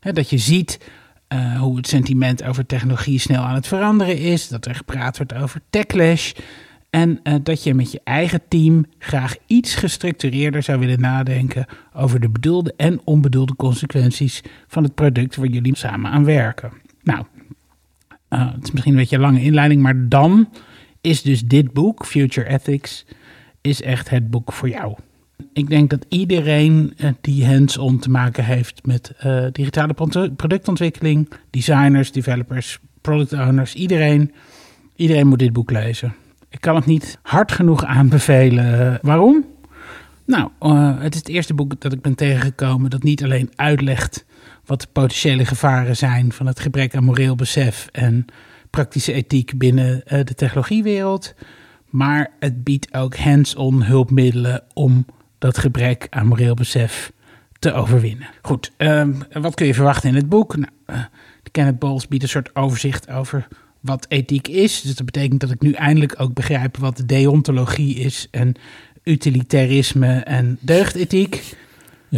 Dat 0.00 0.30
je 0.30 0.38
ziet 0.38 0.80
eh, 1.28 1.60
hoe 1.60 1.76
het 1.76 1.86
sentiment 1.86 2.44
over 2.44 2.66
technologie 2.66 3.18
snel 3.18 3.42
aan 3.42 3.54
het 3.54 3.66
veranderen 3.66 4.18
is, 4.18 4.48
dat 4.48 4.66
er 4.66 4.74
gepraat 4.74 5.16
wordt 5.16 5.34
over 5.34 5.60
techlash. 5.70 6.32
En 6.90 7.20
eh, 7.22 7.34
dat 7.42 7.62
je 7.62 7.74
met 7.74 7.92
je 7.92 8.00
eigen 8.04 8.40
team 8.48 8.84
graag 8.98 9.36
iets 9.46 9.74
gestructureerder 9.74 10.62
zou 10.62 10.78
willen 10.78 11.00
nadenken 11.00 11.66
over 11.94 12.20
de 12.20 12.28
bedoelde 12.28 12.74
en 12.76 13.00
onbedoelde 13.04 13.56
consequenties 13.56 14.42
van 14.66 14.82
het 14.82 14.94
product 14.94 15.36
waar 15.36 15.46
jullie 15.46 15.76
samen 15.76 16.10
aan 16.10 16.24
werken. 16.24 16.85
Nou, 17.06 17.24
eh, 18.28 18.52
het 18.52 18.64
is 18.64 18.70
misschien 18.70 18.92
een 18.92 18.98
beetje 18.98 19.16
een 19.16 19.22
lange 19.22 19.42
inleiding, 19.42 19.82
maar 19.82 20.08
dan 20.08 20.48
is 21.00 21.22
dus 21.22 21.42
dit 21.42 21.72
boek, 21.72 22.06
Future 22.06 22.48
Ethics, 22.48 23.04
is 23.60 23.82
echt 23.82 24.10
het 24.10 24.30
boek 24.30 24.52
voor 24.52 24.68
jou. 24.68 24.94
Ik 25.52 25.68
denk 25.68 25.90
dat 25.90 26.06
iedereen 26.08 26.92
eh, 26.96 27.10
die 27.20 27.46
hands-on 27.46 27.98
te 27.98 28.10
maken 28.10 28.44
heeft 28.44 28.86
met 28.86 29.12
eh, 29.18 29.44
digitale 29.52 29.94
pro- 29.94 30.30
productontwikkeling, 30.36 31.30
designers, 31.50 32.12
developers, 32.12 32.78
product 33.00 33.32
owners, 33.32 33.74
iedereen, 33.74 34.32
iedereen 34.96 35.26
moet 35.26 35.38
dit 35.38 35.52
boek 35.52 35.70
lezen. 35.70 36.14
Ik 36.48 36.60
kan 36.60 36.74
het 36.74 36.86
niet 36.86 37.18
hard 37.22 37.52
genoeg 37.52 37.84
aanbevelen. 37.84 38.98
Waarom? 39.02 39.44
Nou, 40.24 40.50
het 41.00 41.14
is 41.14 41.18
het 41.20 41.28
eerste 41.28 41.54
boek 41.54 41.80
dat 41.80 41.92
ik 41.92 42.00
ben 42.00 42.14
tegengekomen 42.14 42.90
dat 42.90 43.02
niet 43.02 43.24
alleen 43.24 43.50
uitlegt 43.56 44.24
wat 44.66 44.80
de 44.80 44.86
potentiële 44.92 45.44
gevaren 45.44 45.96
zijn 45.96 46.32
van 46.32 46.46
het 46.46 46.60
gebrek 46.60 46.94
aan 46.94 47.04
moreel 47.04 47.34
besef 47.34 47.88
en 47.92 48.24
praktische 48.70 49.12
ethiek 49.12 49.58
binnen 49.58 50.06
eh, 50.06 50.24
de 50.24 50.34
technologiewereld, 50.34 51.34
maar 51.90 52.30
het 52.38 52.64
biedt 52.64 52.94
ook 52.94 53.16
hands-on 53.16 53.82
hulpmiddelen 53.82 54.62
om 54.74 55.06
dat 55.38 55.58
gebrek 55.58 56.06
aan 56.10 56.26
moreel 56.26 56.54
besef 56.54 57.12
te 57.58 57.72
overwinnen. 57.72 58.28
Goed, 58.42 58.72
ehm, 58.76 59.12
wat 59.32 59.54
kun 59.54 59.66
je 59.66 59.74
verwachten 59.74 60.08
in 60.08 60.14
het 60.14 60.28
boek? 60.28 60.56
Nou, 60.56 60.72
eh, 60.86 60.98
de 61.42 61.50
Kenneth 61.50 61.78
Bowles 61.78 62.08
biedt 62.08 62.22
een 62.22 62.28
soort 62.28 62.54
overzicht 62.54 63.10
over 63.10 63.48
wat 63.80 64.06
ethiek 64.08 64.48
is. 64.48 64.80
Dus 64.80 64.94
dat 64.94 65.06
betekent 65.06 65.40
dat 65.40 65.50
ik 65.50 65.60
nu 65.60 65.72
eindelijk 65.72 66.14
ook 66.20 66.34
begrijp 66.34 66.76
wat 66.76 67.02
deontologie 67.06 67.94
is 67.94 68.28
en 68.30 68.54
utilitarisme 69.02 70.14
en 70.14 70.58
deugdethiek. 70.60 71.56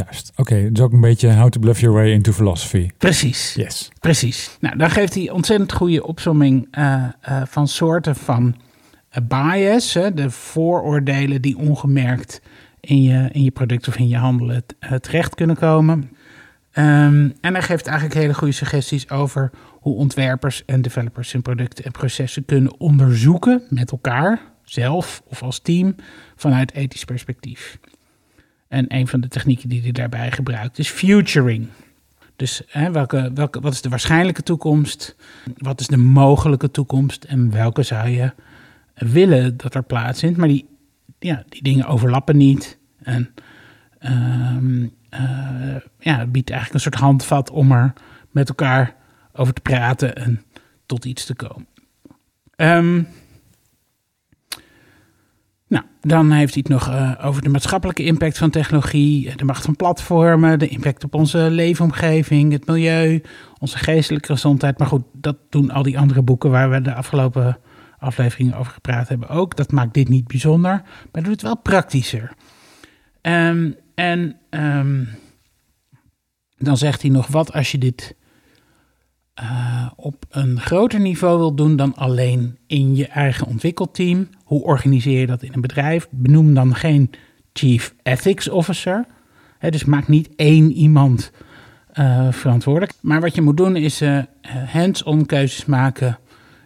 Juist. 0.05 0.33
Oké, 0.37 0.73
dus 0.73 0.85
ook 0.85 0.93
een 0.93 1.01
beetje 1.01 1.35
how 1.35 1.49
to 1.49 1.61
bluff 1.61 1.81
your 1.81 1.97
way 1.97 2.13
into 2.13 2.33
philosophy. 2.33 2.91
Precies. 2.99 3.55
Yes. 3.55 3.91
Precies. 4.01 4.57
Nou, 4.61 4.77
dan 4.77 4.91
geeft 4.91 5.15
hij 5.15 5.31
ontzettend 5.31 5.73
goede 5.73 6.07
opzomming 6.07 6.69
eh, 6.71 7.05
eh, 7.21 7.43
van 7.47 7.69
soorten 7.69 8.17
van 8.17 8.57
eh, 9.09 9.23
bias, 9.29 9.95
hè, 9.95 10.15
de 10.15 10.31
vooroordelen 10.31 11.43
die 11.43 11.57
ongemerkt 11.57 12.41
in 12.81 13.03
je, 13.03 13.29
in 13.33 13.43
je 13.43 13.51
product 13.51 13.89
of 13.89 13.97
in 13.97 14.09
je 14.09 14.17
handel 14.17 14.49
het, 14.49 14.75
eh, 14.79 14.95
terecht 14.95 15.35
kunnen 15.35 15.57
komen. 15.57 16.11
Ehm, 16.73 17.31
en 17.41 17.53
hij 17.53 17.63
geeft 17.63 17.87
eigenlijk 17.87 18.21
hele 18.21 18.35
goede 18.35 18.53
suggesties 18.53 19.11
over 19.11 19.51
hoe 19.81 19.95
ontwerpers 19.95 20.65
en 20.65 20.83
developers 20.83 21.33
hun 21.33 21.43
producten 21.43 21.85
en 21.85 21.93
processen 21.93 22.45
kunnen 22.45 22.81
onderzoeken 22.81 23.63
met 23.69 23.91
elkaar, 23.91 24.41
zelf 24.65 25.23
of 25.27 25.43
als 25.43 25.59
team, 25.59 25.95
vanuit 26.37 26.73
ethisch 26.73 27.05
perspectief. 27.05 27.79
En 28.69 28.85
een 28.89 29.09
van 29.09 29.21
de 29.21 29.29
technieken 29.29 29.69
die 29.69 29.83
hij 29.83 29.93
daarbij 29.93 30.31
gebruikt 30.31 30.79
is 30.79 30.89
futuring. 30.89 31.69
Dus 32.37 32.63
hè, 32.67 32.91
welke, 32.91 33.31
welke, 33.35 33.61
wat 33.61 33.73
is 33.73 33.81
de 33.81 33.89
waarschijnlijke 33.89 34.43
toekomst? 34.43 35.17
Wat 35.57 35.81
is 35.81 35.87
de 35.87 35.97
mogelijke 35.97 36.71
toekomst? 36.71 37.25
En 37.25 37.51
welke 37.51 37.83
zou 37.83 38.09
je 38.09 38.33
willen 38.95 39.57
dat 39.57 39.75
er 39.75 39.83
plaatsvindt? 39.83 40.39
Maar 40.39 40.49
die, 40.49 40.69
ja, 41.19 41.45
die 41.49 41.63
dingen 41.63 41.87
overlappen 41.87 42.37
niet. 42.37 42.79
En 43.03 43.31
ehm, 43.99 44.87
eh, 45.09 45.77
ja, 45.99 46.19
het 46.19 46.33
biedt 46.33 46.51
eigenlijk 46.51 46.75
een 46.85 46.93
soort 46.93 47.03
handvat 47.03 47.51
om 47.51 47.73
er 47.73 47.93
met 48.31 48.49
elkaar 48.49 48.95
over 49.33 49.55
te 49.55 49.61
praten 49.61 50.17
en 50.17 50.43
tot 50.87 51.05
iets 51.05 51.25
te 51.25 51.35
komen. 51.35 51.67
Ehm, 52.57 53.03
nou, 55.69 55.85
dan 56.01 56.31
heeft 56.31 56.55
hij 56.55 56.65
het 56.67 56.73
nog 56.73 56.89
eh, 56.89 57.27
over 57.27 57.43
de 57.43 57.49
maatschappelijke 57.49 58.05
impact 58.05 58.39
van 58.39 58.51
technologie, 58.51 59.37
de 59.37 59.45
macht 59.45 59.65
van 59.65 59.77
platformen, 59.77 60.59
de 60.59 60.69
impact 60.69 61.05
op 61.05 61.15
onze 61.15 61.39
leefomgeving, 61.39 62.53
het 62.53 62.67
milieu, 62.67 63.23
onze 63.59 63.79
geestelijke 63.79 64.33
gezondheid. 64.33 64.79
Maar 64.79 64.89
goed, 64.89 65.05
dat 65.13 65.37
doen 65.49 65.71
al 65.71 65.83
die 65.83 65.99
andere 65.99 66.23
boeken 66.23 66.51
waar 66.51 66.71
we 66.71 66.83
de 66.83 66.95
afgelopen 66.95 67.59
afleveringen 67.99 68.55
over 68.55 68.73
gepraat 68.73 69.09
hebben 69.09 69.29
ook. 69.29 69.57
Dat 69.57 69.73
maakt 69.73 69.95
dit 69.95 70.09
niet 70.09 70.27
bijzonder, 70.27 70.83
maar 71.13 71.23
doet 71.23 71.33
het 71.33 71.43
wel 71.43 71.59
praktischer. 71.59 72.33
Ehm, 73.21 73.71
en 73.95 74.37
ehm, 74.51 75.05
dan 76.57 76.77
zegt 76.77 77.03
hij 77.03 77.11
nog 77.11 77.27
wat 77.27 77.53
als 77.53 77.71
je 77.71 77.79
dit 77.79 78.17
eh, 79.39 79.87
op 79.97 80.25
een 80.31 80.61
groter 80.61 81.01
niveau 81.01 81.39
wil 81.39 81.55
doen 81.55 81.77
dan 81.77 81.95
alleen 81.95 82.59
in 82.67 82.97
je 82.97 83.07
eigen 83.07 83.47
ontwikkelteam. 83.47 84.29
Hoe 84.45 84.63
organiseer 84.63 85.21
je 85.21 85.27
dat 85.27 85.43
in 85.43 85.53
een 85.53 85.61
bedrijf? 85.61 86.07
Benoem 86.11 86.55
dan 86.55 86.75
geen 86.75 87.11
chief 87.53 87.95
ethics 88.03 88.49
officer. 88.49 89.07
Dus 89.61 89.85
maak 89.85 90.09
niet 90.09 90.29
één 90.37 90.73
iemand 90.73 91.33
eh, 91.93 92.33
verantwoordelijk. 92.33 92.93
Maar 93.01 93.21
wat 93.21 93.35
je 93.35 93.43
moet 93.43 93.57
doen 93.57 93.77
is 93.77 94.01
eh, 94.01 94.19
hands-on 94.67 95.27
keuzes 95.27 95.65
maken 95.65 96.19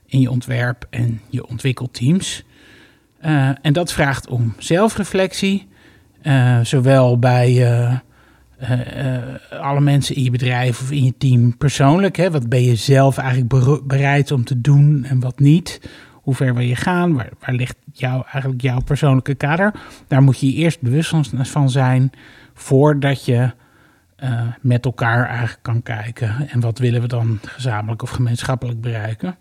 in 0.07 0.21
je 0.21 0.31
ontwerp 0.31 0.87
en 0.91 1.21
je 1.29 1.47
ontwikkelteams. 1.47 2.45
En 3.63 3.73
dat 3.73 3.93
vraagt 3.93 4.29
om 4.29 4.55
zelfreflectie, 4.59 5.69
zowel 6.63 7.19
bij 7.19 7.53
alle 9.61 9.81
mensen 9.81 10.17
in 10.17 10.23
je 10.23 10.31
bedrijf 10.31 10.81
of 10.81 10.91
in 10.91 11.05
je 11.05 11.15
team 11.19 11.57
persoonlijk. 11.57 12.17
Hè? 12.17 12.31
Wat 12.31 12.49
ben 12.49 12.63
je 12.63 12.75
zelf 12.75 13.19
eigenlijk 13.19 13.87
bereid 13.87 14.31
om 14.31 14.45
te 14.45 14.61
doen 14.61 15.05
en 15.05 15.21
wat 15.21 15.39
niet? 15.39 15.91
Hoe 16.13 16.35
ver 16.35 16.55
wil 16.55 16.65
je 16.65 16.77
gaan? 16.77 17.15
Waar, 17.15 17.29
waar 17.41 17.55
ligt 17.55 17.77
jou, 17.93 18.23
eigenlijk 18.33 18.63
jouw 18.63 18.81
persoonlijke 18.81 19.35
kader? 19.35 19.75
Daar 20.09 20.23
moet 20.23 20.41
je 20.41 20.47
je 20.47 20.55
eerst 20.55 20.81
bewust 20.81 21.15
van 21.43 21.71
zijn 21.71 22.11
voordat 22.55 23.25
je 23.25 23.51
uh, 24.23 24.43
met 24.61 24.85
elkaar 24.85 25.29
eigenlijk 25.29 25.59
kan 25.63 25.83
kijken. 25.83 26.49
En 26.49 26.61
wat 26.61 26.79
willen 26.79 27.01
we 27.01 27.09
dan 27.09 27.39
gezamenlijk 27.43 28.03
of 28.03 28.11
gemeenschappelijk 28.11 28.81
bereiken? 28.81 29.37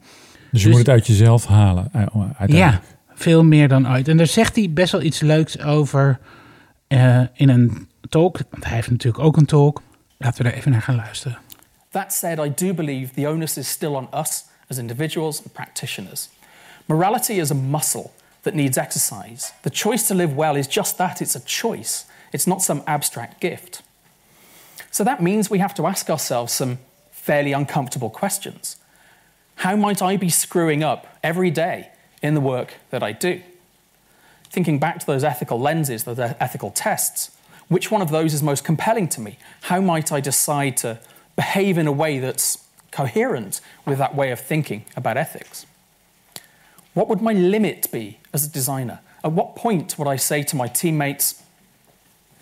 Dus 0.52 0.64
je 0.64 0.70
moet 0.70 0.78
het 0.78 0.90
uit 0.90 1.08
jezelf 1.08 1.46
halen, 1.46 1.92
Ja, 2.46 2.82
veel 3.14 3.44
meer 3.44 3.68
dan 3.68 3.92
ooit. 3.92 4.08
En 4.08 4.18
daar 4.18 4.28
zegt 4.28 4.56
hij 4.56 4.72
best 4.74 4.92
wel 4.92 5.02
iets 5.02 5.20
leuks 5.20 5.62
over 5.62 6.20
uh, 6.88 7.22
in 7.34 7.50
een 7.50 7.88
talk. 8.10 8.40
Want 8.50 8.64
hij 8.64 8.76
heeft 8.76 8.90
natuurlijk 8.90 9.24
ook 9.24 9.38
een 9.38 9.46
talk. 9.46 9.82
Laten 10.18 10.44
we 10.44 10.50
er 10.50 10.56
even 10.56 10.72
naar 10.72 10.82
gaan 10.82 10.96
luisteren. 10.96 11.38
That 11.90 12.14
said, 12.14 12.40
I 12.40 12.66
do 12.66 12.74
believe 12.74 13.14
the 13.14 13.28
onus 13.28 13.58
is 13.58 13.70
still 13.70 13.96
on 13.96 14.08
us 14.14 14.46
as 14.70 14.78
individuals 14.78 15.42
and 15.42 15.54
practitioners. 15.54 16.30
Morality 16.86 17.34
is 17.34 17.52
a 17.52 17.56
muscle 17.56 18.12
that 18.42 18.54
needs 18.54 18.78
exercise. 18.78 19.52
The 19.62 19.70
choice 19.70 20.08
to 20.08 20.16
live 20.16 20.36
well 20.36 20.56
is 20.56 20.68
just 20.68 20.98
that 20.98 21.22
it's 21.22 21.36
a 21.36 21.42
choice, 21.46 22.06
it's 22.32 22.46
not 22.46 22.62
some 22.62 22.82
abstract 22.86 23.40
gift. 23.40 23.82
So 24.90 25.04
that 25.04 25.22
means 25.22 25.50
we 25.50 25.60
have 25.60 25.74
to 25.76 25.86
ask 25.86 26.10
ourselves 26.10 26.54
some 26.54 26.78
fairly 27.12 27.54
uncomfortable 27.54 28.10
questions. 28.10 28.78
How 29.56 29.76
might 29.76 30.02
I 30.02 30.18
be 30.18 30.30
screwing 30.30 30.84
up 30.84 31.06
every 31.22 31.52
day 31.52 31.90
in 32.22 32.34
the 32.34 32.42
work 32.42 32.74
that 32.90 33.04
I 33.04 33.12
do? 33.12 33.42
Thinking 34.50 34.80
back 34.80 35.00
to 35.00 35.06
those 35.06 35.24
ethical 35.24 35.60
lenses, 35.60 36.04
those 36.04 36.20
ethical 36.20 36.72
tests, 36.72 37.32
which 37.72 37.90
one 37.90 38.02
of 38.02 38.10
those 38.10 38.34
is 38.34 38.44
most 38.44 38.66
compelling 38.66 39.08
to 39.08 39.22
me? 39.22 39.38
How 39.62 39.80
might 39.80 40.12
I 40.12 40.20
decide 40.20 40.76
to 40.78 40.98
behave 41.36 41.78
in 41.78 41.88
a 41.88 41.92
way 41.92 42.20
that's 42.20 42.58
coherent 42.92 43.62
with 43.86 43.98
that 43.98 44.14
way 44.14 44.32
of 44.32 44.40
thinking 44.40 44.84
about 44.96 45.16
ethics? 45.16 45.66
What 46.94 47.08
would 47.08 47.22
my 47.22 47.34
limit 47.34 47.90
be 47.92 48.18
as 48.34 48.46
a 48.46 48.50
designer? 48.50 49.00
At 49.24 49.32
what 49.32 49.56
point 49.56 49.98
would 49.98 50.14
I 50.14 50.18
say 50.18 50.44
to 50.44 50.56
my 50.58 50.68
teammates, 50.68 51.42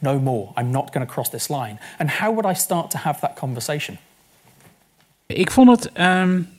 no 0.02 0.20
more, 0.20 0.54
I'm 0.58 0.72
not 0.72 0.92
going 0.92 1.06
to 1.08 1.14
cross 1.14 1.30
this 1.30 1.48
line? 1.48 1.78
And 2.00 2.10
how 2.10 2.32
would 2.32 2.48
I 2.48 2.56
start 2.56 2.90
to 2.92 2.98
have 2.98 3.20
that 3.22 3.36
conversation? 3.36 3.98
Ik 5.28 5.52
vond 5.52 5.70
het 5.70 6.00
um, 6.00 6.50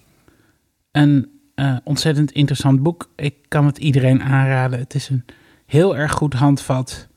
een 0.93 1.41
uh, 1.55 1.77
ontzettend 1.85 2.33
interessant 2.33 2.83
boek. 2.83 3.11
Ik 3.17 3.35
kan 3.49 3.67
het 3.67 3.79
iedereen 3.79 4.23
aanraden. 4.23 4.79
Het 4.79 4.95
is 4.95 5.09
een 5.09 5.25
heel 5.67 5.97
erg 5.97 6.13
goed 6.13 6.35
handvat. 6.35 7.09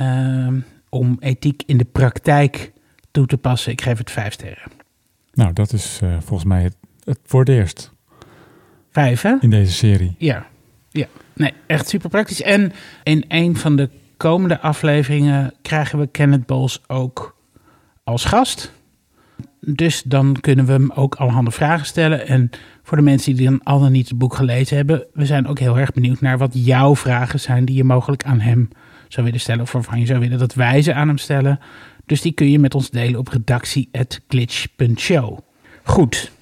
Um, 0.00 0.64
om 0.88 1.16
ethiek 1.20 1.62
in 1.66 1.76
de 1.76 1.84
praktijk 1.84 2.72
toe 3.10 3.26
te 3.26 3.38
passen. 3.38 3.72
Ik 3.72 3.80
geef 3.80 3.98
het 3.98 4.10
vijf 4.10 4.32
sterren. 4.32 4.70
Nou, 5.32 5.52
dat 5.52 5.72
is 5.72 6.00
uh, 6.02 6.16
volgens 6.20 6.48
mij 6.48 6.62
het, 6.62 6.76
het, 7.04 7.18
voor 7.24 7.40
het 7.40 7.48
eerst. 7.48 7.92
Vijf, 8.90 9.22
hè? 9.22 9.36
In 9.40 9.50
deze 9.50 9.72
serie. 9.72 10.14
Ja, 10.18 10.46
ja. 10.90 11.06
Nee, 11.34 11.52
echt 11.66 11.88
super 11.88 12.10
praktisch. 12.10 12.42
En 12.42 12.72
in 13.02 13.24
een 13.28 13.56
van 13.56 13.76
de 13.76 13.90
komende 14.16 14.60
afleveringen 14.60 15.54
krijgen 15.62 15.98
we 15.98 16.06
Kenneth 16.06 16.46
Bowles 16.46 16.82
ook 16.86 17.36
als 18.04 18.24
gast. 18.24 18.72
Dus 19.60 20.02
dan 20.02 20.36
kunnen 20.40 20.66
we 20.66 20.72
hem 20.72 20.90
ook 20.90 21.14
allerhande 21.14 21.50
vragen 21.50 21.86
stellen. 21.86 22.26
En 22.26 22.50
voor 22.82 22.96
de 22.96 23.02
mensen 23.02 23.36
die 23.36 23.48
dan 23.48 23.62
al 23.62 23.80
dan 23.80 23.92
niet 23.92 24.08
het 24.08 24.18
boek 24.18 24.34
gelezen 24.34 24.76
hebben, 24.76 25.06
we 25.12 25.26
zijn 25.26 25.46
ook 25.46 25.58
heel 25.58 25.78
erg 25.78 25.92
benieuwd 25.92 26.20
naar 26.20 26.38
wat 26.38 26.50
jouw 26.52 26.96
vragen 26.96 27.40
zijn 27.40 27.64
die 27.64 27.76
je 27.76 27.84
mogelijk 27.84 28.24
aan 28.24 28.40
hem 28.40 28.68
zou 29.08 29.26
willen 29.26 29.40
stellen 29.40 29.62
of 29.62 29.72
waarvan 29.72 30.00
je 30.00 30.06
zou 30.06 30.20
willen 30.20 30.38
dat 30.38 30.54
wij 30.54 30.82
ze 30.82 30.94
aan 30.94 31.08
hem 31.08 31.18
stellen. 31.18 31.60
Dus 32.06 32.20
die 32.20 32.32
kun 32.32 32.50
je 32.50 32.58
met 32.58 32.74
ons 32.74 32.90
delen 32.90 33.18
op 33.18 33.28
redactie.glitch.show. 33.28 35.38
Goed. 35.82 36.32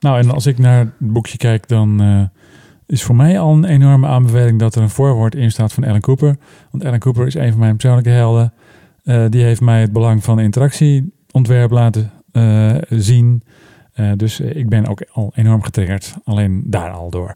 Nou, 0.00 0.18
en 0.18 0.30
als 0.30 0.46
ik 0.46 0.58
naar 0.58 0.78
het 0.78 0.90
boekje 0.98 1.36
kijk, 1.36 1.68
dan 1.68 2.02
uh, 2.02 2.22
is 2.86 3.02
voor 3.02 3.14
mij 3.14 3.38
al 3.38 3.52
een 3.52 3.64
enorme 3.64 4.06
aanbeveling 4.06 4.58
dat 4.58 4.74
er 4.74 4.82
een 4.82 4.90
voorwoord 4.90 5.34
in 5.34 5.50
staat 5.50 5.72
van 5.72 5.84
Alan 5.84 6.00
Cooper. 6.00 6.36
Want 6.70 6.84
Alan 6.84 6.98
Cooper 6.98 7.26
is 7.26 7.34
een 7.34 7.50
van 7.50 7.60
mijn 7.60 7.76
persoonlijke 7.76 8.10
helden. 8.10 8.52
Uh, 9.04 9.24
die 9.28 9.42
heeft 9.42 9.60
mij 9.60 9.80
het 9.80 9.92
belang 9.92 10.24
van 10.24 10.40
interactieontwerp 10.40 11.70
laten 11.70 12.10
uh, 12.32 12.74
zien. 12.88 13.42
dus 14.16 14.40
ik 14.40 14.68
ben 14.68 14.86
ook 14.86 15.04
al 15.12 15.32
enorm 15.34 15.62
getriggerd, 15.62 16.14
alleen 16.24 16.62
daar 16.66 16.90
al 16.90 17.10
door. 17.10 17.34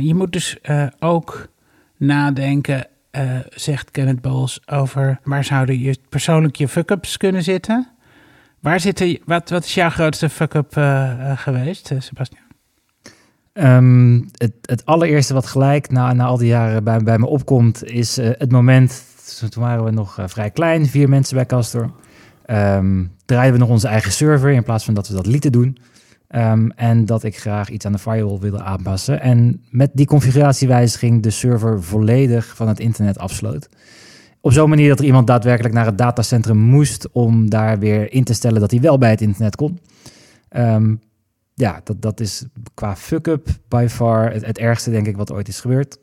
je 0.00 0.14
moet 0.14 0.32
dus 0.32 0.56
ook 0.98 1.48
nadenken 1.96 2.86
uh, 3.16 3.38
zegt 3.48 3.90
Kenneth 3.90 4.20
Bowles 4.20 4.60
over 4.66 5.20
waar 5.24 5.44
zouden 5.44 5.78
je 5.78 5.98
persoonlijk 6.08 6.56
je 6.56 6.68
fuck-ups 6.68 7.16
kunnen 7.16 7.42
zitten. 7.42 7.88
Waar 8.60 8.80
zitten, 8.80 9.18
wat, 9.24 9.50
wat 9.50 9.64
is 9.64 9.74
jouw 9.74 9.90
grootste 9.90 10.28
fuck-up 10.28 10.76
uh, 10.76 10.84
uh, 11.18 11.38
geweest, 11.38 11.92
Sebastian? 11.98 12.42
Um, 13.52 14.28
het, 14.36 14.52
het, 14.62 14.86
allereerste 14.86 15.34
wat 15.34 15.46
gelijk 15.46 15.90
na, 15.90 16.12
na 16.12 16.24
al 16.24 16.36
die 16.36 16.48
jaren 16.48 16.84
bij, 16.84 16.98
bij 16.98 17.18
me 17.18 17.26
opkomt, 17.26 17.84
is 17.84 18.16
het 18.16 18.50
moment, 18.50 19.04
toen 19.50 19.62
waren 19.62 19.84
we 19.84 19.90
nog 19.90 20.18
vrij 20.26 20.50
klein, 20.50 20.86
vier 20.86 21.08
mensen 21.08 21.36
bij 21.36 21.46
Castor. 21.46 21.90
Um, 22.46 23.12
draaiden 23.24 23.52
we 23.52 23.58
nog 23.58 23.68
onze 23.68 23.88
eigen 23.88 24.12
server 24.12 24.50
in 24.50 24.62
plaats 24.62 24.84
van 24.84 24.94
dat 24.94 25.08
we 25.08 25.14
dat 25.14 25.26
lieten 25.26 25.52
doen. 25.52 25.78
Um, 26.36 26.70
en 26.70 27.04
dat 27.04 27.24
ik 27.24 27.38
graag 27.38 27.70
iets 27.70 27.86
aan 27.86 27.92
de 27.92 27.98
firewall 27.98 28.38
wilde 28.38 28.62
aanpassen. 28.62 29.20
En 29.20 29.64
met 29.70 29.90
die 29.94 30.06
configuratiewijziging 30.06 31.22
de 31.22 31.30
server 31.30 31.82
volledig 31.82 32.56
van 32.56 32.68
het 32.68 32.80
internet 32.80 33.18
afsloot. 33.18 33.68
Op 34.40 34.52
zo'n 34.52 34.68
manier 34.68 34.88
dat 34.88 34.98
er 34.98 35.04
iemand 35.04 35.26
daadwerkelijk 35.26 35.74
naar 35.74 35.86
het 35.86 35.98
datacentrum 35.98 36.56
moest 36.56 37.10
om 37.10 37.50
daar 37.50 37.78
weer 37.78 38.12
in 38.12 38.24
te 38.24 38.34
stellen 38.34 38.60
dat 38.60 38.70
hij 38.70 38.80
wel 38.80 38.98
bij 38.98 39.10
het 39.10 39.20
internet 39.20 39.56
kon. 39.56 39.78
Um, 40.56 41.00
ja, 41.54 41.80
dat, 41.84 42.02
dat 42.02 42.20
is 42.20 42.44
qua 42.74 42.96
fuck-up 42.96 43.48
by 43.68 43.86
far 43.88 44.32
het, 44.32 44.58
ergste, 44.58 44.90
denk 44.90 45.06
ik, 45.06 45.16
wat 45.16 45.32
ooit 45.32 45.48
is 45.48 45.60
gebeurd. 45.60 45.98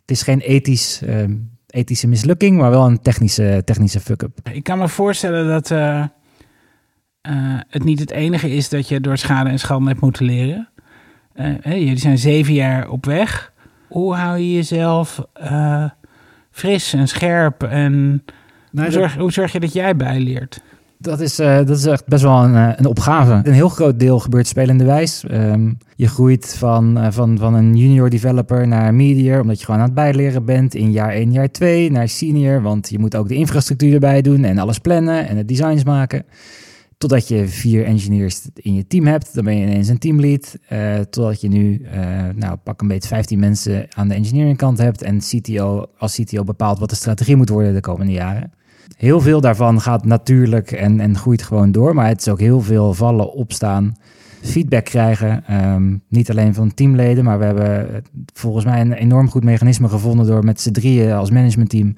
Het 0.00 0.10
is 0.10 0.22
geen 0.22 0.40
ethisch, 0.40 1.00
um, 1.08 1.50
ethische 1.66 2.08
mislukking, 2.08 2.56
maar 2.58 2.70
wel 2.70 2.86
een 2.86 3.00
technische, 3.00 3.62
technische 3.64 4.00
fuck-up. 4.00 4.38
Ik 4.52 4.64
kan 4.64 4.78
me 4.78 4.88
voorstellen 4.88 5.48
dat. 5.48 5.70
Uh 5.70 6.04
uh, 7.28 7.34
het 7.68 7.84
niet 7.84 8.00
het 8.00 8.10
enige 8.10 8.50
is 8.50 8.68
dat 8.68 8.88
je 8.88 9.00
door 9.00 9.16
schade 9.16 9.50
en 9.50 9.58
schande 9.58 9.88
hebt 9.88 10.00
moeten 10.00 10.24
leren. 10.24 10.68
Uh, 11.34 11.46
hey, 11.60 11.78
jullie 11.78 11.98
zijn 11.98 12.18
zeven 12.18 12.54
jaar 12.54 12.88
op 12.88 13.06
weg. 13.06 13.52
Hoe 13.88 14.14
hou 14.14 14.38
je 14.38 14.52
jezelf 14.54 15.24
uh, 15.42 15.84
fris 16.50 16.92
en 16.92 17.08
scherp? 17.08 17.62
En 17.62 18.22
nou, 18.70 18.86
hoe, 18.86 18.90
zorg, 18.90 19.14
hoe, 19.16 19.32
zorg, 19.32 19.52
je 19.52 19.60
dat 19.60 19.72
jij 19.72 19.96
bijleert? 19.96 20.60
Dat 20.98 21.20
is, 21.20 21.36
dat 21.36 21.70
is 21.70 21.86
echt 21.86 22.06
best 22.06 22.22
wel 22.22 22.44
een, 22.44 22.54
een, 22.54 22.86
opgave. 22.86 23.40
Een 23.42 23.52
heel 23.52 23.68
groot 23.68 24.00
deel 24.00 24.18
gebeurt 24.18 24.46
spelende 24.46 24.84
wijs. 24.84 25.24
Um, 25.30 25.78
je 25.96 26.08
groeit 26.08 26.54
van, 26.58 27.12
van, 27.12 27.38
van 27.38 27.54
een 27.54 27.76
junior 27.76 28.10
developer 28.10 28.68
naar 28.68 28.94
medior, 28.94 29.40
omdat 29.40 29.58
je 29.58 29.64
gewoon 29.64 29.80
aan 29.80 29.86
het 29.86 29.94
bijleren 29.94 30.44
bent. 30.44 30.74
In 30.74 30.92
jaar 30.92 31.10
1, 31.10 31.32
jaar 31.32 31.50
2 31.50 31.90
naar 31.90 32.08
senior, 32.08 32.62
want 32.62 32.88
je 32.88 32.98
moet 32.98 33.16
ook 33.16 33.28
de 33.28 33.34
infrastructuur 33.34 33.94
erbij 33.94 34.22
doen 34.22 34.44
en 34.44 34.58
alles 34.58 34.78
plannen 34.78 35.28
en 35.28 35.36
de 35.36 35.44
designs 35.44 35.84
maken. 35.84 36.24
Totdat 36.98 37.28
je 37.28 37.48
vier 37.48 37.84
engineers 37.84 38.48
in 38.54 38.74
je 38.74 38.86
team 38.86 39.06
hebt, 39.06 39.34
dan 39.34 39.44
ben 39.44 39.56
je 39.56 39.66
ineens 39.66 39.88
een 39.88 39.98
teamlead. 39.98 40.56
Uh, 40.72 40.98
totdat 40.98 41.40
je 41.40 41.48
nu, 41.48 41.80
uh, 41.94 42.28
nou 42.34 42.56
pak 42.56 42.80
een 42.80 42.88
beetje 42.88 43.08
15 43.08 43.38
mensen 43.38 43.86
aan 43.94 44.08
de 44.08 44.14
engineering 44.14 44.56
kant 44.56 44.78
hebt. 44.78 45.02
En 45.02 45.18
CTO, 45.18 45.86
als 45.98 46.14
CTO 46.14 46.44
bepaalt 46.44 46.78
wat 46.78 46.90
de 46.90 46.96
strategie 46.96 47.36
moet 47.36 47.48
worden 47.48 47.74
de 47.74 47.80
komende 47.80 48.12
jaren. 48.12 48.52
Heel 48.96 49.20
veel 49.20 49.40
daarvan 49.40 49.80
gaat 49.80 50.04
natuurlijk 50.04 50.72
en, 50.72 51.00
en 51.00 51.16
groeit 51.16 51.42
gewoon 51.42 51.72
door. 51.72 51.94
Maar 51.94 52.08
het 52.08 52.20
is 52.20 52.28
ook 52.28 52.40
heel 52.40 52.60
veel 52.60 52.94
vallen, 52.94 53.32
opstaan, 53.32 53.96
feedback 54.42 54.84
krijgen. 54.84 55.44
Ehm, 55.46 55.96
niet 56.08 56.30
alleen 56.30 56.54
van 56.54 56.74
teamleden, 56.74 57.24
maar 57.24 57.38
we 57.38 57.44
hebben 57.44 57.94
eh, 57.94 58.00
volgens 58.32 58.64
mij 58.64 58.80
een 58.80 58.92
enorm 58.92 59.30
goed 59.30 59.44
mechanisme 59.44 59.88
gevonden 59.88 60.26
door 60.26 60.44
met 60.44 60.60
z'n 60.60 60.70
drieën 60.70 61.12
als 61.12 61.30
managementteam 61.30 61.94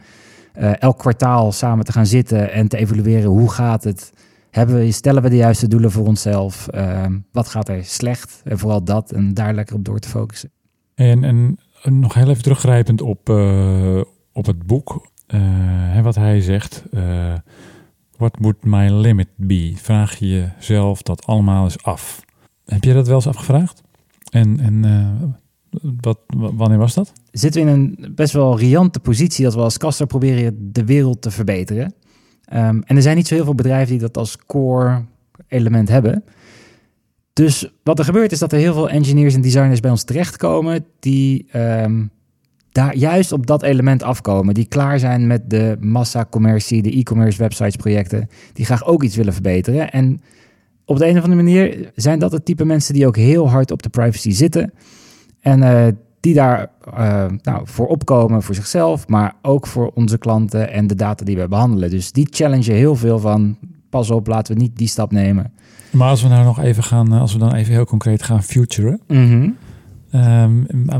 eh, 0.52 0.82
elk 0.82 0.98
kwartaal 0.98 1.52
samen 1.52 1.84
te 1.84 1.92
gaan 1.92 2.06
zitten 2.06 2.52
en 2.52 2.68
te 2.68 2.76
evalueren 2.76 3.30
hoe 3.30 3.50
gaat 3.50 3.84
het. 3.84 4.12
Hebben 4.50 4.76
we, 4.76 4.92
stellen 4.92 5.22
we 5.22 5.28
de 5.28 5.36
juiste 5.36 5.68
doelen 5.68 5.90
voor 5.90 6.06
onszelf? 6.06 6.68
Ehm, 6.68 7.18
wat 7.32 7.48
gaat 7.48 7.68
er 7.68 7.84
slecht? 7.84 8.40
En 8.44 8.58
vooral 8.58 8.84
dat 8.84 9.12
en 9.12 9.34
daar 9.34 9.54
lekker 9.54 9.76
op 9.76 9.84
door 9.84 9.98
te 9.98 10.08
focussen. 10.08 10.50
En, 10.94 11.24
en 11.24 11.58
nog 11.82 12.14
heel 12.14 12.28
even 12.28 12.42
teruggrijpend 12.42 13.00
op, 13.00 13.28
eh, 13.28 14.00
op 14.32 14.46
het 14.46 14.66
boek. 14.66 15.08
hè, 15.26 16.02
wat 16.02 16.14
hij 16.14 16.40
zegt. 16.40 16.84
eh 16.90 17.34
What 18.16 18.36
would 18.40 18.64
my 18.64 18.88
limit 18.90 19.28
be? 19.36 19.72
Vraag 19.76 20.18
je 20.18 20.26
jezelf 20.26 21.02
dat 21.02 21.26
allemaal 21.26 21.64
eens 21.64 21.82
af. 21.82 22.24
Heb 22.64 22.84
je 22.84 22.92
dat 22.92 23.06
wel 23.06 23.16
eens 23.16 23.26
afgevraagd? 23.26 23.82
En, 24.30 24.60
en 24.60 24.84
wat, 26.00 26.18
wanneer 26.28 26.78
was 26.78 26.94
dat? 26.94 27.12
zitten 27.30 27.64
we 27.64 27.70
in 27.70 27.76
een 27.76 28.14
best 28.14 28.32
wel 28.32 28.58
riante 28.58 29.00
positie 29.00 29.44
dat 29.44 29.54
we 29.54 29.60
als 29.60 29.78
Castor 29.78 30.06
proberen 30.06 30.72
de 30.72 30.84
wereld 30.84 31.22
te 31.22 31.30
verbeteren. 31.30 31.94
Ehm, 32.50 32.80
en 32.84 32.96
er 32.96 33.02
zijn 33.02 33.16
niet 33.16 33.26
zo 33.26 33.34
heel 33.34 33.44
veel 33.44 33.54
bedrijven 33.54 33.90
die 33.90 33.98
dat 34.00 34.16
als 34.16 34.36
core 34.46 35.02
element 35.48 35.88
hebben. 35.88 36.24
Dus 37.32 37.72
wat 37.82 37.98
er 37.98 38.04
gebeurt 38.04 38.32
is 38.32 38.38
dat 38.38 38.52
er 38.52 38.58
heel 38.58 38.74
veel 38.74 38.90
engineers 38.90 39.34
en 39.34 39.40
designers 39.40 39.80
bij 39.80 39.90
ons 39.90 40.04
terechtkomen 40.04 40.84
die 40.98 41.46
ehm, 41.50 42.02
daar 42.72 42.96
juist 42.96 43.32
op 43.32 43.46
dat 43.46 43.62
element 43.62 44.02
afkomen. 44.02 44.54
Die 44.54 44.66
klaar 44.66 44.98
zijn 44.98 45.26
met 45.26 45.50
de 45.50 45.76
massa-commercie, 45.80 46.82
de 46.82 46.96
e-commerce 46.98 47.38
websites 47.38 47.76
projecten. 47.76 48.28
Die 48.52 48.64
graag 48.64 48.84
ook 48.86 49.02
iets 49.02 49.16
willen 49.16 49.32
verbeteren. 49.32 49.90
En 49.90 50.20
op 50.84 50.98
de 50.98 51.06
een 51.06 51.16
of 51.16 51.22
andere 51.22 51.42
manier 51.42 51.90
zijn 51.94 52.18
dat 52.18 52.32
het 52.32 52.44
type 52.44 52.64
mensen 52.64 52.94
die 52.94 53.06
ook 53.06 53.16
heel 53.16 53.50
hard 53.50 53.70
op 53.70 53.82
de 53.82 53.88
privacy 53.88 54.30
zitten. 54.30 54.72
En 55.40 55.62
eh, 55.62 55.92
die 56.20 56.34
daar 56.34 56.70
eh, 56.94 57.24
nou, 57.42 57.60
voor 57.64 57.86
opkomen 57.86 58.42
voor 58.42 58.54
zichzelf, 58.54 59.08
maar 59.08 59.34
ook 59.42 59.66
voor 59.66 59.90
onze 59.94 60.18
klanten 60.18 60.72
en 60.72 60.86
de 60.86 60.94
data 60.94 61.24
die 61.24 61.36
we 61.36 61.48
behandelen. 61.48 61.90
Dus 61.90 62.12
die 62.12 62.28
challengen 62.30 62.74
heel 62.74 62.96
veel 62.96 63.18
van, 63.18 63.56
pas 63.90 64.10
op, 64.10 64.26
laten 64.26 64.54
we 64.54 64.60
niet 64.60 64.76
die 64.76 64.88
stap 64.88 65.12
nemen. 65.12 65.52
Maar 65.90 66.08
als 66.08 66.22
we 66.22 66.28
nou 66.28 66.44
nog 66.44 66.60
even 66.60 66.82
gaan, 66.82 67.12
eh, 67.12 67.20
als 67.20 67.32
we 67.32 67.38
dan 67.38 67.54
even 67.54 67.72
heel 67.72 67.84
concreet 67.84 68.22
gaan 68.22 68.42
futuren. 68.42 69.00
Ehm, 70.10 70.52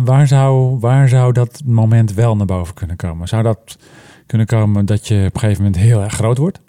waar, 0.05 0.27
zou, 0.27 0.79
waar 0.79 1.09
zou 1.09 1.33
dat 1.33 1.63
moment 1.65 2.15
wel 2.15 2.37
naar 2.37 2.47
boven 2.47 2.75
kunnen 2.75 2.97
komen? 2.97 3.29
Zou 3.29 3.43
dat 3.43 3.79
kunnen 4.27 4.47
komen 4.47 4.87
dat 4.87 5.09
je 5.09 5.25
op 5.27 5.35
een 5.35 5.41
gegeven 5.41 5.63
moment 5.63 5.83
heel 5.83 6.03
erg 6.03 6.13
groot 6.13 6.39
wordt? 6.39 6.61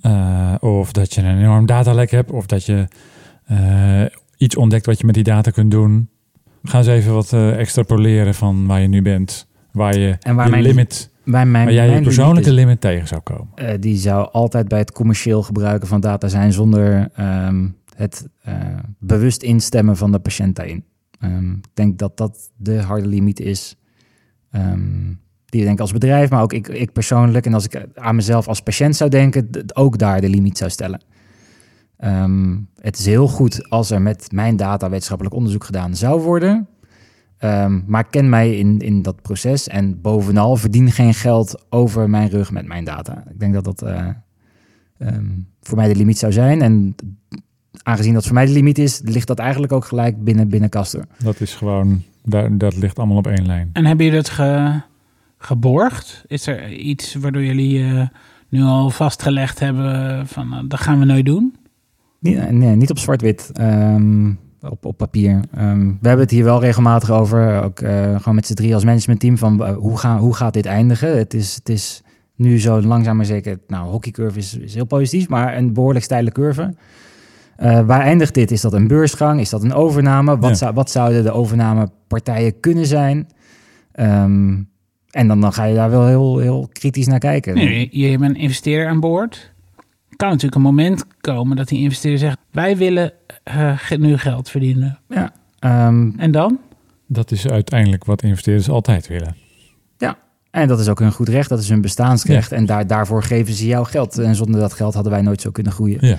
Eh, 0.00 0.54
of 0.60 0.92
dat 0.92 1.14
je 1.14 1.22
een 1.22 1.38
enorm 1.38 1.66
datalek 1.66 2.10
hebt? 2.10 2.30
Of 2.30 2.46
dat 2.46 2.64
je 2.64 2.88
iets 4.36 4.56
ontdekt 4.56 4.86
wat 4.86 4.98
je 4.98 5.06
met 5.06 5.14
die 5.14 5.24
data 5.24 5.50
kunt 5.50 5.70
doen? 5.70 6.08
Ga 6.62 6.78
eens 6.78 6.86
even 6.86 7.12
wat 7.14 7.32
eh, 7.32 7.58
extrapoleren 7.58 8.34
van 8.34 8.66
waar 8.66 8.80
je 8.80 8.88
nu 8.88 9.02
bent. 9.02 9.46
Waar 9.72 9.98
je 9.98 10.16
En 10.20 10.34
waar 10.34 10.44
je 10.44 10.50
mijn- 10.50 10.62
limit, 10.62 11.10
Bij 11.24 11.46
mijn, 11.46 11.64
waar 11.64 11.74
jij 11.74 11.84
je 11.84 11.90
mijn 11.90 12.02
persoonlijke 12.02 12.48
limiet 12.52 12.60
limit 12.64 12.80
tegen 12.80 13.08
zou 13.08 13.20
komen. 13.20 13.48
eh, 13.54 13.74
die 13.80 13.96
zou 13.96 14.28
altijd 14.32 14.68
bij 14.68 14.78
het 14.78 14.92
commercieel 14.92 15.42
gebruiken 15.42 15.88
van 15.88 16.00
data 16.00 16.28
zijn 16.28 16.52
zonder 16.52 17.08
ehm, 17.14 17.68
het 17.96 18.28
eh, 18.42 18.54
bewust 18.98 19.42
instemmen 19.42 19.96
van 19.96 20.12
de 20.12 20.18
patiënt 20.18 20.56
daarin. 20.56 20.84
Ehm, 21.20 21.50
ik 21.52 21.64
denk 21.74 21.98
dat 21.98 22.16
dat 22.16 22.50
de 22.56 22.80
harde 22.80 23.06
limiet 23.08 23.40
is. 23.40 23.76
ehm, 24.50 24.80
die 25.46 25.60
ik 25.60 25.66
denk 25.66 25.80
als 25.80 25.92
bedrijf, 25.92 26.30
maar 26.30 26.42
ook 26.42 26.52
ik, 26.52 26.68
ik 26.68 26.92
persoonlijk. 26.92 27.46
En 27.46 27.54
als 27.54 27.64
ik 27.64 27.86
aan 27.94 28.14
mezelf 28.16 28.48
als 28.48 28.60
patiënt 28.62 28.96
zou 28.96 29.10
denken, 29.10 29.48
ook 29.74 29.98
daar 29.98 30.20
de 30.20 30.28
limiet 30.28 30.58
zou 30.58 30.70
stellen. 30.70 31.00
Ehm, 32.02 32.56
het 32.80 32.98
is 32.98 33.06
heel 33.06 33.28
goed 33.28 33.68
als 33.70 33.90
er 33.90 34.02
met 34.02 34.32
mijn 34.32 34.56
data 34.56 34.88
wetenschappelijk 34.90 35.34
onderzoek 35.34 35.64
gedaan 35.64 35.94
zou 35.96 36.20
worden. 36.20 36.66
Ehm, 37.38 37.80
maar 37.86 38.04
ken 38.04 38.28
mij 38.28 38.56
in, 38.58 38.78
in 38.78 39.02
dat 39.02 39.22
proces 39.22 39.68
en 39.68 40.00
bovenal 40.00 40.56
verdien 40.56 40.90
geen 40.90 41.14
geld 41.14 41.64
over 41.70 42.10
mijn 42.10 42.28
rug 42.28 42.50
met 42.52 42.66
mijn 42.66 42.84
data. 42.84 43.24
Ik 43.30 43.40
denk 43.40 43.54
dat 43.54 43.64
dat 43.64 43.82
eh, 43.82 44.08
ehm, 44.98 45.24
voor 45.60 45.76
mij 45.76 45.88
de 45.88 45.96
limiet 45.96 46.18
zou 46.18 46.32
zijn. 46.32 46.62
En 46.62 46.94
aangezien 47.82 48.14
dat 48.14 48.24
voor 48.24 48.34
mij 48.34 48.46
de 48.46 48.52
limiet 48.52 48.78
is, 48.78 49.00
ligt 49.04 49.26
dat 49.26 49.38
eigenlijk 49.38 49.72
ook 49.72 49.84
gelijk 49.84 50.24
binnen, 50.24 50.48
binnen 50.48 50.70
Castor. 50.70 51.04
Dat 51.18 51.40
is 51.40 51.54
gewoon, 51.54 52.02
daar, 52.24 52.58
dat 52.58 52.76
ligt 52.76 52.98
allemaal 52.98 53.16
op 53.16 53.26
één 53.26 53.46
lijn. 53.46 53.70
En 53.72 53.84
hebben 53.84 54.04
jullie 54.04 54.20
het 54.20 54.30
ge- 54.30 54.80
geborgd? 55.38 56.24
Is 56.26 56.46
er 56.46 56.72
iets 56.72 57.14
waardoor 57.14 57.44
jullie 57.44 57.84
eh, 57.84 58.06
nu 58.48 58.62
al 58.62 58.90
vastgelegd 58.90 59.58
hebben 59.58 60.26
van 60.26 60.52
eh, 60.52 60.58
dat 60.68 60.80
gaan 60.80 60.98
we 60.98 61.04
nooit 61.04 61.26
doen? 61.26 61.56
Nee, 62.22 62.36
nee 62.36 62.76
niet 62.76 62.90
op 62.90 62.98
zwart-wit, 62.98 63.50
ehm, 63.52 64.30
op, 64.60 64.84
op 64.84 64.96
papier. 64.96 65.40
Ehm, 65.54 65.86
we 65.86 66.08
hebben 66.08 66.24
het 66.24 66.30
hier 66.30 66.44
wel 66.44 66.60
regelmatig 66.60 67.10
over, 67.10 67.62
ook 67.62 67.80
eh, 67.80 68.16
gewoon 68.16 68.34
met 68.34 68.46
z'n 68.46 68.54
drie 68.54 68.74
als 68.74 68.84
managementteam, 68.84 69.38
van 69.38 69.64
eh, 69.64 69.76
hoe, 69.76 69.98
gaan, 69.98 70.18
hoe 70.18 70.34
gaat 70.34 70.52
dit 70.52 70.66
eindigen? 70.66 71.18
Het 71.18 71.34
is, 71.34 71.54
het 71.54 71.68
is 71.68 72.02
nu 72.36 72.60
zo 72.60 72.80
langzaam 72.82 73.16
maar 73.16 73.24
zeker, 73.24 73.58
nou, 73.66 73.90
hockeycurve 73.90 74.38
is, 74.38 74.56
is 74.58 74.74
heel 74.74 74.84
positief, 74.86 75.28
maar 75.28 75.56
een 75.56 75.72
behoorlijk 75.72 76.04
steile 76.04 76.32
curve. 76.32 76.74
Eh, 77.56 77.80
waar 77.86 78.00
eindigt 78.00 78.34
dit? 78.34 78.50
Is 78.50 78.60
dat 78.60 78.72
een 78.72 78.86
beursgang? 78.86 79.40
Is 79.40 79.50
dat 79.50 79.62
een 79.62 79.72
overname? 79.74 80.38
Wat, 80.38 80.50
Ja. 80.50 80.56
zou, 80.56 80.74
wat 80.74 80.90
zouden 80.90 81.22
de 81.22 81.32
overnamepartijen 81.32 82.60
kunnen 82.60 82.86
zijn? 82.86 83.26
Ehm, 83.92 84.56
en 85.10 85.28
dan, 85.28 85.40
dan 85.40 85.52
ga 85.52 85.64
je 85.64 85.74
daar 85.74 85.90
wel 85.90 86.06
heel, 86.06 86.38
heel 86.38 86.68
kritisch 86.72 87.06
naar 87.06 87.18
kijken. 87.18 87.54
Nee, 87.54 87.88
je, 87.90 88.00
je 88.00 88.10
hebt 88.10 88.22
een 88.22 88.36
investeerder 88.36 88.88
aan 88.88 89.00
boord. 89.00 89.51
Kan 90.16 90.28
natuurlijk 90.28 90.54
een 90.54 90.62
moment 90.62 91.04
komen 91.20 91.56
dat 91.56 91.68
die 91.68 91.80
investeerder 91.80 92.20
zegt: 92.20 92.38
wij 92.50 92.76
willen 92.76 93.12
eh, 93.42 93.90
nu 93.98 94.18
geld 94.18 94.50
verdienen. 94.50 94.98
Ja, 95.08 95.32
ehm, 95.58 96.10
En 96.16 96.30
dan? 96.30 96.58
Dat 97.06 97.30
is 97.30 97.48
uiteindelijk 97.48 98.04
wat 98.04 98.22
investeerders 98.22 98.68
altijd 98.68 99.08
willen. 99.08 99.36
En 100.52 100.68
dat 100.68 100.80
is 100.80 100.88
ook 100.88 100.98
hun 100.98 101.12
goed 101.12 101.28
recht, 101.28 101.48
dat 101.48 101.58
is 101.58 101.68
hun 101.68 101.80
bestaansrecht. 101.80 102.52
En 102.52 102.66
daar, 102.66 102.86
daarvoor 102.86 103.22
geven 103.22 103.54
ze 103.54 103.66
jou 103.66 103.86
geld. 103.86 104.18
En 104.18 104.34
zonder 104.34 104.60
dat 104.60 104.72
geld 104.72 104.94
hadden 104.94 105.12
wij 105.12 105.22
nooit 105.22 105.40
zo 105.40 105.50
kunnen 105.50 105.72
groeien. 105.72 106.06
Ja. 106.06 106.18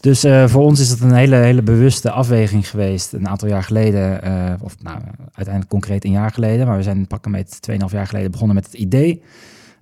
Dus 0.00 0.24
eh, 0.24 0.48
voor 0.48 0.62
ons 0.62 0.80
is 0.80 0.88
het 0.88 1.00
een 1.00 1.12
hele, 1.12 1.36
hele 1.36 1.62
bewuste 1.62 2.10
afweging 2.10 2.68
geweest. 2.68 3.12
Een 3.12 3.28
aantal 3.28 3.48
jaar 3.48 3.62
geleden, 3.62 4.22
eh, 4.22 4.54
of 4.60 4.76
nou, 4.82 4.98
uiteindelijk 5.24 5.68
concreet 5.68 6.04
een 6.04 6.10
jaar 6.10 6.30
geleden. 6.30 6.66
Maar 6.66 6.76
we 6.76 6.82
zijn 6.82 7.06
pakken 7.06 7.30
met 7.30 7.58
2,5 7.60 7.92
jaar 7.92 8.06
geleden 8.06 8.30
begonnen 8.30 8.56
met 8.56 8.64
het 8.64 8.74
idee. 8.74 9.22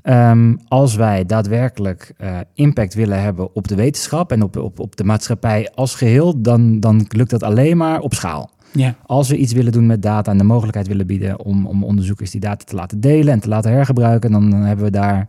Ehm, 0.02 0.56
als 0.68 0.94
wij 0.94 1.26
daadwerkelijk 1.26 2.14
eh, 2.16 2.38
impact 2.54 2.94
willen 2.94 3.22
hebben 3.22 3.54
op 3.54 3.68
de 3.68 3.74
wetenschap 3.74 4.32
en 4.32 4.42
op, 4.42 4.56
op, 4.56 4.78
op 4.78 4.96
de 4.96 5.04
maatschappij 5.04 5.70
als 5.74 5.94
geheel, 5.94 6.42
dan, 6.42 6.80
dan 6.80 7.04
lukt 7.08 7.30
dat 7.30 7.42
alleen 7.42 7.76
maar 7.76 8.00
op 8.00 8.14
schaal. 8.14 8.50
Ja. 8.72 8.94
Als 9.06 9.28
we 9.28 9.36
iets 9.36 9.52
willen 9.52 9.72
doen 9.72 9.86
met 9.86 10.02
data 10.02 10.30
en 10.30 10.38
de 10.38 10.44
mogelijkheid 10.44 10.86
willen 10.86 11.06
bieden 11.06 11.44
om, 11.44 11.66
om 11.66 11.84
onderzoekers 11.84 12.30
die 12.30 12.40
data 12.40 12.64
te 12.64 12.74
laten 12.74 13.00
delen 13.00 13.32
en 13.32 13.40
te 13.40 13.48
laten 13.48 13.72
hergebruiken, 13.72 14.30
dan, 14.30 14.50
dan 14.50 14.60
hebben 14.60 14.84
we 14.84 14.90
daar 14.90 15.28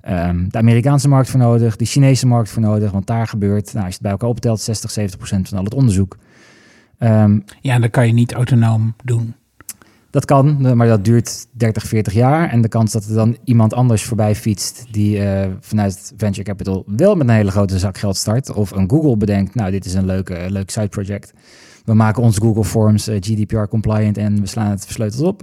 ehm, 0.00 0.48
de 0.48 0.58
Amerikaanse 0.58 1.08
markt 1.08 1.30
voor 1.30 1.40
nodig, 1.40 1.76
de 1.76 1.84
Chinese 1.84 2.26
markt 2.26 2.50
voor 2.50 2.62
nodig, 2.62 2.90
want 2.90 3.06
daar 3.06 3.26
gebeurt, 3.26 3.72
nou, 3.72 3.84
als 3.84 3.86
je 3.86 3.92
het 3.92 4.02
bij 4.02 4.10
elkaar 4.10 4.28
optelt, 4.28 4.60
60, 4.60 4.90
70 4.90 5.18
procent 5.18 5.48
van 5.48 5.58
al 5.58 5.64
het 5.64 5.74
onderzoek. 5.74 6.18
Ehm, 6.98 7.38
ja, 7.60 7.78
dat 7.78 7.90
kan 7.90 8.06
je 8.06 8.12
niet 8.12 8.32
autonoom 8.32 8.94
doen. 9.04 9.34
Dat 10.14 10.24
kan, 10.24 10.76
maar 10.76 10.86
dat 10.86 11.04
duurt 11.04 11.46
30, 11.52 11.86
40 11.86 12.12
jaar. 12.12 12.50
En 12.50 12.60
de 12.60 12.68
kans 12.68 12.92
dat 12.92 13.04
er 13.04 13.14
dan 13.14 13.36
iemand 13.44 13.74
anders 13.74 14.02
voorbij 14.04 14.34
fietst 14.34 14.86
die 14.90 15.24
eh, 15.24 15.48
vanuit 15.60 16.12
venture 16.16 16.42
capital 16.44 16.84
wel 16.86 17.14
met 17.14 17.28
een 17.28 17.34
hele 17.34 17.50
grote 17.50 17.78
zak 17.78 17.98
geld 17.98 18.16
start. 18.16 18.52
Of 18.52 18.70
een 18.70 18.90
Google 18.90 19.16
bedenkt, 19.16 19.54
nou 19.54 19.70
dit 19.70 19.84
is 19.84 19.94
een 19.94 20.06
leuke, 20.06 20.46
leuk 20.48 20.70
side 20.70 20.88
project. 20.88 21.32
We 21.84 21.94
maken 21.94 22.22
ons 22.22 22.38
Google 22.38 22.64
Forms 22.64 23.08
eh, 23.08 23.16
GDPR 23.20 23.64
compliant 23.68 24.18
en 24.18 24.40
we 24.40 24.46
slaan 24.46 24.70
het 24.70 24.84
versleuteld 24.84 25.22
op. 25.26 25.42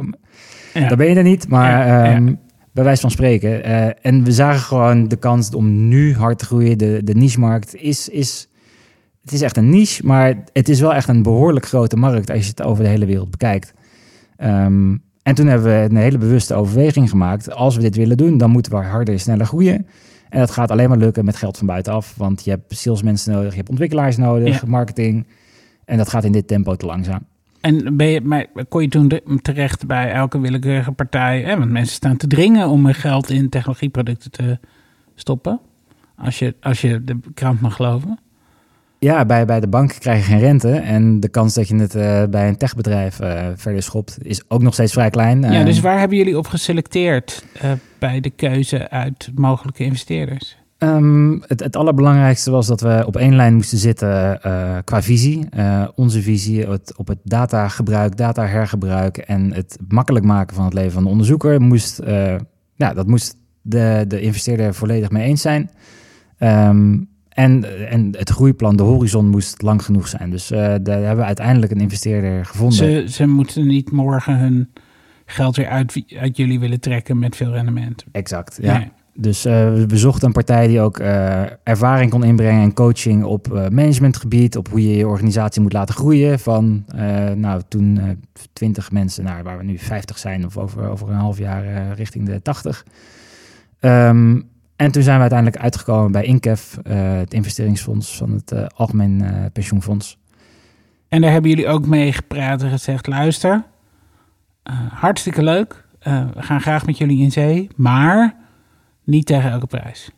Ja. 0.74 0.88
Dan 0.88 0.98
ben 0.98 1.10
je 1.10 1.16
er 1.16 1.24
niet, 1.24 1.48
maar 1.48 1.88
Ja, 1.88 2.04
ja. 2.06 2.16
ehm, 2.16 2.34
bij 2.74 2.84
wijze 2.84 3.02
van 3.02 3.12
spreken. 3.12 3.64
eh, 3.64 3.88
en 4.02 4.24
we 4.24 4.32
zagen 4.32 4.62
gewoon 4.62 5.08
de 5.08 5.16
kans 5.18 5.50
om 5.56 5.88
nu 5.88 6.16
hard 6.16 6.40
te 6.40 6.46
groeien. 6.46 6.78
De, 6.78 7.02
de 7.04 7.14
niche-markt 7.14 7.76
is, 7.76 8.10
is, 8.10 8.48
het 9.22 9.32
is 9.34 9.42
echt 9.42 9.58
een 9.58 9.70
niche, 9.70 10.06
maar 10.06 10.44
het 10.54 10.70
is 10.70 10.80
wel 10.80 10.94
echt 10.94 11.08
een 11.08 11.24
behoorlijk 11.24 11.66
grote 11.66 11.96
markt 11.98 12.30
als 12.32 12.44
je 12.44 12.50
het 12.50 12.62
over 12.62 12.84
de 12.84 12.90
hele 12.90 13.06
wereld 13.06 13.32
bekijkt. 13.32 13.74
Ehm, 14.42 14.98
en 15.24 15.36
toen 15.36 15.48
hebben 15.48 15.68
we 15.68 15.88
een 15.90 15.96
hele 15.96 16.18
bewuste 16.18 16.54
overweging 16.54 17.10
gemaakt. 17.10 17.54
Als 17.54 17.76
we 17.76 17.82
dit 17.82 17.96
willen 17.96 18.18
doen, 18.18 18.38
dan 18.38 18.50
moeten 18.50 18.72
we 18.72 18.78
harder, 18.78 19.20
sneller 19.20 19.46
groeien. 19.46 19.88
En 20.30 20.40
dat 20.40 20.52
gaat 20.52 20.72
alleen 20.72 20.90
maar 20.90 20.98
lukken 20.98 21.26
met 21.26 21.36
geld 21.36 21.58
van 21.58 21.68
buitenaf. 21.68 22.16
Want 22.18 22.44
je 22.44 22.50
hebt 22.50 22.78
salesmensen 22.78 23.34
nodig, 23.34 23.50
je 23.52 23.58
hebt 23.58 23.70
ontwikkelaars 23.70 24.18
nodig, 24.18 24.62
Ja. 24.62 24.68
marketing. 24.68 25.28
En 25.86 25.98
dat 25.98 26.10
gaat 26.10 26.24
in 26.24 26.32
dit 26.32 26.48
tempo 26.48 26.76
te 26.76 26.86
langzaam. 26.86 27.20
En 27.62 27.98
ben 27.98 28.08
je, 28.08 28.22
maar 28.22 28.46
kon 28.70 28.82
je 28.82 28.88
toen 28.88 29.12
terecht 29.42 29.88
bij 29.88 30.12
elke 30.12 30.40
willekeurige 30.40 30.92
partij? 30.92 31.42
Hè? 31.42 31.58
Want 31.58 31.72
mensen 31.72 31.96
staan 31.96 32.18
te 32.18 32.28
dringen 32.28 32.68
om 32.70 32.86
hun 32.86 32.96
geld 32.96 33.30
in 33.30 33.50
technologieproducten 33.50 34.32
te 34.32 34.60
stoppen. 35.16 35.60
Als 36.16 36.40
je, 36.40 36.56
als 36.62 36.82
je 36.82 37.04
de 37.04 37.20
krant 37.34 37.62
mag 37.62 37.76
geloven. 37.76 38.20
Ja, 39.06 39.26
bij, 39.26 39.46
bij 39.46 39.60
de 39.60 39.68
bank 39.68 39.96
krijg 40.00 40.18
je 40.18 40.32
geen 40.32 40.40
rente. 40.40 40.72
En 40.72 41.20
de 41.20 41.30
kans 41.30 41.54
dat 41.54 41.68
je 41.68 41.76
het 41.76 41.96
eh, 41.96 42.24
bij 42.30 42.48
een 42.48 42.58
techbedrijf 42.58 43.20
eh, 43.20 43.48
verder 43.56 43.84
schopt, 43.84 44.18
is 44.22 44.44
ook 44.48 44.62
nog 44.62 44.74
steeds 44.74 44.94
vrij 44.94 45.10
klein. 45.10 45.42
Ja, 45.42 45.60
Eh, 45.60 45.66
dus 45.66 45.80
waar 45.80 46.00
hebben 46.00 46.18
jullie 46.18 46.38
op 46.38 46.48
geselecteerd 46.48 47.46
bij 48.00 48.20
de 48.20 48.30
keuze 48.30 48.90
uit 48.90 49.32
mogelijke 49.36 49.84
investeerders? 49.84 50.58
Ehm, 50.78 51.32
het, 51.32 51.60
het 51.60 51.76
allerbelangrijkste 51.76 52.52
was 52.52 52.68
dat 52.68 52.82
we 52.82 53.04
op 53.06 53.16
één 53.16 53.36
lijn 53.36 53.54
moesten 53.54 53.78
zitten 53.78 54.40
qua 54.84 55.02
visie. 55.02 55.50
Onze 55.96 56.22
visie 56.22 56.68
het, 56.68 56.98
op 56.98 57.08
het 57.08 57.20
datagebruik, 57.24 58.18
datahergebruik 58.18 59.18
en 59.18 59.54
het 59.54 59.78
makkelijk 59.88 60.26
maken 60.26 60.56
van 60.56 60.66
het 60.66 60.74
leven 60.74 60.92
van 60.92 61.04
de 61.04 61.10
onderzoeker 61.10 61.62
moest, 61.62 62.02
ja, 62.76 62.94
dat 62.94 63.08
moest 63.08 63.36
de, 63.62 64.06
de 64.08 64.22
investeerder 64.22 64.74
volledig 64.74 65.10
mee 65.10 65.24
eens 65.24 65.42
zijn. 65.42 65.70
Ehm, 66.38 66.98
en, 67.34 67.88
en 67.90 68.16
het 68.18 68.30
groeiplan, 68.30 68.76
de 68.76 68.84
horizon 68.84 69.28
moest 69.30 69.62
lang 69.62 69.84
genoeg 69.84 70.08
zijn. 70.08 70.30
Dus 70.30 70.52
eh, 70.52 70.58
daar 70.60 70.98
hebben 71.00 71.18
we 71.18 71.24
uiteindelijk 71.24 71.72
een 71.72 71.80
investeerder 71.80 72.46
gevonden. 72.46 72.78
Ze, 72.78 73.06
ze 73.10 73.28
moeten 73.28 73.68
niet 73.68 73.92
morgen 73.92 74.38
hun 74.40 74.70
geld 75.26 75.56
weer 75.56 75.68
uit, 75.68 76.04
uit 76.20 76.38
jullie 76.38 76.60
willen 76.60 76.80
trekken 76.80 77.20
met 77.20 77.36
veel 77.36 77.52
rendement. 77.52 78.06
Exact, 78.12 78.58
ja. 78.62 78.78
Nee. 78.78 78.90
Dus 79.14 79.46
eh, 79.46 79.54
we- 79.74 79.86
we 79.88 79.98
zochten 79.98 80.28
een 80.28 80.34
partij 80.34 80.68
die 80.68 80.80
ook 80.82 81.00
eh, 81.00 81.42
ervaring 81.64 82.12
kon 82.12 82.24
inbrengen 82.24 82.62
en 82.64 82.74
coaching 82.74 83.24
op 83.24 83.48
managementgebied, 83.72 84.58
op 84.58 84.70
hoe 84.70 84.88
je 84.90 84.96
je 84.98 85.08
organisatie 85.08 85.62
moet 85.62 85.74
laten 85.74 85.96
groeien. 85.96 86.40
Van 86.40 86.86
nou, 87.36 87.62
toen 87.68 87.98
eh 88.00 88.10
20 88.54 88.92
mensen 88.92 89.24
naar 89.24 89.44
waar 89.44 89.58
we 89.58 89.64
nu 89.64 89.78
50 89.78 90.18
zijn, 90.18 90.46
of 90.46 90.58
over, 90.58 90.90
over 90.90 91.10
een 91.10 91.16
half 91.16 91.38
jaar 91.38 91.94
richting 91.94 92.26
de 92.26 92.42
80. 92.42 92.86
Ehm, 93.80 94.42
en 94.82 94.92
toen 94.92 95.04
zijn 95.04 95.16
we 95.16 95.22
uiteindelijk 95.22 95.62
uitgekomen 95.64 96.12
bij 96.12 96.24
INCEF, 96.24 96.78
eh, 96.84 97.18
het 97.18 97.34
investeringsfonds 97.34 98.18
van 98.18 98.32
het 98.32 98.52
eh, 98.52 98.66
Algemeen 98.76 99.22
eh, 99.22 99.46
Pensioenfonds. 99.54 100.18
En 101.10 101.22
daar 101.22 101.32
hebben 101.32 101.50
jullie 101.50 101.68
ook 101.68 101.86
mee 101.86 102.14
gepraat 102.14 102.62
en 102.62 102.70
gezegd: 102.70 103.08
luister, 103.08 103.64
hartstikke 104.90 105.44
leuk. 105.44 105.86
We 106.34 106.42
gaan 106.42 106.62
graag 106.62 106.86
met 106.86 106.98
jullie 106.98 107.22
in 107.22 107.32
zee, 107.32 107.70
maar 107.76 108.36
niet 109.04 109.26
tegen 109.26 109.52
elke 109.52 109.68
prijs. 109.68 110.12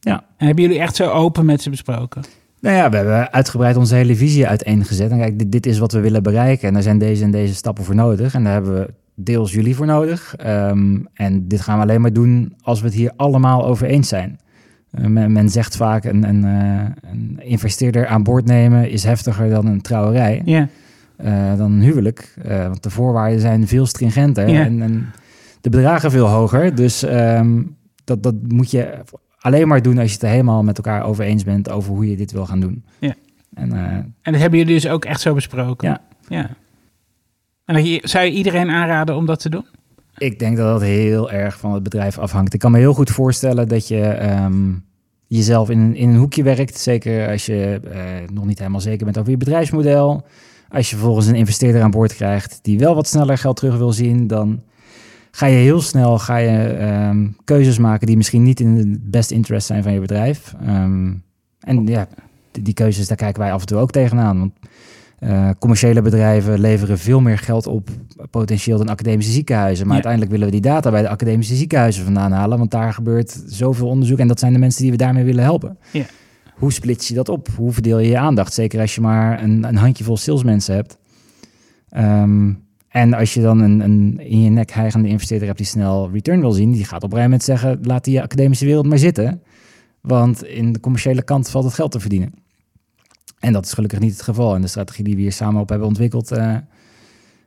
Ja. 0.00 0.24
En 0.36 0.46
hebben 0.46 0.64
jullie 0.64 0.80
echt 0.80 0.96
zo 0.96 1.10
open 1.10 1.44
met 1.44 1.62
ze 1.62 1.70
besproken? 1.70 2.22
Nou 2.60 2.76
ja, 2.76 2.90
we 2.90 2.96
hebben 2.96 3.32
uitgebreid 3.32 3.76
onze 3.76 3.94
hele 3.94 4.16
visie 4.16 4.46
uiteengezet. 4.46 5.10
En 5.10 5.18
kijk, 5.18 5.38
dit, 5.38 5.52
dit 5.52 5.66
is 5.66 5.78
wat 5.78 5.92
we 5.92 6.00
willen 6.00 6.22
bereiken. 6.22 6.68
En 6.68 6.74
daar 6.74 6.82
zijn 6.82 6.98
deze 6.98 7.24
en 7.24 7.30
deze 7.30 7.54
stappen 7.54 7.84
voor 7.84 7.94
nodig. 7.94 8.34
En 8.34 8.44
daar 8.44 8.52
hebben 8.52 8.74
we 8.74 8.94
deels 9.16 9.52
jullie 9.52 9.76
voor 9.76 9.86
nodig. 9.86 10.36
Ehm, 10.36 10.98
en 11.14 11.48
dit 11.48 11.60
gaan 11.60 11.76
we 11.76 11.82
alleen 11.82 12.00
maar 12.00 12.12
doen 12.12 12.54
als 12.62 12.80
we 12.80 12.86
het 12.86 12.94
hier 12.94 13.12
allemaal 13.16 13.66
over 13.66 13.86
eens 13.86 14.08
zijn. 14.08 14.38
Eh, 14.90 15.04
men, 15.06 15.32
men 15.32 15.48
zegt 15.48 15.76
vaak, 15.76 16.04
een, 16.04 16.22
een, 16.28 16.44
eh, 16.44 17.10
een 17.12 17.40
investeerder 17.42 18.06
aan 18.06 18.22
boord 18.22 18.44
nemen 18.44 18.90
is 18.90 19.04
heftiger 19.04 19.50
dan 19.50 19.66
een 19.66 19.80
trouwerij. 19.80 20.42
Ja. 20.44 20.68
eh, 21.16 21.56
dan 21.56 21.72
een 21.72 21.82
huwelijk. 21.82 22.34
Eh, 22.42 22.66
want 22.66 22.82
de 22.82 22.90
voorwaarden 22.90 23.40
zijn 23.40 23.66
veel 23.66 23.86
stringenter 23.86 24.46
en, 24.48 24.82
en 24.82 25.06
de 25.60 25.70
bedragen 25.70 26.10
veel 26.10 26.26
hoger. 26.26 26.74
Dus 26.74 27.02
ehm, 27.02 27.62
dat, 28.04 28.22
dat 28.22 28.34
moet 28.48 28.70
je 28.70 28.98
alleen 29.38 29.68
maar 29.68 29.82
doen 29.82 29.98
als 29.98 30.06
je 30.08 30.12
het 30.14 30.22
er 30.22 30.28
helemaal 30.28 30.62
met 30.62 30.76
elkaar 30.76 31.04
over 31.04 31.24
eens 31.24 31.44
bent 31.44 31.70
over 31.70 31.90
hoe 31.92 32.10
je 32.10 32.16
dit 32.16 32.32
wil 32.32 32.46
gaan 32.46 32.60
doen. 32.60 32.84
Ja. 32.98 33.14
En 33.54 33.72
En 33.72 34.32
dat 34.32 34.40
hebben 34.40 34.58
jullie 34.58 34.74
dus 34.74 34.88
ook 34.88 35.04
echt 35.04 35.20
zo 35.20 35.34
besproken? 35.34 35.88
Ja. 35.88 36.00
ja. 36.28 36.50
En 37.66 38.00
zou 38.02 38.24
je 38.24 38.32
iedereen 38.32 38.70
aanraden 38.70 39.16
om 39.16 39.26
dat 39.26 39.40
te 39.40 39.48
doen? 39.48 39.66
ik 40.18 40.38
denk 40.38 40.56
dat 40.56 40.66
dat 40.66 40.88
heel 40.88 41.30
erg 41.30 41.58
van 41.58 41.72
het 41.72 41.82
bedrijf 41.82 42.18
afhangt. 42.18 42.54
Ik 42.54 42.60
kan 42.60 42.70
me 42.70 42.78
heel 42.78 42.94
goed 42.94 43.10
voorstellen 43.10 43.68
dat 43.68 43.88
je 43.88 44.02
ehm, 44.02 44.72
jezelf 45.26 45.70
in, 45.70 45.94
in 45.94 46.08
een 46.08 46.16
hoekje 46.16 46.42
werkt. 46.42 46.78
Zeker 46.78 47.28
als 47.28 47.46
je 47.46 47.80
eh, 47.92 48.00
nog 48.32 48.44
niet 48.44 48.58
helemaal 48.58 48.80
zeker 48.80 49.04
bent 49.04 49.18
over 49.18 49.30
je 49.30 49.36
bedrijfsmodel. 49.36 50.26
Als 50.68 50.90
je 50.90 50.96
vervolgens 50.96 51.26
een 51.26 51.34
investeerder 51.34 51.82
aan 51.82 51.90
boord 51.90 52.14
krijgt 52.14 52.58
die 52.62 52.78
wel 52.78 52.94
wat 52.94 53.06
sneller 53.06 53.38
geld 53.38 53.56
terug 53.56 53.76
wil 53.76 53.92
zien, 53.92 54.26
dan 54.26 54.62
ga 55.30 55.46
je 55.46 55.56
heel 55.56 55.80
snel 55.80 56.18
ga 56.18 56.36
je, 56.36 56.58
ehm, 56.58 57.28
keuzes 57.44 57.78
maken 57.78 58.06
die 58.06 58.16
misschien 58.16 58.42
niet 58.42 58.60
in 58.60 58.76
het 58.76 59.10
best 59.10 59.30
interest 59.30 59.66
zijn 59.66 59.82
van 59.82 59.92
je 59.92 60.00
bedrijf. 60.00 60.54
Ehm, 60.60 61.12
en 61.60 61.86
ja, 61.86 62.08
die, 62.50 62.62
die 62.62 62.74
keuzes, 62.74 63.08
daar 63.08 63.16
kijken 63.16 63.42
wij 63.42 63.52
af 63.52 63.60
en 63.60 63.66
toe 63.66 63.78
ook 63.78 63.90
tegenaan. 63.90 64.38
Want 64.38 64.52
eh, 65.18 65.50
commerciële 65.58 66.02
bedrijven 66.02 66.60
leveren 66.60 66.98
veel 66.98 67.20
meer 67.20 67.38
geld 67.38 67.66
op 67.66 67.88
potentieel 68.30 68.78
dan 68.78 68.88
academische 68.88 69.32
ziekenhuizen. 69.32 69.86
Maar 69.86 69.96
Ja. 69.96 70.02
uiteindelijk 70.02 70.32
willen 70.32 70.46
we 70.46 70.52
die 70.60 70.70
data 70.72 70.90
bij 70.90 71.02
de 71.02 71.08
academische 71.08 71.54
ziekenhuizen 71.54 72.04
vandaan 72.04 72.32
halen. 72.32 72.58
Want 72.58 72.70
daar 72.70 72.92
gebeurt 72.92 73.42
zoveel 73.46 73.88
onderzoek 73.88 74.18
en 74.18 74.28
dat 74.28 74.38
zijn 74.38 74.52
de 74.52 74.58
mensen 74.58 74.82
die 74.82 74.90
we 74.90 74.96
daarmee 74.96 75.24
willen 75.24 75.42
helpen. 75.42 75.78
Ja. 75.92 76.04
Hoe 76.54 76.72
splits 76.72 77.08
je 77.08 77.14
dat 77.14 77.28
op? 77.28 77.48
Hoe 77.56 77.72
verdeel 77.72 77.98
je 77.98 78.08
je 78.08 78.18
aandacht? 78.18 78.52
Zeker 78.54 78.80
als 78.80 78.94
je 78.94 79.00
maar 79.00 79.42
een, 79.42 79.64
een 79.64 79.76
handjevol 79.76 80.16
salesmensen 80.16 80.74
hebt. 80.74 80.98
Ehm, 81.88 82.52
en 82.88 83.14
als 83.14 83.34
je 83.34 83.40
dan 83.42 83.60
een, 83.60 83.80
een 83.80 84.20
in 84.20 84.42
je 84.42 84.50
nek 84.50 84.70
hijgende 84.70 85.08
investeerder 85.08 85.46
hebt 85.46 85.58
die 85.58 85.66
snel 85.66 86.10
return 86.12 86.40
wil 86.40 86.52
zien, 86.52 86.72
die 86.72 86.84
gaat 86.84 87.02
op 87.02 87.12
een 87.12 87.18
gegeven 87.18 87.30
moment 87.30 87.42
zeggen: 87.42 87.78
laat 87.82 88.04
die 88.04 88.22
academische 88.22 88.64
wereld 88.64 88.86
maar 88.86 88.98
zitten. 88.98 89.42
Want 90.00 90.44
in 90.44 90.72
de 90.72 90.80
commerciële 90.80 91.22
kant 91.22 91.50
valt 91.50 91.64
het 91.64 91.74
geld 91.74 91.90
te 91.92 92.00
verdienen. 92.00 92.32
En 93.38 93.52
dat 93.52 93.64
is 93.64 93.72
gelukkig 93.72 93.98
niet 93.98 94.12
het 94.12 94.22
geval. 94.22 94.54
En 94.54 94.60
de 94.60 94.66
strategie 94.66 95.04
die 95.04 95.14
we 95.14 95.20
hier 95.20 95.32
samen 95.32 95.60
op 95.60 95.68
hebben 95.68 95.88
ontwikkeld, 95.88 96.30
eh, 96.30 96.56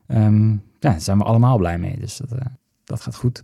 ehm, 0.07 0.49
ja, 0.51 0.57
daar 0.79 1.01
zijn 1.01 1.17
we 1.17 1.23
allemaal 1.23 1.57
blij 1.57 1.77
mee. 1.77 1.99
Dus 1.99 2.17
dat, 2.17 2.31
eh, 2.31 2.45
dat 2.83 3.01
gaat 3.01 3.15
goed. 3.15 3.43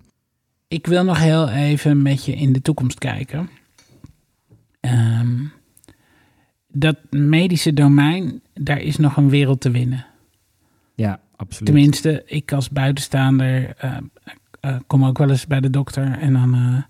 Ik 0.67 0.87
wil 0.87 1.03
nog 1.03 1.19
heel 1.19 1.49
even 1.49 2.01
met 2.01 2.25
je 2.25 2.35
in 2.35 2.53
de 2.53 2.61
toekomst 2.61 2.97
kijken. 2.97 3.49
Ehm, 4.79 5.43
dat 6.67 6.97
medische 7.09 7.73
domein, 7.73 8.41
daar 8.53 8.81
is 8.81 8.97
nog 8.97 9.17
een 9.17 9.29
wereld 9.29 9.61
te 9.61 9.71
winnen. 9.71 10.05
Ja, 10.95 11.19
absoluut. 11.35 11.65
Tenminste, 11.65 12.23
ik 12.25 12.51
als 12.51 12.69
buitenstaander 12.69 13.75
eh, 13.77 13.97
kom 14.87 15.05
ook 15.05 15.17
wel 15.17 15.29
eens 15.29 15.47
bij 15.47 15.59
de 15.59 15.69
dokter 15.69 16.19
en 16.19 16.33
dan 16.33 16.85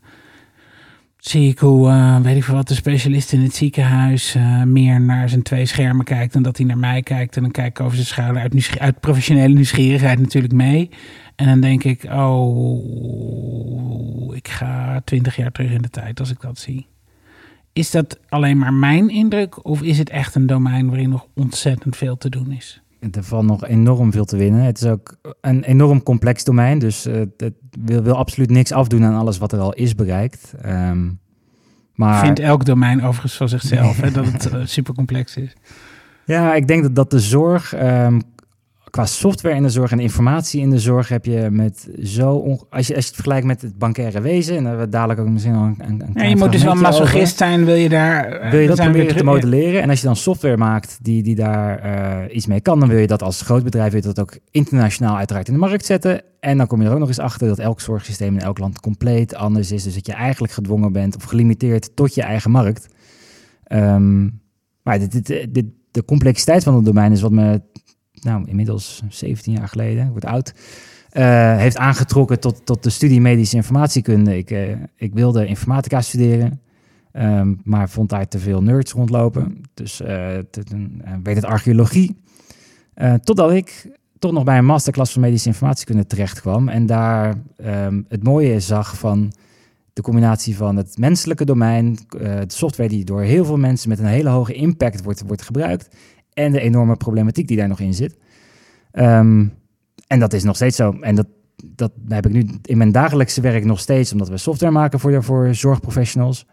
zie 1.28 1.50
ik 1.50 1.60
hoe, 1.60 1.90
eh, 1.90 2.20
weet 2.20 2.36
ik 2.36 2.44
veel 2.44 2.56
wat, 2.56 2.68
de 2.68 2.74
specialist 2.74 3.34
in 3.34 3.42
het 3.42 3.56
ziekenhuis 3.56 4.36
eh, 4.36 4.64
meer 4.64 5.02
naar 5.02 5.30
zijn 5.30 5.42
twee 5.42 5.66
schermen 5.66 6.06
kijkt 6.06 6.34
dan 6.34 6.44
dat 6.44 6.58
hij 6.58 6.66
naar 6.66 6.78
mij 6.78 7.02
kijkt. 7.02 7.36
En 7.36 7.42
dan 7.42 7.52
kijk 7.52 7.68
ik 7.68 7.80
over 7.80 7.96
zijn 7.96 8.08
schouder 8.08 8.42
uit, 8.42 8.70
uit 8.80 9.00
professionele 9.00 9.54
nieuwsgierigheid 9.54 10.20
natuurlijk 10.20 10.54
mee. 10.54 10.90
En 11.36 11.46
dan 11.46 11.60
denk 11.60 11.84
ik, 11.84 12.04
oh, 12.04 13.06
ik 14.36 14.48
ga 14.48 15.02
twintig 15.06 15.36
jaar 15.36 15.52
terug 15.52 15.72
in 15.72 15.82
de 15.82 15.90
tijd 15.90 16.20
als 16.20 16.30
ik 16.30 16.42
dat 16.42 16.60
zie. 16.60 16.88
Is 17.74 17.92
dat 17.92 18.20
alleen 18.30 18.58
maar 18.58 18.74
mijn 18.74 19.10
indruk 19.10 19.66
of 19.66 19.82
is 19.82 19.98
het 19.98 20.10
echt 20.10 20.36
een 20.36 20.46
domein 20.46 20.88
waarin 20.88 21.10
nog 21.10 21.28
ontzettend 21.34 21.96
veel 21.96 22.18
te 22.18 22.30
doen 22.30 22.52
is? 22.52 22.82
Er 23.12 23.24
valt 23.24 23.46
nog 23.46 23.66
enorm 23.68 24.12
veel 24.12 24.26
te 24.26 24.38
winnen. 24.38 24.62
Het 24.62 24.82
is 24.82 24.88
ook 24.88 25.16
een 25.42 25.64
enorm 25.64 26.04
complex 26.04 26.44
domein. 26.44 26.80
Dus 26.80 27.06
eh, 27.06 27.22
het 27.38 27.54
wil, 27.80 28.04
wil 28.04 28.16
absoluut 28.16 28.50
niks 28.50 28.72
afdoen 28.72 29.04
aan 29.04 29.16
alles 29.16 29.38
wat 29.38 29.52
er 29.52 29.60
al 29.60 29.74
is 29.74 29.96
bereikt. 29.96 30.54
Ehm, 30.62 31.08
maar 31.94 32.20
Vindt 32.26 32.40
elk 32.40 32.66
domein 32.66 33.04
overigens 33.04 33.38
van 33.38 33.50
zichzelf 33.50 34.02
hè, 34.02 34.12
dat 34.12 34.26
het 34.26 34.52
super 34.70 34.94
complex 34.94 35.38
is. 35.38 35.56
ja, 36.26 36.54
ik 36.56 36.68
denk 36.68 36.84
dat, 36.84 36.96
dat 36.96 37.12
de 37.12 37.20
zorg, 37.20 37.74
ehm, 37.74 38.20
qua 38.96 39.06
software 39.06 39.56
in 39.56 39.64
de 39.64 39.70
zorg 39.70 39.92
en 39.92 40.00
informatie 40.00 40.62
in 40.62 40.70
de 40.70 40.80
zorg, 40.80 41.08
heb 41.08 41.26
je 41.26 41.48
met 41.52 41.90
zo. 42.04 42.40
als, 42.40 42.60
je, 42.60 42.70
als 42.70 42.88
je 42.88 42.94
het 42.94 43.06
vergelijkt 43.14 43.46
met 43.46 43.62
het 43.62 43.78
bankaire 43.78 44.22
wezen, 44.22 44.56
en 44.58 44.62
daar 44.64 44.72
hebben 44.72 44.86
we 44.92 44.94
dadelijk 44.98 45.20
ook 45.20 45.30
misschien 45.30 45.54
al 45.56 45.64
een, 45.64 45.76
een, 45.80 46.10
Ja, 46.14 46.24
je 46.24 46.36
moet 46.36 46.52
dus 46.52 46.64
wel 46.64 46.72
over. 46.72 46.84
masochist 46.84 47.38
zijn, 47.38 47.66
wil 47.66 47.76
je 47.76 47.90
daar... 47.90 48.26
eh, 48.26 48.52
Wil 48.52 48.60
je 48.60 48.68
dat 48.68 48.78
proberen 48.78 49.16
te 49.18 49.24
modelleren? 49.24 49.82
En 49.82 49.90
als 49.90 50.00
je 50.00 50.06
dan 50.06 50.16
software 50.16 50.58
maakt 50.58 50.98
die, 51.02 51.24
die 51.24 51.36
daar 51.36 51.80
eh, 51.80 52.36
iets 52.36 52.46
mee 52.46 52.62
kan, 52.62 52.80
dan 52.80 52.90
wil 52.90 52.98
je 52.98 53.08
dat 53.08 53.22
als 53.22 53.42
groot 53.42 53.64
bedrijf 53.64 53.92
wil 53.92 54.02
je 54.02 54.08
dat 54.08 54.20
ook 54.20 54.38
internationaal 54.52 55.18
uiteraard 55.18 55.48
in 55.48 55.54
de 55.54 55.60
markt 55.60 55.86
zetten. 55.86 56.22
En 56.40 56.58
dan 56.58 56.68
kom 56.68 56.82
je 56.82 56.88
er 56.88 56.94
ook 56.94 57.00
nog 57.00 57.08
eens 57.08 57.20
achter 57.20 57.48
dat 57.48 57.60
elk 57.60 57.82
zorgsysteem 57.82 58.34
in 58.34 58.42
elk 58.42 58.58
land 58.60 58.80
compleet 58.80 59.36
anders 59.36 59.72
is. 59.72 59.84
Dus 59.84 59.94
dat 59.94 60.06
je 60.06 60.14
eigenlijk 60.14 60.54
gedwongen 60.54 60.92
bent 60.92 61.16
of 61.16 61.24
gelimiteerd 61.24 61.96
tot 61.96 62.16
je 62.16 62.22
eigen 62.22 62.52
markt. 62.52 62.88
Ehm, 63.64 64.24
maar 64.84 65.00
dit, 65.00 65.12
dit, 65.26 65.54
dit, 65.54 65.66
de 65.92 66.06
complexiteit 66.06 66.64
van 66.64 66.76
het 66.76 66.86
domein 66.86 67.12
is 67.12 67.22
wat 67.22 67.32
me, 67.32 67.62
nou 68.22 68.44
inmiddels 68.48 69.02
17 69.10 69.54
jaar 69.54 69.68
geleden, 69.68 70.06
ik 70.06 70.12
word 70.12 70.26
oud, 70.26 70.54
eh, 71.16 71.58
heeft 71.58 71.78
aangetrokken 71.78 72.40
tot, 72.40 72.66
tot 72.66 72.84
de 72.84 72.90
studie 72.90 73.22
medische 73.22 73.56
informatiekunde. 73.56 74.38
Ik, 74.38 74.52
eh, 74.52 74.72
ik 74.96 75.14
wilde 75.14 75.46
informatica 75.46 76.02
studeren. 76.02 76.62
Ehm, 77.12 77.54
maar 77.64 77.90
vond 77.90 78.10
daar 78.10 78.28
te 78.28 78.40
veel 78.40 78.64
nerds 78.64 78.92
rondlopen. 78.92 79.62
Dus 79.74 80.02
eh, 80.02 80.38
toen 80.38 81.02
werd 81.24 81.36
het 81.36 81.46
archeologie. 81.46 82.18
Totdat 83.24 83.52
ik 83.52 83.90
toch 84.20 84.32
nog 84.32 84.44
bij 84.44 84.58
een 84.58 84.66
masterclass 84.66 85.14
van 85.14 85.22
medische 85.22 85.48
informatiekunde 85.48 86.08
terecht 86.08 86.42
kwam. 86.42 86.70
En 86.70 86.86
daar 86.86 87.36
ehm, 87.58 88.02
het 88.08 88.24
mooie 88.24 88.60
zag 88.60 88.98
van 88.98 89.34
de 89.94 90.02
combinatie 90.02 90.56
van 90.56 90.76
het 90.76 90.98
menselijke 90.98 91.46
domein, 91.46 91.98
de 92.10 92.44
software 92.48 92.90
die 92.90 93.06
door 93.06 93.22
heel 93.22 93.46
veel 93.46 93.58
mensen 93.58 93.90
met 93.90 94.00
een 94.00 94.06
hele 94.06 94.30
hoge 94.30 94.54
impact 94.54 95.04
wordt, 95.04 95.24
wordt 95.28 95.42
gebruikt. 95.42 95.96
En 96.36 96.52
de 96.52 96.60
enorme 96.60 96.96
problematiek 96.96 97.48
die 97.48 97.58
daar 97.58 97.68
nog 97.68 97.80
in 97.80 97.94
zit. 97.94 98.18
Ehm, 98.92 99.46
en 100.08 100.20
dat 100.20 100.34
is 100.34 100.44
nog 100.44 100.56
steeds 100.56 100.76
zo. 100.76 100.98
En 101.02 101.16
dat, 101.16 101.28
dat 101.66 101.92
heb 102.08 102.26
ik 102.26 102.32
nu 102.32 102.48
in 102.62 102.78
mijn 102.78 102.92
dagelijkse 102.92 103.42
werk 103.42 103.66
nog 103.66 103.80
steeds, 103.80 104.12
omdat 104.12 104.30
we 104.30 104.38
software 104.38 104.72
maken 104.72 105.00
voor, 105.00 105.24
voor 105.24 105.56
zorgprofessionals. 105.56 106.48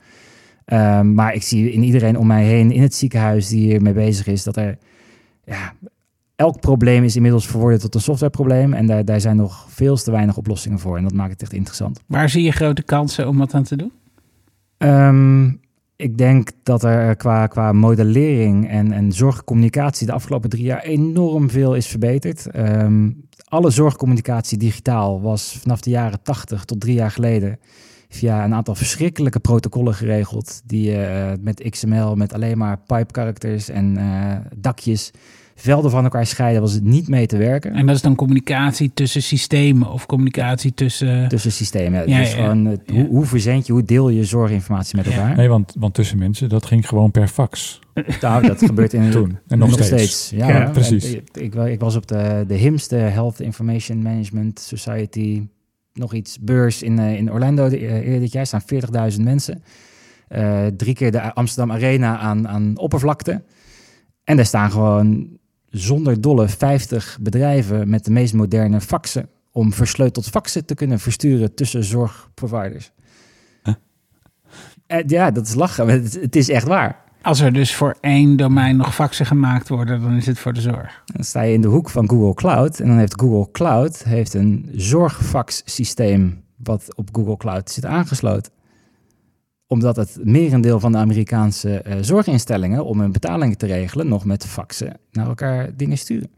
Ehm, 0.65 1.15
maar 1.15 1.35
ik 1.35 1.43
zie 1.43 1.73
in 1.73 1.83
iedereen 1.83 2.19
om 2.19 2.27
mij 2.27 2.45
heen 2.45 2.71
in 2.71 2.83
het 2.83 2.95
ziekenhuis 2.95 3.49
die 3.49 3.67
hiermee 3.67 3.93
bezig 3.93 4.27
is, 4.27 4.43
dat 4.43 4.57
er 4.57 4.79
ja, 5.45 5.73
elk 6.37 6.61
probleem 6.61 7.05
is 7.05 7.17
inmiddels 7.17 7.47
verworden 7.47 7.81
tot 7.81 7.95
een 7.95 8.01
softwareprobleem. 8.01 8.73
En 8.73 8.87
daar, 8.87 9.05
daar 9.05 9.21
zijn 9.21 9.37
nog 9.37 9.67
veel 9.69 9.97
te 9.97 10.11
weinig 10.11 10.37
oplossingen 10.37 10.79
voor. 10.79 10.97
En 10.97 11.03
dat 11.03 11.13
maakt 11.13 11.33
het 11.33 11.43
echt 11.43 11.53
interessant. 11.53 12.01
Waar 12.07 12.29
zie 12.29 12.43
je 12.43 12.53
grote 12.53 12.83
kansen 12.83 13.29
om 13.29 13.39
wat 13.39 13.55
aan 13.55 13.63
te 13.63 13.77
doen? 13.77 13.93
Ehm, 14.79 15.51
ik 16.03 16.19
denk 16.19 16.51
dat 16.63 16.83
er 16.83 17.17
qua, 17.17 17.47
qua 17.47 17.73
modellering 17.73 18.69
en, 18.69 18.93
en 18.93 19.13
zorgcommunicatie 19.13 20.07
de 20.07 20.13
afgelopen 20.13 20.51
drie 20.51 20.65
jaar 20.65 20.83
enorm 20.83 21.51
veel 21.51 21.75
is 21.75 21.87
verbeterd. 21.87 22.47
Ehm, 22.47 23.11
alle 23.45 23.71
zorgcommunicatie 23.71 24.59
digitaal 24.59 25.21
was 25.21 25.57
vanaf 25.61 25.81
de 25.81 25.91
jaren 25.91 26.23
80 26.23 26.65
tot 26.65 26.81
drie 26.81 26.95
jaar 26.95 27.11
geleden 27.11 27.59
via 28.09 28.45
een 28.45 28.55
aantal 28.55 28.75
verschrikkelijke 28.75 29.41
protocollen 29.41 29.95
geregeld. 29.95 30.63
Die 30.65 30.97
eh, 30.97 31.33
met 31.41 31.67
XML, 31.71 32.15
met 32.15 32.33
alleen 32.33 32.59
maar 32.59 32.79
pipe 32.79 33.15
characters 33.21 33.69
en 33.69 33.97
eh, 33.97 34.37
dakjes, 34.57 35.11
velden 35.55 35.91
van 35.91 36.05
elkaar 36.05 36.27
scheiden, 36.27 36.61
was 36.63 36.73
het 36.73 36.85
niet 36.85 37.09
mee 37.09 37.27
te 37.27 37.37
werken. 37.37 37.73
En 37.75 37.87
dat 37.87 37.97
is 37.97 38.03
dan 38.03 38.15
communicatie 38.15 38.91
tussen 38.95 39.23
systemen 39.23 39.91
of 39.93 40.07
communicatie 40.07 40.75
tussen... 40.75 41.29
Tussen 41.29 41.53
systemen. 41.53 42.09
Ja, 42.09 42.19
dus 42.19 42.31
ja, 42.33 42.37
gewoon, 42.43 42.71
ja. 42.85 42.93
hoe, 42.95 43.07
hoe 43.07 43.25
verzend 43.25 43.67
je, 43.67 43.73
hoe 43.73 43.85
deel 43.85 44.09
je 44.09 44.25
zorginformatie 44.25 44.97
met 44.97 45.05
Ja. 45.07 45.13
elkaar? 45.13 45.37
Nee, 45.37 45.49
want, 45.49 45.75
want 45.79 45.95
tussen 45.95 46.19
mensen, 46.19 46.49
dat 46.49 46.67
ging 46.67 46.89
gewoon 46.89 47.11
per 47.11 47.29
fax. 47.29 47.81
Nou, 48.21 48.47
dat 48.47 48.59
gebeurt 48.65 48.93
in 48.93 49.11
Toen. 49.11 49.39
En 49.49 49.59
nog 49.59 49.85
steeds. 49.85 50.31
Ja, 50.35 50.71
precies. 50.73 51.05
En 51.13 51.19
Ik, 51.33 51.55
ik, 51.55 51.55
ik 51.55 51.81
was 51.81 51.97
op 51.97 52.07
de, 52.07 52.45
de 52.47 52.55
HIMSS, 52.55 52.89
de 52.89 52.97
Health 52.97 53.41
Information 53.41 54.03
Management 54.03 54.61
Society, 54.61 55.47
nog 55.93 56.15
iets 56.15 56.39
beurs 56.41 56.83
in, 56.83 56.99
eh, 56.99 57.17
in 57.17 57.33
Orlando 57.33 57.69
de- 57.69 57.77
eh, 57.79 57.95
eerder 58.07 58.21
dit 58.21 58.33
jaar. 58.33 58.47
Staan 58.47 58.63
40.000 59.15 59.21
mensen. 59.25 59.63
Eh, 60.29 60.67
drie 60.77 60.95
keer 60.95 61.13
de 61.13 61.35
Amsterdam 61.35 61.73
Arena 61.77 62.19
aan, 62.19 62.49
aan 62.49 62.79
oppervlakte. 62.79 63.43
En 64.25 64.37
daar 64.37 64.47
staan 64.47 64.71
gewoon 64.71 65.29
zonder 65.73 66.21
dolle 66.21 66.49
50 66.49 67.19
bedrijven 67.21 67.89
met 67.89 68.05
de 68.05 68.11
meest 68.11 68.35
moderne 68.35 68.81
faxen 68.81 69.29
om 69.53 69.73
versleuteld 69.73 70.27
faxen 70.27 70.65
te 70.65 70.75
kunnen 70.75 70.99
versturen 70.99 71.55
tussen 71.55 71.85
zorgproviders. 71.85 72.93
Huh? 73.63 73.75
Eh, 74.87 75.07
ja, 75.07 75.31
dat 75.31 75.47
is 75.47 75.55
lachen, 75.55 75.87
maar 75.87 75.95
het, 75.95 76.15
het 76.15 76.37
is 76.37 76.49
echt 76.49 76.67
waar. 76.67 77.01
Als 77.23 77.41
er 77.41 77.53
dus 77.53 77.75
voor 77.75 77.97
één 78.01 78.37
domein 78.37 78.77
nog 78.77 78.95
faxen 78.95 79.27
gemaakt 79.27 79.69
worden, 79.69 80.03
dan 80.03 80.13
is 80.13 80.27
het 80.27 80.39
voor 80.39 80.53
de 80.53 80.61
zorg. 80.61 81.03
Dan 81.07 81.25
sta 81.25 81.43
je 81.43 81.53
in 81.53 81.61
de 81.61 81.69
hoek 81.69 81.91
van 81.91 82.09
Google 82.09 82.35
Cloud 82.35 82.81
en 82.81 82.89
dan 82.89 82.99
heeft 82.99 83.21
Google 83.21 83.51
Cloud 83.53 84.03
heeft 84.03 84.35
een 84.35 84.69
zorgfaxsysteem 84.73 86.43
wat 86.57 86.97
op 86.97 87.09
Google 87.13 87.37
Cloud 87.37 87.71
zit 87.71 87.85
aangesloten. 87.85 88.53
Omdat 89.73 89.97
het 89.97 90.19
merendeel 90.23 90.81
van 90.81 90.93
de 90.93 90.99
Amerikaanse 90.99 91.83
eh, 91.83 91.97
zorginstellingen 92.01 92.85
om 92.85 93.01
hun 93.01 93.13
betalingen 93.13 93.59
te 93.59 93.67
regelen 93.67 94.09
nog 94.09 94.25
met 94.25 94.47
faxen 94.47 94.99
naar 95.13 95.27
elkaar 95.27 95.77
dingen 95.77 95.99
sturen. 95.99 96.31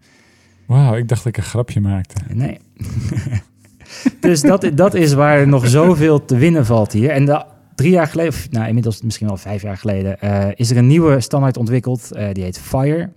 Wauw, 0.66 0.96
ik 0.96 1.08
dacht 1.08 1.24
dat 1.24 1.36
ik 1.36 1.36
een 1.36 1.50
grapje 1.50 1.80
maakte. 1.80 2.14
Nee. 2.34 2.58
dus 4.20 4.40
dat, 4.40 4.70
dat 4.74 4.94
is 4.94 5.12
waar 5.12 5.48
nog 5.48 5.68
zoveel 5.68 6.24
te 6.24 6.36
winnen 6.36 6.66
valt 6.66 6.92
hier. 6.92 7.10
En 7.10 7.24
de, 7.24 7.44
drie 7.74 7.90
jaar 7.90 8.06
geleden, 8.06 8.32
of 8.32 8.50
nou 8.50 8.66
inmiddels 8.66 9.02
misschien 9.02 9.26
wel 9.26 9.36
vijf 9.36 9.62
jaar 9.62 9.76
geleden, 9.76 10.20
eh, 10.20 10.48
is 10.54 10.70
er 10.70 10.76
een 10.76 10.86
nieuwe 10.86 11.20
standaard 11.20 11.56
ontwikkeld. 11.56 12.12
eh, 12.12 12.32
die 12.32 12.42
heet 12.42 12.58
Fire. 12.58 13.12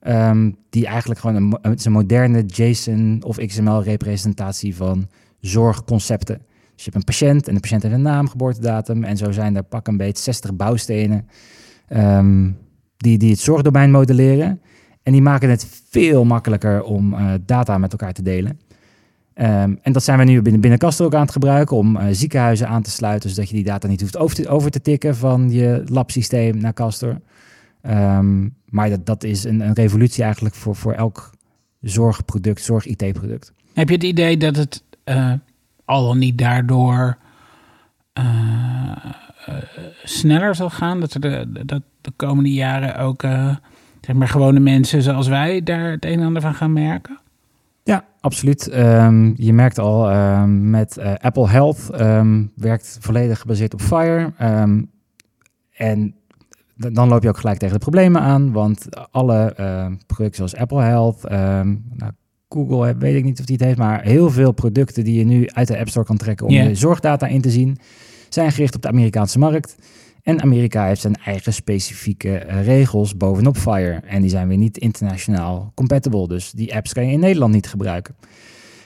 Ehm, 0.00 0.50
die 0.70 0.86
eigenlijk 0.86 1.20
gewoon 1.20 1.36
een, 1.62 1.78
een 1.84 1.92
moderne 1.92 2.44
JSON 2.44 3.22
of 3.24 3.36
XML-representatie 3.36 4.76
van 4.76 5.08
zorgconcepten. 5.40 6.40
Dus 6.76 6.84
je 6.84 6.90
hebt 6.90 6.96
een 6.96 7.14
patiënt 7.14 7.48
en 7.48 7.54
de 7.54 7.60
patiënt 7.60 7.82
heeft 7.82 7.94
een 7.94 8.02
naam, 8.02 8.28
geboortedatum. 8.28 9.04
En 9.04 9.16
zo 9.16 9.32
zijn 9.32 9.56
er 9.56 9.62
pak 9.62 9.86
een 9.86 9.96
beetje 9.96 10.22
60 10.22 10.54
bouwstenen 10.54 11.28
ehm, 11.88 12.50
die, 12.96 13.18
die 13.18 13.30
het 13.30 13.38
zorgdomein 13.38 13.90
modelleren. 13.90 14.60
En 15.02 15.12
die 15.12 15.22
maken 15.22 15.50
het 15.50 15.66
veel 15.90 16.24
makkelijker 16.24 16.82
om 16.82 17.14
eh, 17.14 17.32
data 17.46 17.78
met 17.78 17.92
elkaar 17.92 18.12
te 18.12 18.22
delen. 18.22 18.60
Ehm, 19.34 19.74
en 19.82 19.92
dat 19.92 20.04
zijn 20.04 20.18
we 20.18 20.24
nu 20.24 20.42
binnen, 20.42 20.60
binnen 20.60 20.78
Castor 20.78 21.06
ook 21.06 21.14
aan 21.14 21.20
het 21.20 21.30
gebruiken 21.30 21.76
om 21.76 21.96
eh, 21.96 22.06
ziekenhuizen 22.10 22.68
aan 22.68 22.82
te 22.82 22.90
sluiten, 22.90 23.30
zodat 23.30 23.48
je 23.48 23.54
die 23.54 23.64
data 23.64 23.88
niet 23.88 24.00
hoeft 24.00 24.16
over 24.16 24.36
te, 24.36 24.48
over 24.48 24.70
te 24.70 24.80
tikken 24.80 25.16
van 25.16 25.50
je 25.50 25.82
labsysteem 25.86 26.58
naar 26.58 26.72
Castor. 26.72 27.20
Ehm, 27.82 28.48
maar 28.68 28.90
dat, 28.90 29.06
dat 29.06 29.24
is 29.24 29.44
een, 29.44 29.60
een 29.60 29.74
revolutie 29.74 30.22
eigenlijk 30.22 30.54
voor, 30.54 30.76
voor 30.76 30.92
elk 30.92 31.30
zorgproduct, 31.80 32.62
zorg-IT-product. 32.62 33.52
Heb 33.72 33.88
je 33.88 33.94
het 33.94 34.04
idee 34.04 34.36
dat 34.36 34.56
het 34.56 34.82
eh, 35.04 35.32
al 35.86 36.14
niet 36.14 36.38
daardoor 36.38 37.16
eh, 38.12 38.24
eh, 39.46 39.54
sneller 40.04 40.54
zal 40.54 40.70
gaan? 40.70 41.00
Dat, 41.00 41.14
er 41.14 41.20
de, 41.20 41.64
dat 41.64 41.82
de 42.00 42.12
komende 42.16 42.52
jaren 42.52 42.98
ook 42.98 43.22
eh, 43.22 43.56
zeg 44.00 44.16
maar 44.16 44.28
gewone 44.28 44.60
mensen 44.60 45.02
zoals 45.02 45.28
wij 45.28 45.62
daar 45.62 45.90
het 45.90 46.04
een 46.04 46.18
en 46.18 46.26
ander 46.26 46.42
van 46.42 46.54
gaan 46.54 46.72
merken? 46.72 47.18
Ja, 47.82 48.04
absoluut. 48.20 48.68
Ehm, 48.68 49.32
je 49.36 49.52
merkt 49.52 49.78
al 49.78 50.10
ehm, 50.10 50.70
met 50.70 50.98
Apple 51.20 51.48
Health 51.48 51.90
ehm, 51.90 52.44
werkt 52.54 52.98
volledig 53.00 53.40
gebaseerd 53.40 53.74
op 53.74 53.80
Fire. 53.80 54.32
En 55.72 56.14
dan 56.76 57.08
loop 57.08 57.22
je 57.22 57.28
ook 57.28 57.38
gelijk 57.38 57.58
tegen 57.58 57.74
de 57.74 57.84
problemen 57.84 58.20
aan, 58.22 58.52
want 58.52 58.86
alle 59.10 59.52
producten 60.06 60.34
zoals 60.34 60.56
Apple 60.56 60.82
Health, 60.82 61.28
nou, 61.28 62.12
Google, 62.48 62.96
weet 62.98 63.14
ik 63.16 63.24
niet 63.24 63.38
of 63.40 63.44
die 63.44 63.56
het 63.56 63.64
heeft, 63.64 63.78
maar 63.78 64.02
heel 64.02 64.30
veel 64.30 64.52
producten 64.52 65.04
die 65.04 65.18
je 65.18 65.24
nu 65.24 65.48
uit 65.48 65.68
de 65.68 65.78
App 65.78 65.88
Store 65.88 66.06
kan 66.06 66.16
trekken 66.16 66.46
om 66.46 66.52
je 66.52 66.74
zorgdata 66.74 67.26
in 67.26 67.40
te 67.40 67.50
zien, 67.50 67.76
zijn 68.28 68.52
gericht 68.52 68.74
op 68.74 68.82
de 68.82 68.88
Amerikaanse 68.88 69.38
markt. 69.38 69.76
En 70.22 70.42
Amerika 70.42 70.86
heeft 70.86 71.00
zijn 71.00 71.14
eigen 71.24 71.52
specifieke 71.52 72.38
eh, 72.38 72.64
regels 72.66 73.16
bovenop 73.16 73.56
Fire. 73.56 74.00
En 74.06 74.20
die 74.20 74.30
zijn 74.30 74.48
weer 74.48 74.56
niet 74.56 74.78
internationaal 74.78 75.72
compatible. 75.74 76.28
Dus 76.28 76.50
die 76.50 76.74
apps 76.74 76.92
kan 76.92 77.06
je 77.06 77.12
in 77.12 77.20
Nederland 77.20 77.52
niet 77.54 77.68
gebruiken. 77.68 78.14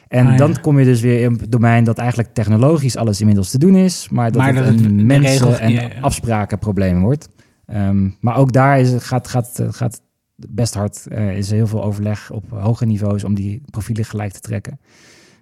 En 0.08 0.24
Ah, 0.26 0.30
ja. 0.32 0.36
dan 0.38 0.60
kom 0.60 0.78
je 0.78 0.84
dus 0.84 1.00
weer 1.00 1.20
in 1.20 1.32
het 1.32 1.52
domein 1.52 1.84
dat 1.84 1.98
eigenlijk 1.98 2.34
technologisch 2.34 2.96
alles 2.96 3.20
inmiddels 3.20 3.50
te 3.50 3.58
doen 3.58 3.74
is. 3.76 4.08
Maar 4.10 4.32
dat 4.32 4.40
Maar 4.42 4.54
het 4.54 4.64
dat 4.64 4.74
het 4.74 4.84
een 4.84 5.06
mensen- 5.06 5.30
regels- 5.32 5.58
en 5.58 5.70
ja, 5.72 5.80
ja. 5.82 5.88
afsprakenprobleem 6.00 7.00
wordt. 7.00 7.28
Ehm, 7.66 8.08
maar 8.20 8.36
ook 8.36 8.52
daar 8.52 8.80
is, 8.80 8.92
gaat, 8.98 9.28
gaat, 9.28 9.62
gaat 9.70 10.00
best 10.48 10.74
hard. 10.74 11.06
eh, 11.06 11.36
is 11.36 11.50
heel 11.50 11.66
veel 11.66 11.84
overleg 11.84 12.30
op 12.30 12.44
hoge 12.50 12.86
niveaus 12.86 13.24
om 13.24 13.34
die 13.34 13.62
profielen 13.70 14.04
gelijk 14.04 14.32
te 14.32 14.40
trekken. 14.40 14.80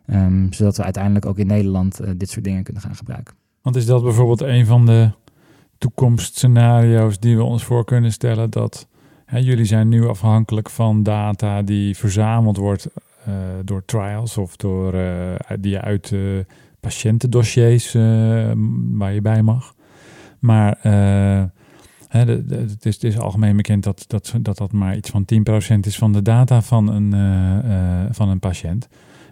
Ehm, 0.07 0.53
zodat 0.53 0.77
we 0.77 0.83
uiteindelijk 0.83 1.27
ook 1.27 1.39
in 1.39 1.47
Nederland 1.47 2.01
eh, 2.01 2.11
dit 2.17 2.31
soort 2.31 2.45
dingen 2.45 2.63
kunnen 2.63 2.83
gaan 2.83 2.95
gebruiken. 2.95 3.35
Want 3.63 3.77
is 3.77 3.87
dat 3.87 4.03
bijvoorbeeld 4.03 4.41
een 4.41 4.67
van 4.67 4.87
de 4.87 5.11
toekomstscenario's 5.79 7.19
die 7.19 7.37
we 7.37 7.43
ons 7.43 7.65
voor 7.65 7.85
kunnen 7.85 8.13
stellen? 8.13 8.51
Dat 8.51 8.89
hè, 9.25 9.39
jullie 9.39 9.65
zijn 9.65 9.89
nu 9.89 10.07
afhankelijk 10.07 10.71
van 10.71 11.03
data 11.03 11.63
die 11.63 11.97
verzameld 11.97 12.57
wordt 12.57 12.87
eh, 13.25 13.35
door 13.65 13.85
trials 13.85 14.37
of 14.37 14.57
door 14.57 14.95
die 15.61 15.79
uit 15.79 16.15
patiëntendossiers 16.81 17.93
waar 18.93 19.13
je 19.13 19.21
bij 19.21 19.43
mag. 19.43 19.75
Maar 20.39 20.79
hè, 22.09 22.25
de- 22.25 22.47
de- 22.47 22.57
het, 22.57 22.87
is, 22.87 22.95
het 22.95 23.05
is 23.05 23.19
algemeen 23.19 23.57
bekend 23.57 23.85
dat 23.85 24.05
dat, 24.07 24.35
dat 24.41 24.57
dat 24.59 24.73
maar 24.73 24.97
iets 24.97 25.11
van 25.11 25.25
10% 25.75 25.79
is 25.81 25.99
van 25.99 26.13
de 26.13 26.23
data 26.23 26.63
van 26.63 26.89
een, 26.93 27.13
eh, 27.13 27.59
eh, 27.59 28.07
van 28.11 28.29
een 28.29 28.39
patiënt. 28.39 28.89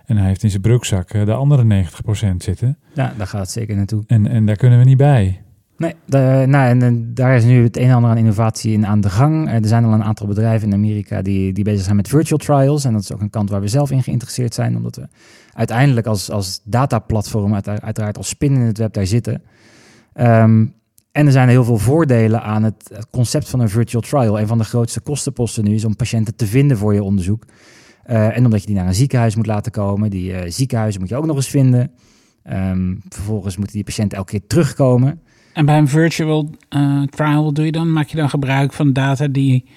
En 0.07 0.16
hij 0.16 0.27
heeft 0.27 0.43
in 0.43 0.51
zijn 0.51 0.62
broekzak 0.62 1.11
eh, 1.11 1.24
de 1.24 1.33
andere 1.35 1.64
90% 1.64 2.43
zitten. 2.43 2.79
Ja, 2.95 3.12
daar 3.16 3.27
gaat 3.27 3.41
het 3.41 3.51
zeker 3.51 3.77
naartoe. 3.77 4.05
En, 4.07 4.27
en 4.27 4.47
daar 4.47 4.57
kunnen 4.57 4.79
we 4.79 4.85
niet 4.85 4.97
bij. 4.97 5.41
Nee, 5.77 5.95
de- 6.05 6.45
nou, 6.47 6.68
en, 6.68 6.83
en 6.83 7.14
daar 7.14 7.37
is 7.37 7.45
nu 7.45 7.62
het 7.62 7.77
een 7.77 7.89
en 7.89 7.95
ander 7.95 8.11
aan 8.11 8.16
innovatie 8.16 8.72
in 8.72 8.87
aan 8.87 9.01
de 9.01 9.11
gang. 9.11 9.51
Er 9.51 9.66
zijn 9.66 9.85
al 9.85 9.93
een 9.93 10.05
aantal 10.05 10.27
bedrijven 10.27 10.68
in 10.68 10.74
Amerika 10.74 11.22
die, 11.22 11.53
die 11.53 11.64
bezig 11.64 11.85
zijn 11.85 11.97
met 11.97 12.09
virtual 12.09 12.39
trials. 12.39 12.85
En 12.85 12.93
dat 12.93 13.03
is 13.03 13.12
ook 13.12 13.20
een 13.20 13.31
kant 13.31 13.51
waar 13.51 13.61
we 13.61 13.68
zelf 13.68 13.91
in 13.91 14.03
geïnteresseerd 14.03 14.55
zijn. 14.55 14.77
Omdat 14.77 14.97
we 14.97 15.09
uiteindelijk 15.53 16.07
als, 16.07 16.31
als 16.31 16.61
dataplatform 16.64 17.55
uit, 17.55 17.68
uiteraard 17.68 18.16
als 18.16 18.29
spin 18.29 18.53
in 18.55 18.61
het 18.61 18.79
web 18.79 18.93
daar 18.93 19.07
zitten. 19.07 19.43
Ehm, 20.12 20.66
en 21.17 21.27
er 21.27 21.33
zijn 21.33 21.49
heel 21.49 21.64
veel 21.64 21.79
voordelen 21.79 22.43
aan 22.43 22.62
het, 22.62 23.07
concept 23.11 23.49
van 23.49 23.61
een 23.61 23.69
virtual 23.69 24.03
trial. 24.03 24.41
Een 24.41 24.47
van 24.47 24.59
de 24.59 24.64
grootste 24.64 25.01
kostenposten 25.01 25.64
nu 25.64 25.75
is 25.75 25.85
om 25.85 25.97
patiënten 25.97 26.37
te 26.37 26.47
vinden 26.47 26.77
voor 26.77 26.95
je 26.95 27.03
onderzoek. 27.03 27.45
Eh, 28.03 28.37
en 28.37 28.45
omdat 28.45 28.61
je 28.61 28.67
die 28.67 28.77
naar 28.77 28.87
een 28.87 28.95
ziekenhuis 28.95 29.37
moet 29.37 29.47
laten 29.47 29.73
komen. 29.73 30.11
Die 30.11 30.51
ziekenhuizen 30.51 31.01
moet 31.01 31.11
je 31.11 31.17
ook 31.17 31.27
nog 31.27 31.37
eens 31.37 31.49
vinden. 31.49 31.91
Ehm, 32.43 32.95
vervolgens 33.09 33.57
moeten 33.57 33.75
die 33.75 33.85
patiënten 33.85 34.19
elke 34.19 34.31
keer 34.31 34.47
terugkomen. 34.47 35.21
En 35.53 35.67
bij 35.67 35.79
een 35.79 35.89
virtual 35.89 36.51
eh, 36.69 37.03
trial, 37.03 37.53
doe 37.53 37.64
je 37.64 37.73
dan? 37.73 37.93
Maak 37.93 38.09
je 38.09 38.17
dan 38.17 38.31
gebruik 38.31 38.73
van 38.73 38.93
data 38.93 39.27
die 39.29 39.69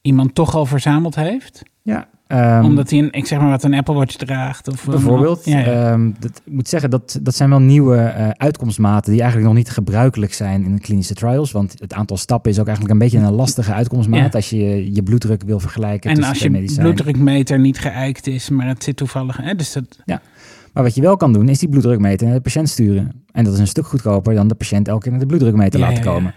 iemand 0.00 0.34
toch 0.34 0.54
al 0.54 0.66
verzameld 0.66 1.14
heeft? 1.14 1.62
Ja, 1.82 2.08
ehm, 2.32 2.64
Omdat 2.64 2.90
hij 2.90 2.98
een, 2.98 3.12
ik 3.12 3.26
zeg 3.26 3.38
maar 3.40 3.50
wat, 3.50 3.62
een 3.64 3.74
Apple 3.74 3.94
Watch 3.94 4.14
draagt? 4.16 4.68
Of 4.68 4.86
een- 4.86 4.90
bijvoorbeeld. 4.92 5.44
Ja, 5.44 5.58
ja. 5.58 5.64
ehm, 5.90 6.10
dat, 6.20 6.42
ik 6.44 6.52
moet 6.52 6.68
zeggen, 6.68 6.90
dat, 6.90 7.18
dat 7.22 7.34
zijn 7.34 7.48
wel 7.50 7.60
nieuwe 7.60 7.96
eh, 7.96 8.28
uitkomstmaten 8.36 9.10
die 9.12 9.20
eigenlijk 9.20 9.50
nog 9.50 9.58
niet 9.58 9.70
gebruikelijk 9.70 10.32
zijn 10.34 10.64
in 10.64 10.80
klinische 10.80 11.14
trials. 11.14 11.52
Want 11.52 11.74
het 11.80 11.94
aantal 11.94 12.16
stappen 12.16 12.50
is 12.50 12.58
ook 12.58 12.66
eigenlijk 12.66 12.94
een 12.94 13.00
beetje 13.08 13.18
een 13.26 13.32
lastige 13.34 13.72
uitkomstmaat 13.72 14.20
Ja. 14.20 14.28
als 14.38 14.50
je 14.50 14.94
je 14.94 15.02
bloeddruk 15.02 15.42
wil 15.42 15.60
vergelijken. 15.60 16.10
en 16.10 16.22
als 16.24 16.38
je 16.38 16.74
bloeddrukmeter 16.78 17.58
niet 17.58 17.78
geëikt 17.78 18.26
is, 18.26 18.48
maar 18.50 18.66
het 18.66 18.82
zit 18.84 18.96
toevallig... 18.96 19.36
Hè, 19.36 19.54
dus 19.54 19.72
dat, 19.72 19.84
Maar 20.72 20.82
wat 20.82 20.94
je 20.94 21.00
wel 21.00 21.16
kan 21.16 21.32
doen, 21.32 21.48
is 21.48 21.58
die 21.58 21.68
bloeddrukmeter 21.68 22.26
naar 22.26 22.36
de 22.36 22.42
patiënt 22.42 22.68
sturen. 22.68 23.12
En 23.32 23.44
dat 23.44 23.52
is 23.54 23.58
een 23.58 23.66
stuk 23.66 23.86
goedkoper 23.86 24.34
dan 24.34 24.48
de 24.48 24.54
patiënt 24.54 24.88
elke 24.88 25.00
keer 25.02 25.10
naar 25.10 25.20
de 25.20 25.26
bloeddrukmeter 25.26 25.80
Ja, 25.80 25.86
laten 25.86 26.04
ja, 26.04 26.10
ja. 26.10 26.16
komen. 26.16 26.34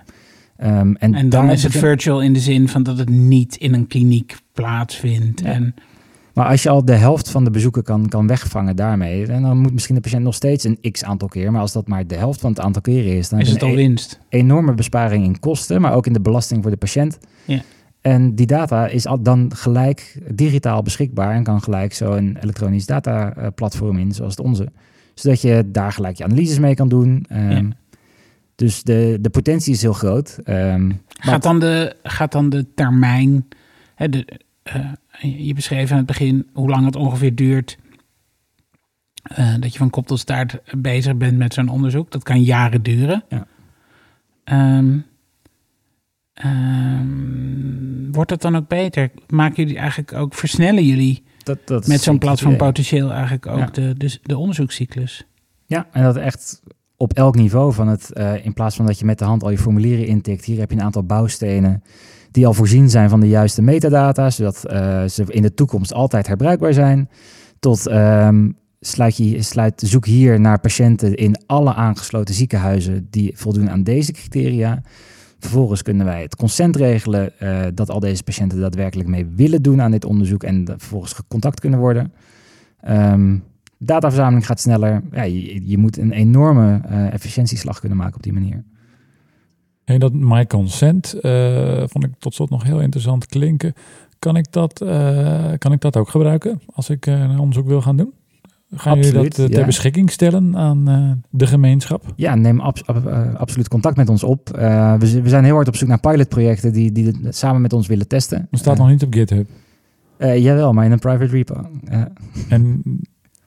Ehm, 0.57 0.93
en, 0.93 1.13
En 1.13 1.29
dan 1.29 1.49
is 1.49 1.63
het 1.63 1.71
virtual 1.71 2.21
in 2.21 2.33
de 2.33 2.39
zin 2.39 2.67
van 2.69 2.83
dat 2.83 2.97
het 2.97 3.09
niet 3.09 3.55
in 3.55 3.73
een 3.73 3.87
kliniek 3.87 4.35
plaatsvindt. 4.53 5.41
Ja. 5.41 5.47
En 5.47 5.75
Maar 6.33 6.47
als 6.47 6.63
je 6.63 6.69
al 6.69 6.85
de 6.85 6.93
helft 6.95 7.29
van 7.29 7.43
de 7.43 7.49
bezoeken 7.51 7.83
kan, 7.83 8.07
kan 8.09 8.27
wegvangen 8.27 8.75
daarmee, 8.75 9.25
en 9.25 9.41
dan 9.41 9.57
moet 9.57 9.73
misschien 9.73 9.95
de 9.95 10.01
patiënt 10.01 10.23
nog 10.23 10.33
steeds 10.35 10.63
een 10.63 10.77
x 10.91 11.03
aantal 11.03 11.27
keer. 11.27 11.51
Maar 11.51 11.61
als 11.61 11.71
dat 11.73 11.87
maar 11.87 12.07
de 12.07 12.15
helft 12.15 12.39
van 12.39 12.49
het 12.49 12.59
aantal 12.59 12.81
keren 12.81 13.17
is, 13.17 13.29
dan 13.29 13.39
is 13.39 13.49
het 13.49 13.61
al 13.61 13.67
een 13.67 13.73
e- 13.73 13.77
winst. 13.77 14.19
enorme 14.29 14.73
besparing 14.73 15.23
in 15.25 15.39
kosten, 15.39 15.81
maar 15.81 15.93
ook 15.93 16.05
in 16.07 16.13
de 16.13 16.21
belasting 16.21 16.61
voor 16.61 16.71
de 16.71 16.77
patiënt. 16.77 17.17
Ja. 17.45 17.61
En 18.01 18.35
die 18.35 18.45
data 18.45 18.87
is 18.87 19.05
al 19.05 19.21
dan 19.21 19.51
gelijk 19.55 20.19
digitaal 20.33 20.81
beschikbaar 20.81 21.35
en 21.35 21.43
kan 21.43 21.61
gelijk 21.61 21.93
zo'n 21.93 22.37
elektronisch 22.41 22.85
dataplatform 22.85 23.97
in, 23.97 24.11
zoals 24.11 24.35
het 24.35 24.45
onze. 24.45 24.67
Zodat 25.13 25.41
je 25.41 25.63
daar 25.71 25.91
gelijk 25.91 26.17
je 26.17 26.23
analyses 26.23 26.59
mee 26.59 26.75
kan 26.75 26.87
doen. 26.89 27.25
Ehm, 27.29 27.49
Ja. 27.51 27.61
Dus 28.55 28.83
de, 28.83 29.17
de 29.21 29.29
potentie 29.29 29.73
is 29.73 29.81
heel 29.81 29.93
groot. 29.93 30.39
Ehm, 30.43 30.87
maar 30.87 30.97
Gaat 31.15 31.43
dan 31.43 31.59
de, 31.59 31.95
gaat 32.03 32.31
dan 32.31 32.49
de 32.49 32.73
termijn, 32.73 33.47
hè, 33.95 34.09
de, 34.09 34.27
eh, 34.63 34.91
je 35.47 35.53
beschreef 35.53 35.91
aan 35.91 35.97
het 35.97 36.05
begin 36.05 36.47
hoe 36.53 36.69
lang 36.69 36.85
het 36.85 36.95
ongeveer 36.95 37.35
duurt 37.35 37.77
eh, 39.23 39.53
dat 39.59 39.71
je 39.73 39.77
van 39.77 39.89
kop 39.89 40.07
tot 40.07 40.19
staart 40.19 40.59
bezig 40.77 41.15
bent 41.15 41.37
met 41.37 41.53
zo'n 41.53 41.69
onderzoek. 41.69 42.11
Dat 42.11 42.23
kan 42.23 42.41
jaren 42.41 42.83
duren. 42.83 43.23
Ja. 43.29 43.47
Ehm, 44.43 44.97
ehm, 46.33 48.11
wordt 48.11 48.29
het 48.29 48.41
dan 48.41 48.55
ook 48.55 48.67
beter? 48.67 49.11
Maken 49.27 49.55
jullie 49.63 49.77
eigenlijk 49.79 50.13
ook, 50.13 50.33
versnellen 50.33 50.85
jullie 50.85 51.23
dat, 51.43 51.67
dat 51.67 51.87
met 51.87 52.01
zo'n 52.01 52.17
platform 52.17 52.57
potentieel 52.57 53.11
eigenlijk 53.11 53.47
ook 53.47 53.57
Ja. 53.59 53.65
de, 53.65 53.93
de, 53.97 54.19
de 54.23 54.37
onderzoekscyclus? 54.37 55.25
Ja, 55.65 55.87
en 55.91 56.03
dat 56.03 56.15
echt 56.15 56.61
op 56.97 57.13
elk 57.13 57.35
niveau 57.35 57.73
van 57.73 57.87
het, 57.87 58.13
eh, 58.13 58.45
in 58.45 58.53
plaats 58.53 58.75
van 58.75 58.85
dat 58.85 58.99
je 58.99 59.05
met 59.05 59.19
de 59.19 59.25
hand 59.25 59.43
al 59.43 59.49
je 59.49 59.57
formulieren 59.57 60.07
intikt, 60.07 60.45
hier 60.45 60.59
heb 60.59 60.71
je 60.71 60.77
een 60.77 60.83
aantal 60.83 61.03
bouwstenen 61.03 61.83
die 62.31 62.47
al 62.47 62.53
voorzien 62.53 62.89
zijn 62.89 63.09
van 63.09 63.19
de 63.19 63.27
juiste 63.27 63.61
metadata, 63.61 64.29
zodat 64.29 64.65
eh, 64.65 65.03
ze 65.05 65.23
in 65.27 65.41
de 65.41 65.53
toekomst 65.53 65.93
altijd 65.93 66.27
herbruikbaar 66.27 66.73
zijn. 66.73 67.09
Tot 67.59 67.87
ehm, 67.87 68.49
sluit 68.79 69.17
je, 69.17 69.41
sluit, 69.41 69.83
zoek 69.85 70.05
hier 70.05 70.39
naar 70.39 70.59
patiënten 70.59 71.15
in 71.15 71.35
alle 71.45 71.73
aangesloten 71.73 72.35
ziekenhuizen 72.35 73.07
die 73.09 73.37
voldoen 73.37 73.69
aan 73.69 73.83
deze 73.83 74.11
criteria. 74.11 74.81
Vervolgens 75.39 75.81
kunnen 75.81 76.05
wij 76.05 76.21
het 76.21 76.35
consent 76.35 76.75
regelen 76.75 77.39
eh, 77.39 77.61
dat 77.73 77.89
al 77.89 77.99
deze 77.99 78.23
patiënten 78.23 78.59
daadwerkelijk 78.59 79.09
mee 79.09 79.27
willen 79.35 79.61
doen 79.61 79.81
aan 79.81 79.91
dit 79.91 80.05
onderzoek 80.05 80.43
en 80.43 80.65
vervolgens 80.65 81.13
gecontact 81.13 81.59
kunnen 81.59 81.79
worden. 81.79 82.13
Ehm, 82.79 83.37
dataverzameling 83.77 84.45
gaat 84.45 84.59
sneller. 84.59 85.01
Ja, 85.11 85.23
je, 85.23 85.69
je 85.69 85.77
moet 85.77 85.97
een 85.97 86.11
enorme 86.11 86.81
eh, 86.83 87.13
efficiëntieslag 87.13 87.79
kunnen 87.79 87.97
maken 87.97 88.15
op 88.15 88.23
die 88.23 88.33
manier. 88.33 88.63
En 89.83 89.99
dat 89.99 90.13
my 90.13 90.45
consent 90.45 91.13
eh, 91.13 91.83
vond 91.85 92.03
ik 92.03 92.11
tot 92.19 92.33
slot 92.33 92.49
nog 92.49 92.63
heel 92.63 92.81
interessant 92.81 93.25
klinken. 93.25 93.73
Kan 94.19 94.35
ik 94.35 94.51
dat, 94.51 94.81
eh, 94.81 95.51
kan 95.57 95.71
ik 95.71 95.81
dat 95.81 95.97
ook 95.97 96.09
gebruiken 96.09 96.61
als 96.73 96.89
ik 96.89 97.05
een 97.05 97.39
onderzoek 97.39 97.67
wil 97.67 97.81
gaan 97.81 97.97
doen? 97.97 98.13
Gaan 98.71 98.95
jullie 98.95 99.09
Absoluut, 99.09 99.35
dat 99.35 99.51
ter 99.51 99.65
beschikking 99.65 100.11
stellen 100.11 100.57
aan 100.57 101.23
de 101.29 101.47
gemeenschap? 101.47 102.13
Ja, 102.15 102.35
neem 102.35 102.59
abs- 102.59 102.85
ab- 102.85 103.35
absoluut 103.37 103.67
contact 103.67 103.97
met 103.97 104.09
ons 104.09 104.23
op. 104.23 104.49
We, 104.49 105.21
we 105.21 105.29
zijn 105.29 105.43
heel 105.43 105.55
hard 105.55 105.67
op 105.67 105.75
zoek 105.75 105.87
naar 105.87 105.99
pilotprojecten 105.99 106.73
die, 106.73 106.91
die 106.91 107.05
het 107.23 107.35
samen 107.35 107.61
met 107.61 107.73
ons 107.73 107.87
willen 107.87 108.07
testen. 108.07 108.47
Dat 108.51 108.59
staat 108.59 108.77
nog 108.77 108.87
niet 108.87 109.03
op 109.03 109.13
GitHub. 109.13 109.49
jawel, 110.17 110.73
maar 110.73 110.85
in 110.85 110.91
een 110.91 110.99
private 110.99 111.31
repo. 111.31 111.67
En 112.49 112.81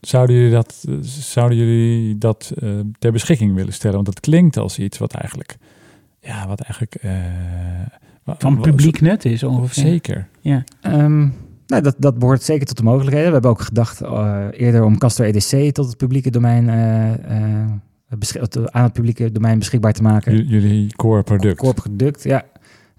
zouden 0.00 0.36
jullie 0.36 0.50
dat, 0.50 0.84
zouden 1.00 1.58
jullie 1.58 2.18
dat 2.18 2.52
eh, 2.62 2.70
ter 2.98 3.12
beschikking 3.12 3.54
willen 3.54 3.72
stellen? 3.72 3.94
Want 3.94 4.06
dat 4.06 4.20
klinkt 4.20 4.56
als 4.56 4.78
iets 4.78 4.98
wat 4.98 5.12
eigenlijk, 5.12 5.56
ja, 6.20 6.46
wat 6.46 6.60
eigenlijk 6.60 6.94
eh, 6.94 7.10
Van 8.38 8.60
publiek 8.60 9.00
nut 9.00 9.24
is 9.24 9.42
ongeveer. 9.42 9.84
Zeker. 9.84 10.28
Ja. 10.40 10.64
Ehm, 10.80 11.28
nou, 11.66 11.82
dat, 11.82 11.94
dat 11.98 12.18
behoort 12.18 12.42
zeker 12.42 12.66
tot 12.66 12.76
de 12.76 12.82
mogelijkheden. 12.82 13.26
We 13.26 13.32
hebben 13.32 13.50
ook 13.50 13.60
gedacht 13.60 14.00
eh, 14.00 14.46
eerder 14.52 14.84
om 14.84 14.98
Castor 14.98 15.26
EDC 15.26 15.74
tot 15.74 15.86
het 15.86 15.96
publieke 15.96 16.30
domein 16.30 16.68
eh, 16.68 17.12
eh, 17.62 17.68
aan 18.70 18.82
het 18.82 18.92
publieke 18.92 19.32
domein 19.32 19.58
beschikbaar 19.58 19.92
te 19.92 20.02
maken. 20.02 20.36
J- 20.36 20.50
jullie 20.50 20.94
core 20.96 21.22
product. 21.22 21.56
Core 21.58 21.74
product, 21.74 22.22
ja. 22.22 22.44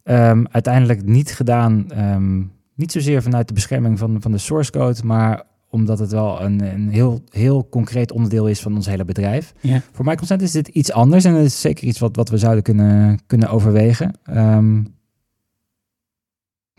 Ehm, 0.03 0.45
uiteindelijk 0.51 1.05
niet 1.05 1.31
gedaan, 1.31 1.91
ehm, 1.91 2.41
niet 2.75 2.91
zozeer 2.91 3.21
vanuit 3.21 3.47
de 3.47 3.53
bescherming 3.53 3.99
van, 3.99 4.21
van 4.21 4.31
de 4.31 4.37
source 4.37 4.71
code, 4.71 5.03
maar 5.03 5.43
omdat 5.69 5.99
het 5.99 6.11
wel 6.11 6.41
een, 6.41 6.73
een 6.73 6.89
heel, 6.89 7.23
heel 7.29 7.67
concreet 7.69 8.11
onderdeel 8.11 8.47
is 8.47 8.61
van 8.61 8.75
ons 8.75 8.85
hele 8.85 9.05
bedrijf. 9.05 9.53
Ja. 9.59 9.81
Voor 9.91 10.05
MyConsent 10.05 10.41
is 10.41 10.51
dit 10.51 10.67
iets 10.67 10.91
anders 10.91 11.23
en 11.25 11.33
het 11.33 11.45
is 11.45 11.61
zeker 11.61 11.87
iets 11.87 11.99
wat, 11.99 12.15
wat 12.15 12.29
we 12.29 12.37
zouden 12.37 12.63
kunnen, 12.63 13.19
kunnen 13.27 13.49
overwegen. 13.49 14.13
Ehm 14.23 14.81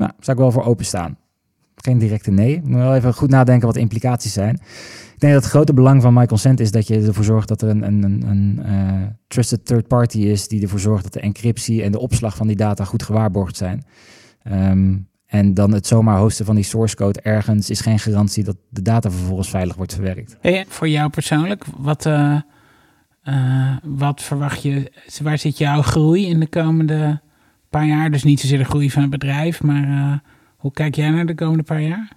nou, 0.01 0.13
zou 0.19 0.37
ik 0.37 0.43
wel 0.43 0.53
voor 0.53 0.65
openstaan. 0.65 1.19
Geen 1.75 1.99
directe 1.99 2.31
nee. 2.31 2.55
Ik 2.55 2.65
moet 2.65 2.79
wel 2.79 2.95
even 2.95 3.15
goed 3.15 3.31
nadenken 3.31 3.67
wat 3.67 3.75
de 3.75 3.81
implicaties 3.81 4.33
zijn. 4.33 4.55
Ik 5.15 5.21
denk 5.21 5.33
dat 5.33 5.43
het 5.43 5.53
grote 5.53 5.75
belang 5.75 6.03
van 6.03 6.15
MyConsent 6.15 6.61
is 6.61 6.71
dat 6.71 6.87
je 6.87 7.01
ervoor 7.01 7.25
zorgt 7.25 7.49
dat 7.49 7.63
er 7.63 7.69
een, 7.69 7.83
een, 7.83 8.03
een, 8.03 8.29
een 8.29 8.63
eh, 8.65 9.07
trusted 9.27 9.67
third 9.67 9.87
party 9.87 10.19
is 10.19 10.49
die 10.49 10.63
ervoor 10.63 10.79
zorgt 10.79 11.03
dat 11.03 11.13
de 11.13 11.21
encryptie 11.21 11.83
en 11.83 11.93
de 11.93 11.99
opslag 11.99 12.37
van 12.37 12.47
die 12.47 12.57
data 12.57 12.85
goed 12.85 13.03
gewaarborgd 13.03 13.57
zijn. 13.57 13.85
Ehm, 14.43 14.97
en 15.31 15.55
dan 15.55 15.73
het 15.73 15.87
zomaar 15.87 16.19
hosten 16.19 16.45
van 16.45 16.55
die 16.55 16.65
source 16.65 16.97
code 16.97 17.21
ergens 17.21 17.71
is 17.71 17.81
geen 17.81 17.99
garantie 17.99 18.45
dat 18.45 18.57
de 18.69 18.83
data 18.83 19.11
vervolgens 19.11 19.51
veilig 19.51 19.77
wordt 19.77 19.95
verwerkt. 19.95 20.37
Hey, 20.41 20.65
voor 20.69 20.89
jou 20.89 21.11
persoonlijk, 21.11 21.65
wat, 21.77 22.07
eh, 22.07 22.37
eh, 23.23 23.77
wat 23.83 24.23
verwacht 24.23 24.63
je? 24.63 24.93
Waar 25.23 25.39
zit 25.39 25.59
jouw 25.59 25.83
groei 25.83 26.27
in 26.27 26.41
de 26.41 26.47
komende 26.47 27.21
paar 27.69 27.87
jaar? 27.87 28.11
Dus 28.11 28.23
niet 28.23 28.41
zozeer 28.41 28.59
de 28.59 28.65
groei 28.65 28.91
van 28.91 29.03
het 29.03 29.11
bedrijf, 29.11 29.63
maar 29.63 29.83
eh, 29.83 30.19
hoe 30.57 30.73
kijk 30.73 30.95
jij 30.95 31.11
naar 31.11 31.27
de 31.27 31.35
komende 31.35 31.63
paar 31.63 31.83
jaar? 31.83 32.09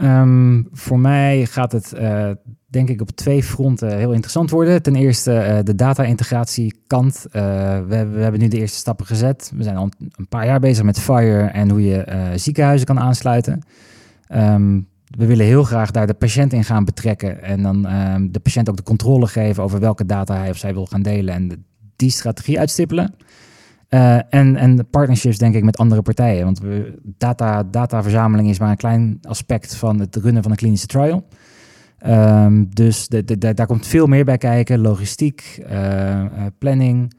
Ehm, 0.00 0.62
voor 0.72 0.98
mij 0.98 1.46
gaat 1.46 1.72
het, 1.72 1.92
eh, 1.92 2.30
denk 2.66 2.88
ik, 2.88 3.00
op 3.00 3.10
twee 3.10 3.42
fronten 3.42 3.96
heel 3.96 4.12
interessant 4.12 4.50
worden. 4.50 4.82
Ten 4.82 4.96
eerste 4.96 5.32
eh, 5.32 5.64
de 5.64 5.74
data-integratiekant. 5.74 7.26
Eh, 7.30 7.42
we, 7.78 8.06
we 8.06 8.20
hebben 8.20 8.40
nu 8.40 8.48
de 8.48 8.58
eerste 8.58 8.78
stappen 8.78 9.06
gezet. 9.06 9.52
We 9.54 9.62
zijn 9.62 9.76
al 9.76 9.88
een 9.98 10.28
paar 10.28 10.46
jaar 10.46 10.60
bezig 10.60 10.84
met 10.84 11.00
Fire 11.00 11.42
en 11.42 11.70
hoe 11.70 11.84
je 11.84 12.32
ziekenhuizen 12.34 12.86
kan 12.86 13.00
aansluiten. 13.00 13.62
Ehm, 14.26 14.80
we 15.18 15.26
willen 15.26 15.46
heel 15.46 15.64
graag 15.64 15.90
daar 15.90 16.06
de 16.06 16.14
patiënt 16.14 16.52
in 16.52 16.64
gaan 16.64 16.84
betrekken 16.84 17.42
en 17.42 17.62
dan 17.62 17.86
ehm, 17.86 18.28
de 18.30 18.40
patiënt 18.40 18.70
ook 18.70 18.76
de 18.76 18.82
controle 18.82 19.26
geven 19.26 19.62
over 19.62 19.80
welke 19.80 20.06
data 20.06 20.36
hij 20.36 20.50
of 20.50 20.56
zij 20.56 20.74
wil 20.74 20.86
gaan 20.86 21.02
delen 21.02 21.34
en 21.34 21.64
die 21.96 22.10
strategie 22.10 22.58
uitstippelen. 22.58 23.14
Eh, 23.90 24.14
en, 24.34 24.56
en 24.56 24.76
de 24.76 24.84
partnerships 24.84 25.38
denk 25.38 25.54
ik 25.54 25.64
met 25.64 25.76
andere 25.78 26.02
partijen. 26.02 26.44
Want 26.44 26.58
we, 26.58 26.98
data, 27.02 27.62
dataverzameling 27.62 28.48
is 28.48 28.58
maar 28.58 28.70
een 28.70 28.76
klein 28.76 29.18
aspect 29.22 29.76
van 29.76 30.00
het 30.00 30.16
runnen 30.16 30.42
van 30.42 30.50
een 30.50 30.56
klinische 30.56 30.86
trial. 30.86 31.26
Ehm, 31.98 32.64
dus 32.68 33.08
de, 33.08 33.24
de, 33.24 33.38
de- 33.38 33.54
daar 33.54 33.66
komt 33.66 33.86
veel 33.86 34.06
meer 34.06 34.24
bij 34.24 34.38
kijken. 34.38 34.78
Logistiek, 34.80 35.60
eh, 35.66 36.20
eh, 36.20 36.28
planning, 36.58 37.14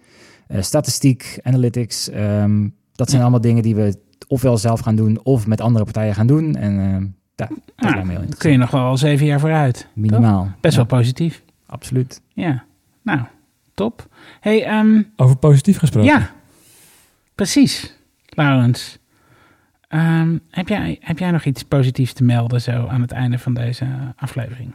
eh, 0.47 0.61
statistiek, 0.61 1.39
analytics. 1.43 2.09
Ehm, 2.09 2.67
dat 2.93 3.09
zijn 3.09 3.21
allemaal 3.21 3.41
dingen 3.41 3.63
die 3.63 3.75
we 3.75 3.99
ofwel 4.27 4.57
zelf 4.57 4.79
gaan 4.79 4.95
doen 4.95 5.19
of 5.23 5.47
met 5.47 5.61
andere 5.61 5.83
partijen 5.85 6.15
gaan 6.15 6.27
doen. 6.27 6.55
En 6.55 6.79
ehm 6.79 7.05
ja, 7.35 7.47
dat 7.95 8.03
me 8.03 8.11
heel 8.11 8.21
kun 8.37 8.51
je 8.51 8.57
nog 8.57 8.71
wel 8.71 8.97
zeven 8.97 9.25
jaar 9.25 9.39
vooruit. 9.39 9.87
Minimaal. 9.93 10.51
Best 10.61 10.75
Ja, 10.75 10.85
wel 10.85 10.97
positief. 10.99 11.43
Absoluut. 11.65 12.21
Ja, 12.33 12.63
nou, 13.03 13.19
top. 13.73 14.07
Hey, 14.39 14.65
ehm, 14.65 15.01
Over 15.15 15.35
positief 15.37 15.77
gesproken. 15.77 16.09
ja, 16.11 16.29
precies, 17.35 17.95
Laurens. 18.25 18.99
Ehm, 19.87 20.37
heb, 20.49 20.67
jij, 20.67 20.97
heb 20.99 21.19
jij 21.19 21.31
nog 21.31 21.45
iets 21.45 21.63
positiefs 21.63 22.13
te 22.13 22.23
melden 22.23 22.61
zo 22.61 22.87
aan 22.87 23.01
het 23.01 23.11
einde 23.11 23.39
van 23.39 23.53
deze 23.53 23.85
aflevering? 24.15 24.73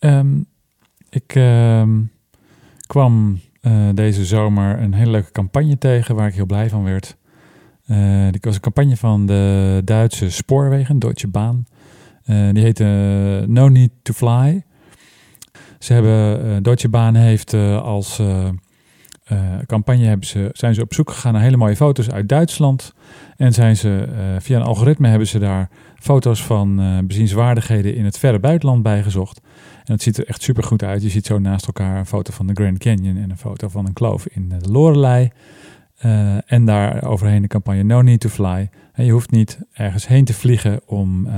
Ehm, 0.00 0.40
ik 1.10 1.34
ehm, 1.34 2.00
kwam 2.86 3.40
eh, 3.60 3.88
deze 3.94 4.24
zomer 4.24 4.82
een 4.82 4.94
hele 4.94 5.10
leuke 5.10 5.32
campagne 5.32 5.78
tegen 5.78 6.14
waar 6.14 6.28
ik 6.28 6.34
heel 6.34 6.46
blij 6.46 6.68
van 6.68 6.84
werd. 6.84 7.18
Dit 8.30 8.44
was 8.44 8.54
een 8.54 8.60
campagne 8.60 8.96
van 8.96 9.26
de 9.26 9.82
Duitse 9.84 10.30
spoorwegen, 10.30 10.98
Deutsche 10.98 11.28
Bahn. 11.28 11.66
Eh, 12.24 12.48
die 12.52 12.62
heette 12.62 12.84
No 13.48 13.68
Need 13.68 13.90
to 14.02 14.12
Fly. 14.12 14.64
Ze 15.78 15.92
hebben, 15.92 16.62
Deutsche 16.62 16.88
Bahn 16.88 17.14
heeft 17.14 17.54
als 17.54 18.22
eh, 19.30 19.38
campagne 19.66 20.04
hebben 20.04 20.26
ze, 20.26 20.48
zijn 20.52 20.74
ze 20.74 20.82
op 20.82 20.94
zoek 20.94 21.10
gegaan 21.10 21.32
naar 21.32 21.42
hele 21.42 21.56
mooie 21.56 21.76
foto's 21.76 22.10
uit 22.10 22.28
Duitsland. 22.28 22.94
En 23.36 23.52
zijn 23.52 23.76
ze 23.76 24.08
eh, 24.12 24.22
via 24.38 24.56
een 24.56 24.64
algoritme 24.64 25.08
hebben 25.08 25.26
ze 25.26 25.38
daar 25.38 25.68
foto's 25.94 26.44
van 26.44 26.80
eh, 26.80 26.98
bezienswaardigheden 27.04 27.94
in 27.94 28.04
het 28.04 28.18
verre 28.18 28.38
buitenland 28.38 28.82
bijgezocht. 28.82 29.40
En 29.84 29.92
het 29.92 30.02
ziet 30.02 30.18
er 30.18 30.26
echt 30.26 30.42
super 30.42 30.62
goed 30.62 30.82
uit. 30.82 31.02
Je 31.02 31.08
ziet 31.08 31.26
zo 31.26 31.38
naast 31.38 31.66
elkaar 31.66 31.98
een 31.98 32.06
foto 32.06 32.32
van 32.32 32.46
de 32.46 32.52
Grand 32.52 32.78
Canyon 32.78 33.16
en 33.16 33.30
een 33.30 33.38
foto 33.38 33.68
van 33.68 33.86
een 33.86 33.92
kloof 33.92 34.26
in 34.26 34.48
de 34.48 34.70
Lorelei. 34.70 35.30
En 36.46 36.64
daar 36.64 37.04
overheen 37.04 37.42
de 37.42 37.48
campagne 37.48 37.82
No 37.82 38.02
Need 38.02 38.20
to 38.20 38.28
Fly. 38.28 38.70
En 38.92 39.04
je 39.04 39.12
hoeft 39.12 39.30
niet 39.30 39.58
ergens 39.72 40.06
heen 40.06 40.24
te 40.24 40.34
vliegen 40.34 40.80
om, 40.86 41.28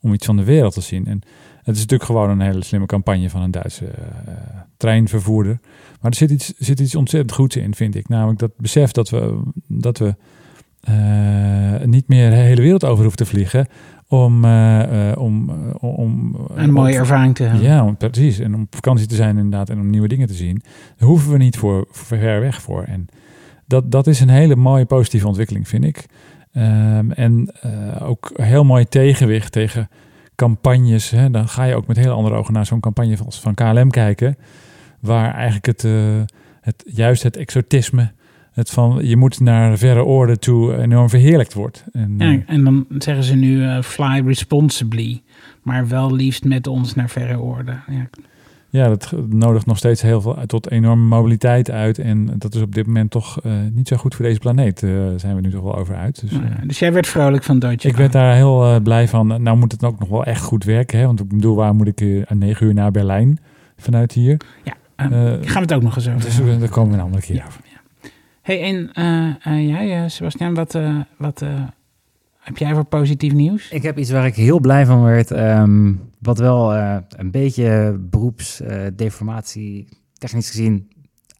om 0.00 0.12
iets 0.12 0.26
van 0.26 0.36
de 0.36 0.44
wereld 0.44 0.74
te 0.74 0.80
zien. 0.80 1.06
En 1.06 1.22
Het 1.68 1.76
is 1.76 1.82
natuurlijk 1.82 2.10
gewoon 2.10 2.30
een 2.30 2.40
hele 2.40 2.64
slimme 2.64 2.86
campagne 2.86 3.30
van 3.30 3.42
een 3.42 3.50
Duitse 3.50 3.86
eh, 3.86 4.34
treinvervoerder. 4.76 5.58
Maar 6.00 6.10
er 6.10 6.16
zit 6.16 6.30
iets, 6.30 6.54
zit 6.58 6.80
iets 6.80 6.94
ontzettend 6.94 7.32
goeds 7.34 7.56
in, 7.56 7.74
vind 7.74 7.94
ik. 7.94 8.08
Namelijk 8.08 8.38
dat 8.38 8.50
besef 8.56 8.90
dat 8.90 9.10
we, 9.10 9.40
dat 9.66 9.98
we 9.98 10.14
eh, 10.80 11.86
niet 11.86 12.08
meer 12.08 12.30
de 12.30 12.36
hele 12.36 12.60
wereld 12.62 12.84
over 12.84 12.98
hoeven 13.00 13.16
te 13.16 13.26
vliegen 13.26 13.66
om, 14.08 14.44
eh, 14.44 15.12
om, 15.16 15.50
om 15.80 16.36
Een 16.54 16.72
mooie 16.72 16.92
om- 16.94 16.98
ervaring 16.98 17.34
te 17.34 17.42
hebben. 17.42 17.62
Ja, 17.62 17.84
om- 17.84 17.96
precies. 17.96 18.38
En 18.38 18.54
om 18.54 18.62
op 18.62 18.74
vakantie 18.74 19.06
te 19.06 19.14
zijn 19.14 19.36
inderdaad 19.36 19.70
en 19.70 19.80
om 19.80 19.90
nieuwe 19.90 20.08
dingen 20.08 20.26
te 20.26 20.34
zien. 20.34 20.62
Daar 20.96 21.08
hoeven 21.08 21.32
we 21.32 21.38
niet 21.38 21.56
voor, 21.56 21.86
voor 21.90 22.18
ver 22.18 22.40
weg 22.40 22.62
voor. 22.62 22.82
En 22.82 23.06
dat, 23.66 23.90
dat 23.90 24.06
is 24.06 24.20
een 24.20 24.28
hele 24.28 24.56
mooie 24.56 24.84
positieve 24.84 25.26
ontwikkeling, 25.26 25.68
vind 25.68 25.84
ik. 25.84 26.06
Ehm, 26.52 27.10
en 27.10 27.52
eh, 27.60 28.08
ook 28.08 28.30
heel 28.34 28.64
mooi 28.64 28.84
tegenwicht 28.88 29.52
tegen 29.52 29.88
campagnes. 30.38 31.10
Hè. 31.10 31.30
Dan 31.30 31.48
ga 31.48 31.64
je 31.64 31.74
ook 31.74 31.86
met 31.86 31.96
heel 31.96 32.12
andere 32.12 32.34
ogen 32.34 32.52
naar 32.52 32.66
zo'n 32.66 32.80
campagne 32.80 33.16
van, 33.16 33.32
van 33.32 33.54
KLM 33.54 33.90
kijken. 33.90 34.36
Waar 35.00 35.34
eigenlijk 35.34 35.66
het, 35.66 35.84
eh, 35.84 36.20
het, 36.60 36.84
juist 36.86 37.22
het 37.22 37.36
exotisme, 37.36 38.12
het 38.52 38.70
van 38.70 38.98
je 39.02 39.16
moet 39.16 39.40
naar 39.40 39.78
verre 39.78 40.04
oorden 40.04 40.40
toe 40.40 40.76
enorm 40.76 41.08
verheerlijkt 41.08 41.54
wordt. 41.54 41.84
En, 41.92 42.14
Ja, 42.18 42.32
eh, 42.32 42.40
en 42.46 42.64
dan 42.64 42.86
zeggen 42.98 43.24
ze 43.24 43.34
nu 43.34 43.64
eh, 43.64 43.82
fly 43.82 44.22
responsibly. 44.26 45.22
Maar 45.62 45.88
wel 45.88 46.14
liefst 46.14 46.44
met 46.44 46.66
ons 46.66 46.94
naar 46.94 47.08
verre 47.08 47.40
oorden. 47.40 47.82
Ja. 47.88 48.08
Ja, 48.70 48.88
dat 48.88 49.12
nodigt 49.28 49.66
nog 49.66 49.76
steeds 49.76 50.02
heel 50.02 50.20
veel 50.20 50.36
tot 50.46 50.70
enorme 50.70 51.02
mobiliteit 51.04 51.70
uit. 51.70 51.98
En 51.98 52.30
dat 52.38 52.54
is 52.54 52.62
op 52.62 52.74
dit 52.74 52.86
moment 52.86 53.10
toch 53.10 53.40
eh, 53.40 53.52
niet 53.72 53.88
zo 53.88 53.96
goed 53.96 54.14
voor 54.14 54.24
deze 54.24 54.38
planeet. 54.38 54.82
eh 54.82 54.90
zijn 55.16 55.34
we 55.34 55.40
nu 55.40 55.50
toch 55.50 55.62
wel 55.62 55.76
over 55.76 55.96
uit. 55.96 56.20
Dus, 56.20 56.30
eh, 56.30 56.38
Nou 56.38 56.50
ja, 56.50 56.66
dus 56.66 56.78
jij 56.78 56.92
werd 56.92 57.06
vrolijk 57.06 57.42
van 57.44 57.58
Deutsche 57.58 57.88
ik 57.88 57.96
werd 57.96 58.12
daar 58.12 58.34
heel 58.34 58.64
eh, 58.64 58.82
blij 58.82 59.08
van. 59.08 59.42
Nou 59.42 59.56
moet 59.56 59.72
het 59.72 59.84
ook 59.84 59.98
nog 59.98 60.08
wel 60.08 60.24
echt 60.24 60.42
goed 60.42 60.64
werken. 60.64 60.98
Hè? 60.98 61.06
Want 61.06 61.20
ik 61.20 61.28
bedoel, 61.28 61.56
waar 61.56 61.74
moet 61.74 61.86
ik 61.86 62.00
eh, 62.00 62.22
aan 62.26 62.38
negen 62.38 62.66
uur 62.66 62.74
naar 62.74 62.90
Berlijn 62.90 63.38
vanuit 63.76 64.12
hier? 64.12 64.40
Ja, 64.64 64.72
eh, 64.96 65.04
Eh, 65.06 65.12
gaan 65.42 65.54
we 65.54 65.60
het 65.60 65.72
ook 65.72 65.82
nog 65.82 65.96
eens 65.96 66.08
over 66.08 66.20
Dus 66.20 66.40
eh, 66.40 66.58
daar 66.58 66.68
komen 66.68 66.90
we 66.92 66.98
een 66.98 67.04
andere 67.04 67.22
keer 67.22 67.36
Ja. 67.36 67.44
over. 67.46 67.60
Hey, 68.42 68.62
en 68.62 68.90
eh, 68.92 69.54
eh, 69.54 69.68
jij, 69.68 70.02
eh, 70.02 70.08
Sebastian, 70.08 70.54
wat, 70.54 70.74
eh, 70.74 70.96
wat 71.16 71.42
eh, 71.42 71.48
heb 72.48 72.56
jij 72.56 72.74
voor 72.74 72.84
positief 72.84 73.32
nieuws? 73.32 73.70
Ik 73.70 73.82
heb 73.82 73.98
iets 73.98 74.10
waar 74.10 74.26
ik 74.26 74.34
heel 74.34 74.60
blij 74.60 74.86
van 74.86 75.02
werd. 75.02 75.30
ehm, 75.30 75.92
wat 76.18 76.38
wel 76.38 76.74
eh, 76.74 76.96
een 77.08 77.30
beetje 77.30 77.98
beroepsdeformatie, 78.00 79.88
technisch 80.12 80.48
gezien, 80.50 80.90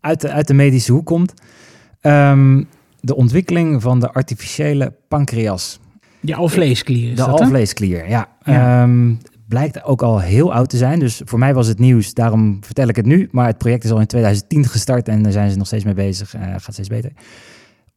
uit 0.01 0.21
de, 0.21 0.31
uit 0.31 0.47
de 0.47 0.55
medische 0.55 0.93
hoek 0.93 1.07
komt. 1.07 1.35
Ehm, 2.01 2.65
de 3.01 3.17
ontwikkeling 3.17 3.83
van 3.83 4.01
de 4.01 4.13
artificiële 4.13 4.95
pancreas. 5.09 5.81
Je 6.21 6.35
alvleesklier 6.35 7.17
de 7.17 7.25
alvleesklier, 7.25 8.09
ja. 8.09 8.29
Ja. 8.45 8.83
Ehm, 8.83 9.15
blijkt 9.49 9.85
ook 9.85 10.03
al 10.03 10.21
heel 10.21 10.53
oud 10.53 10.69
te 10.69 10.77
zijn. 10.77 10.99
Dus 10.99 11.23
voor 11.25 11.39
mij 11.39 11.55
was 11.55 11.67
het 11.67 11.79
nieuws, 11.79 12.15
daarom 12.15 12.59
vertel 12.65 12.89
ik 12.89 12.97
het 12.97 13.07
nu. 13.07 13.29
Maar 13.31 13.47
het 13.47 13.59
project 13.59 13.85
is 13.85 13.91
al 13.91 14.01
in 14.01 14.07
2010 14.07 14.65
gestart 14.65 15.09
en 15.09 15.23
daar 15.23 15.33
zijn 15.33 15.51
ze 15.51 15.57
nog 15.57 15.67
steeds 15.67 15.85
mee 15.85 15.95
bezig. 15.95 16.35
Eh, 16.35 16.43
gaat 16.43 16.73
steeds 16.73 16.89
beter. 16.89 17.13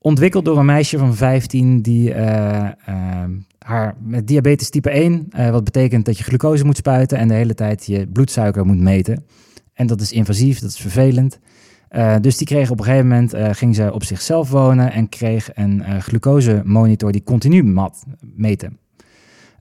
Ontwikkeld 0.03 0.45
door 0.45 0.57
een 0.57 0.65
meisje 0.65 0.97
van 0.97 1.15
15 1.15 1.81
die 1.81 2.13
eh, 2.13 2.69
ehm, 2.85 3.31
haar 3.59 3.95
met 3.99 4.27
diabetes 4.27 4.69
type 4.69 4.89
1, 4.89 5.27
eh, 5.29 5.49
wat 5.49 5.63
betekent 5.63 6.05
dat 6.05 6.17
je 6.17 6.23
glucose 6.23 6.65
moet 6.65 6.77
spuiten 6.77 7.17
en 7.17 7.27
de 7.27 7.33
hele 7.33 7.53
tijd 7.53 7.85
je 7.85 8.07
bloedsuiker 8.07 8.65
moet 8.65 8.79
meten. 8.79 9.25
En 9.73 9.87
dat 9.87 10.01
is 10.01 10.11
invasief, 10.11 10.59
dat 10.59 10.69
is 10.69 10.77
vervelend. 10.79 11.39
Eh, 11.87 12.15
dus 12.21 12.37
die 12.37 12.47
kreeg 12.47 12.69
op 12.69 12.79
een 12.79 12.85
gegeven 12.85 13.07
moment, 13.07 13.33
eh, 13.33 13.49
ging 13.51 13.75
ze 13.75 13.93
op 13.93 14.03
zichzelf 14.03 14.49
wonen 14.49 14.91
en 14.91 15.09
kreeg 15.09 15.49
een 15.53 15.83
eh 15.83 15.97
glucose 15.97 16.61
monitor 16.65 17.11
die 17.11 17.23
continu 17.23 17.63
mat, 17.63 18.03
meten. 18.19 18.77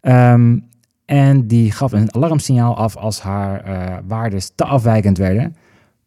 Ehm, 0.01 0.59
en 1.05 1.47
die 1.47 1.73
gaf 1.73 1.93
een 1.93 2.15
alarmsignaal 2.15 2.77
af 2.77 2.97
als 2.97 3.21
haar 3.21 3.65
eh 3.65 3.99
waardes 4.07 4.53
te 4.55 4.65
afwijkend 4.65 5.19
werden. 5.19 5.57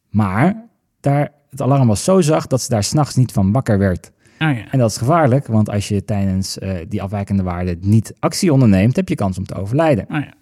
Maar 0.10 0.66
daar, 1.00 1.32
het 1.50 1.62
alarm 1.62 1.88
was 1.88 2.04
zo 2.04 2.22
zacht 2.22 2.50
dat 2.50 2.62
ze 2.62 2.70
daar 2.70 2.84
s'nachts 2.84 3.16
niet 3.16 3.32
van 3.32 3.52
wakker 3.52 3.78
werd. 3.78 4.12
Oh, 4.40 4.56
ja. 4.56 4.72
En 4.72 4.80
dat 4.80 4.90
is 4.90 4.98
gevaarlijk, 4.98 5.48
want 5.48 5.70
als 5.70 5.88
je 5.88 6.06
tijdens 6.06 6.60
eh, 6.60 6.72
die 6.90 7.02
afwijkende 7.02 7.44
waarde 7.44 7.78
niet 7.82 8.14
actie 8.20 8.54
onderneemt, 8.54 8.96
heb 8.96 9.10
je 9.10 9.16
kans 9.16 9.38
om 9.38 9.46
te 9.46 9.56
overlijden. 9.56 10.06
Oh, 10.10 10.20
ja. 10.20 10.34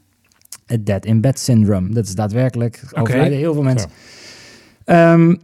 Het 0.65 0.85
dead 0.85 1.05
in 1.05 1.21
bed 1.21 1.39
syndrome, 1.39 1.89
dat 1.89 2.05
is 2.05 2.15
daadwerkelijk 2.15 2.83
overlijden 2.93 3.37
heel 3.37 3.53
veel 3.53 3.63
mensen. 3.63 3.89
Ehm, 4.85 5.35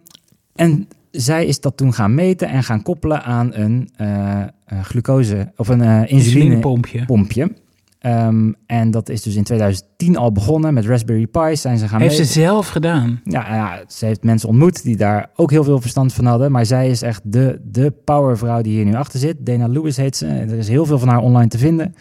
en 0.56 0.88
zij 1.12 1.46
is 1.46 1.60
dat 1.60 1.78
toen 1.78 1.94
gaan 1.94 2.16
meten 2.16 2.48
en 2.48 2.64
gaan 2.64 2.82
koppelen 2.82 3.24
aan 3.24 3.54
een 3.54 3.90
eh, 3.96 4.42
eh, 4.42 4.48
glucose 4.84 5.52
of 5.56 5.68
een 5.68 5.82
eh 5.82 5.88
insuline 5.88 6.14
Insulinepompje. 6.14 7.06
pompje. 7.06 7.52
Ehm, 8.00 8.52
en 8.66 8.92
dat 8.92 9.10
is 9.10 9.22
dus 9.22 9.36
in 9.36 9.44
2010 9.44 10.18
al 10.18 10.32
begonnen 10.32 10.74
met 10.74 10.86
Raspberry 10.86 11.28
Pi's. 11.28 11.62
Zijn 11.62 11.78
ze 11.78 11.88
gaan 11.88 12.02
Heeft 12.02 12.16
ze 12.16 12.24
zelf 12.24 12.68
gedaan. 12.68 13.22
Ja, 13.24 13.56
ja, 13.56 13.84
ze 13.88 14.06
heeft 14.06 14.24
mensen 14.24 14.50
ontmoet 14.50 14.84
die 14.84 14.98
daar 14.98 15.30
ook 15.36 15.52
heel 15.52 15.64
veel 15.64 15.82
verstand 15.82 16.14
van 16.14 16.26
hadden. 16.26 16.52
Maar 16.52 16.66
zij 16.66 16.90
is 16.90 17.02
echt 17.02 17.22
de, 17.24 17.60
de 17.64 17.94
powervrouw 18.04 18.62
die 18.62 18.74
hier 18.74 18.86
nu 18.86 18.96
achter 18.96 19.20
zit. 19.20 19.36
Dana 19.40 19.68
Lewis 19.68 19.98
heet 19.98 20.16
ze. 20.16 20.28
Er 20.28 20.58
is 20.58 20.68
heel 20.68 20.86
veel 20.86 21.00
van 21.00 21.08
haar 21.08 21.22
online 21.22 21.50
te 21.50 21.58
vinden. 21.58 21.96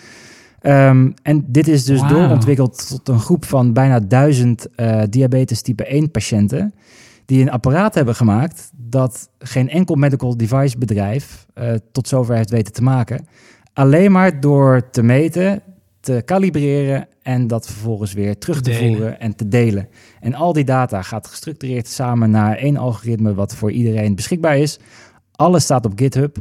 Ehm, 0.60 1.10
en 1.22 1.44
dit 1.46 1.68
is 1.68 1.84
dus 1.84 2.00
doorontwikkeld 2.00 2.88
tot 2.88 3.08
een 3.08 3.20
groep 3.20 3.44
van 3.44 3.72
bijna 3.72 4.00
duizend 4.00 4.74
eh, 4.74 5.02
diabetes 5.10 5.62
type 5.62 5.84
1 5.84 6.10
patiënten. 6.10 6.74
Die 7.24 7.40
een 7.42 7.50
apparaat 7.50 7.94
hebben 7.94 8.14
gemaakt 8.14 8.70
dat 8.76 9.28
geen 9.38 9.68
enkel 9.68 9.94
medical 9.94 10.36
device 10.36 10.78
bedrijf 10.78 11.46
eh, 11.54 11.72
tot 11.92 12.08
zover 12.08 12.36
heeft 12.36 12.50
weten 12.50 12.72
te 12.72 12.82
maken. 12.82 13.26
Alleen 13.72 14.12
maar 14.12 14.40
door 14.40 14.90
te 14.90 15.02
meten, 15.02 15.62
te 16.06 16.22
kalibreren 16.24 17.08
en 17.22 17.46
dat 17.46 17.66
vervolgens 17.66 18.12
weer 18.12 18.38
terug 18.38 18.60
te 18.60 18.70
Delen. 18.70 18.88
voeren 18.88 19.20
en 19.20 19.34
te 19.34 19.48
delen. 19.48 19.88
En 20.20 20.34
al 20.34 20.52
die 20.52 20.64
data 20.64 21.02
gaat 21.02 21.26
gestructureerd 21.26 21.88
samen 21.88 22.30
naar 22.30 22.56
één 22.56 22.76
algoritme 22.76 23.34
wat 23.34 23.54
voor 23.54 23.72
iedereen 23.72 24.14
beschikbaar 24.14 24.58
is. 24.58 24.78
Alles 25.32 25.64
staat 25.64 25.84
op 25.86 25.92
GitHub. 25.96 26.36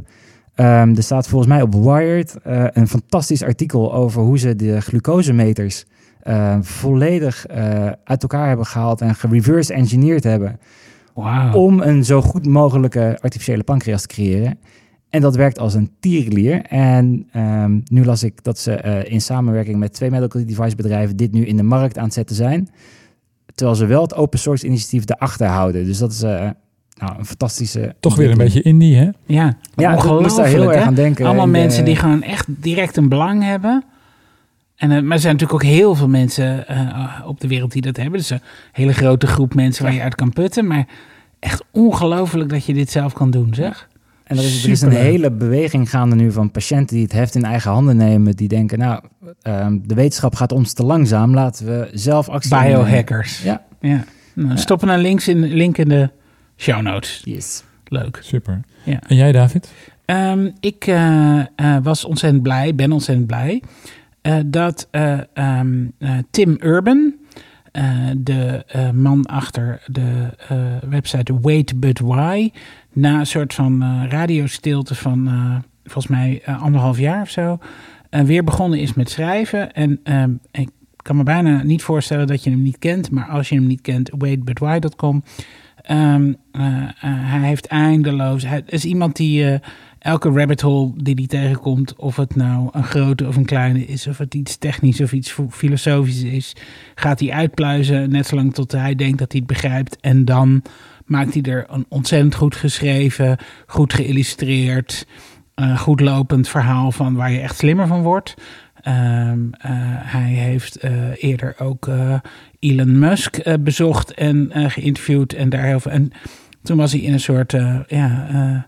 Ehm, 0.54 0.96
er 0.96 1.02
staat 1.02 1.28
volgens 1.28 1.50
mij 1.52 1.62
op 1.62 1.74
Wired 1.74 2.36
eh, 2.42 2.64
een 2.72 2.88
fantastisch 2.88 3.42
artikel 3.42 3.94
over 3.94 4.22
hoe 4.22 4.38
ze 4.38 4.56
de 4.56 4.80
glucosemeters 4.80 5.84
eh, 6.22 6.56
volledig 6.60 7.46
eh, 7.46 7.90
uit 8.04 8.22
elkaar 8.22 8.48
hebben 8.48 8.66
gehaald 8.66 9.00
en 9.00 9.14
gereverse 9.14 9.74
engineerd 9.74 10.24
hebben 10.24 10.60
om 11.52 11.80
een 11.80 12.04
zo 12.04 12.22
goed 12.22 12.46
mogelijke 12.46 13.18
artificiële 13.20 13.62
pancreas 13.62 14.00
te 14.02 14.08
creëren. 14.08 14.58
En 15.16 15.22
dat 15.22 15.36
werkt 15.36 15.58
als 15.58 15.74
een 15.74 15.90
tierenlier. 16.00 16.62
En 16.62 17.28
ehm, 17.32 17.80
nu 17.84 18.04
las 18.04 18.22
ik 18.22 18.44
dat 18.44 18.58
ze 18.58 18.72
eh, 18.72 19.12
in 19.12 19.20
samenwerking 19.20 19.78
met 19.78 19.92
twee 19.92 20.10
medical 20.10 20.46
device 20.46 20.76
bedrijven 20.76 21.16
dit 21.16 21.32
nu 21.32 21.46
in 21.46 21.56
de 21.56 21.62
markt 21.62 21.98
aan 21.98 22.04
het 22.04 22.12
zetten 22.12 22.36
zijn. 22.36 22.68
Terwijl 23.54 23.76
ze 23.76 23.86
wel 23.86 24.02
het 24.02 24.14
open 24.14 24.38
source 24.38 24.66
initiatief 24.66 25.08
erachter 25.08 25.46
houden. 25.46 25.84
Dus 25.84 25.98
dat 25.98 26.12
is 26.12 26.22
eh, 26.22 26.50
nou, 26.94 27.18
een 27.18 27.26
fantastische. 27.26 27.94
Toch 28.00 28.16
weer 28.16 28.30
een 28.30 28.36
beetje 28.36 28.62
indie, 28.62 28.96
hè? 28.96 29.08
Ja, 29.26 29.56
Ja, 29.74 29.92
ik 29.92 30.04
moest 30.04 30.36
daar 30.36 30.46
heel 30.46 30.54
ongelooflijk, 30.54 30.76
erg 30.76 30.86
aan 30.86 30.94
denken. 30.94 31.26
Allemaal 31.26 31.44
En, 31.44 31.50
mensen 31.50 31.84
die 31.84 31.96
gewoon 31.96 32.22
echt 32.22 32.46
direct 32.48 32.96
een 32.96 33.08
belang 33.08 33.42
hebben. 33.42 33.84
En, 34.76 34.90
eh, 34.90 35.02
maar 35.02 35.12
er 35.12 35.22
zijn 35.22 35.32
natuurlijk 35.32 35.64
ook 35.64 35.70
heel 35.70 35.94
veel 35.94 36.08
mensen 36.08 36.68
eh, 36.68 37.22
op 37.26 37.40
de 37.40 37.48
wereld 37.48 37.72
die 37.72 37.82
dat 37.82 37.96
hebben. 37.96 38.18
Dus 38.18 38.30
een 38.30 38.40
hele 38.72 38.92
grote 38.92 39.26
groep 39.26 39.54
mensen 39.54 39.84
waar 39.84 39.94
je 39.94 40.02
uit 40.02 40.14
kan 40.14 40.32
putten. 40.32 40.66
Maar 40.66 40.86
echt 41.38 41.64
ongelooflijk 41.70 42.48
dat 42.48 42.64
je 42.64 42.74
dit 42.74 42.90
zelf 42.90 43.12
kan 43.12 43.30
doen, 43.30 43.54
zeg. 43.54 43.88
En 44.26 44.36
er 44.36 44.44
is, 44.44 44.64
er 44.64 44.70
is 44.70 44.80
een 44.80 44.90
hele 44.90 45.30
beweging 45.30 45.90
gaande 45.90 46.16
nu 46.16 46.32
van 46.32 46.50
patiënten 46.50 46.96
die 46.96 47.04
het 47.04 47.12
heft 47.12 47.34
in 47.34 47.44
eigen 47.44 47.70
handen 47.70 47.96
nemen. 47.96 48.36
Die 48.36 48.48
denken, 48.48 48.78
nou, 48.78 49.02
ehm, 49.42 49.78
de 49.82 49.94
wetenschap 49.94 50.34
gaat 50.34 50.52
ons 50.52 50.72
te 50.72 50.82
langzaam. 50.82 51.34
Laten 51.34 51.66
we 51.66 51.90
zelf 51.92 52.28
actie. 52.28 52.58
Biohackers. 52.58 53.42
Ja. 53.42 53.64
ja. 53.80 54.04
Nou, 54.34 54.58
stoppen 54.58 54.88
een 54.88 55.00
links 55.00 55.28
in, 55.28 55.44
link 55.44 55.78
in 55.78 55.88
de 55.88 56.10
show 56.56 56.82
notes. 56.82 57.20
Yes. 57.24 57.64
Leuk. 57.84 58.18
Super. 58.22 58.60
Ja. 58.84 59.00
En 59.06 59.16
jij, 59.16 59.32
David? 59.32 59.72
Ehm, 60.04 60.50
ik 60.60 60.86
eh, 60.86 61.38
eh, 61.38 61.46
was 61.82 62.04
ontzettend 62.04 62.42
blij, 62.42 62.74
ben 62.74 62.92
ontzettend 62.92 63.26
blij, 63.26 63.62
eh, 64.26 64.36
dat 64.46 64.88
eh, 64.90 65.18
ehm, 65.32 65.86
eh, 65.98 66.10
Tim 66.30 66.56
Urban, 66.60 67.14
eh, 67.76 68.10
de 68.16 68.64
eh, 68.66 68.90
man 68.90 69.24
achter 69.24 69.82
de 69.86 70.28
eh, 70.48 70.56
website 70.88 71.40
Wait 71.40 71.80
But 71.80 71.98
Why, 71.98 72.50
na 72.92 73.18
een 73.18 73.26
soort 73.26 73.54
van 73.54 74.04
radiostilte 74.08 74.94
van 74.94 75.30
volgens 75.84 76.06
mij 76.06 76.42
anderhalf 76.60 76.98
jaar 76.98 77.22
of 77.22 77.30
zo, 77.30 77.58
weer 78.10 78.44
begonnen 78.44 78.78
is 78.78 78.94
met 78.94 79.10
schrijven. 79.10 79.72
En 79.72 80.00
ehm, 80.02 80.30
ik 80.50 80.68
kan 80.96 81.16
me 81.16 81.22
bijna 81.22 81.62
niet 81.62 81.82
voorstellen 81.82 82.26
dat 82.26 82.44
je 82.44 82.50
hem 82.50 82.62
niet 82.62 82.78
kent, 82.78 83.10
maar 83.10 83.28
als 83.28 83.48
je 83.48 83.54
hem 83.54 83.66
niet 83.66 83.80
kent, 83.80 84.10
waitbutwhy.com. 84.18 85.22
Ehm, 85.86 86.32
eh, 86.52 86.82
eh, 86.82 86.90
hij 87.00 87.48
heeft 87.48 87.66
eindeloos. 87.66 88.46
Hij 88.46 88.62
is 88.66 88.84
iemand 88.84 89.16
die 89.16 89.60
elke 90.06 90.30
rabbit 90.30 90.60
hole 90.60 90.92
die 90.96 91.14
hij 91.14 91.26
tegenkomt, 91.26 91.96
of 91.96 92.16
het 92.16 92.36
nou 92.36 92.68
een 92.72 92.84
grote 92.84 93.26
of 93.26 93.36
een 93.36 93.44
kleine 93.44 93.86
is, 93.86 94.06
of 94.06 94.18
het 94.18 94.34
iets 94.34 94.56
technisch 94.56 95.00
of 95.00 95.12
iets 95.12 95.36
filosofisch 95.50 96.22
is, 96.22 96.56
gaat 96.94 97.20
hij 97.20 97.30
uitpluizen 97.30 98.10
net 98.10 98.26
zolang 98.26 98.54
tot 98.54 98.72
hij 98.72 98.94
denkt 98.94 99.18
dat 99.18 99.32
hij 99.32 99.40
het 99.40 99.48
begrijpt. 99.52 99.96
En 100.00 100.24
dan 100.24 100.62
maakt 101.04 101.34
hij 101.34 101.42
er 101.42 101.64
een 101.68 101.86
ontzettend 101.88 102.34
goed 102.34 102.56
geschreven, 102.56 103.38
goed 103.66 103.94
geïllustreerd, 103.94 105.06
eh, 105.54 105.78
goed 105.78 106.00
lopend 106.00 106.48
verhaal 106.48 106.92
van 106.92 107.14
waar 107.14 107.30
je 107.30 107.40
echt 107.40 107.56
slimmer 107.56 107.86
van 107.86 108.02
wordt. 108.02 108.34
ehm, 108.82 109.38
eh, 109.50 109.70
hij 110.02 110.30
heeft 110.30 110.76
eh, 110.76 110.92
eerder 111.16 111.54
ook 111.58 111.88
eh, 111.88 112.18
Elon 112.58 112.98
Musk 112.98 113.60
bezocht 113.60 114.14
en 114.14 114.50
geïnterviewd. 114.52 115.32
En 115.32 115.48
daar 115.48 115.64
heel 115.64 115.80
veel. 115.80 115.92
En 115.92 116.10
toen 116.62 116.76
was 116.76 116.92
hij 116.92 117.00
in 117.00 117.12
een 117.12 117.20
soort. 117.20 117.52
ja, 117.86 118.66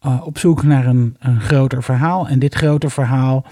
eh, 0.00 0.20
op 0.24 0.38
zoek 0.38 0.62
naar 0.62 0.86
een, 0.86 1.16
een 1.18 1.40
groter 1.40 1.82
verhaal. 1.82 2.28
En 2.28 2.38
dit 2.38 2.54
groter 2.54 2.90
verhaal. 2.90 3.44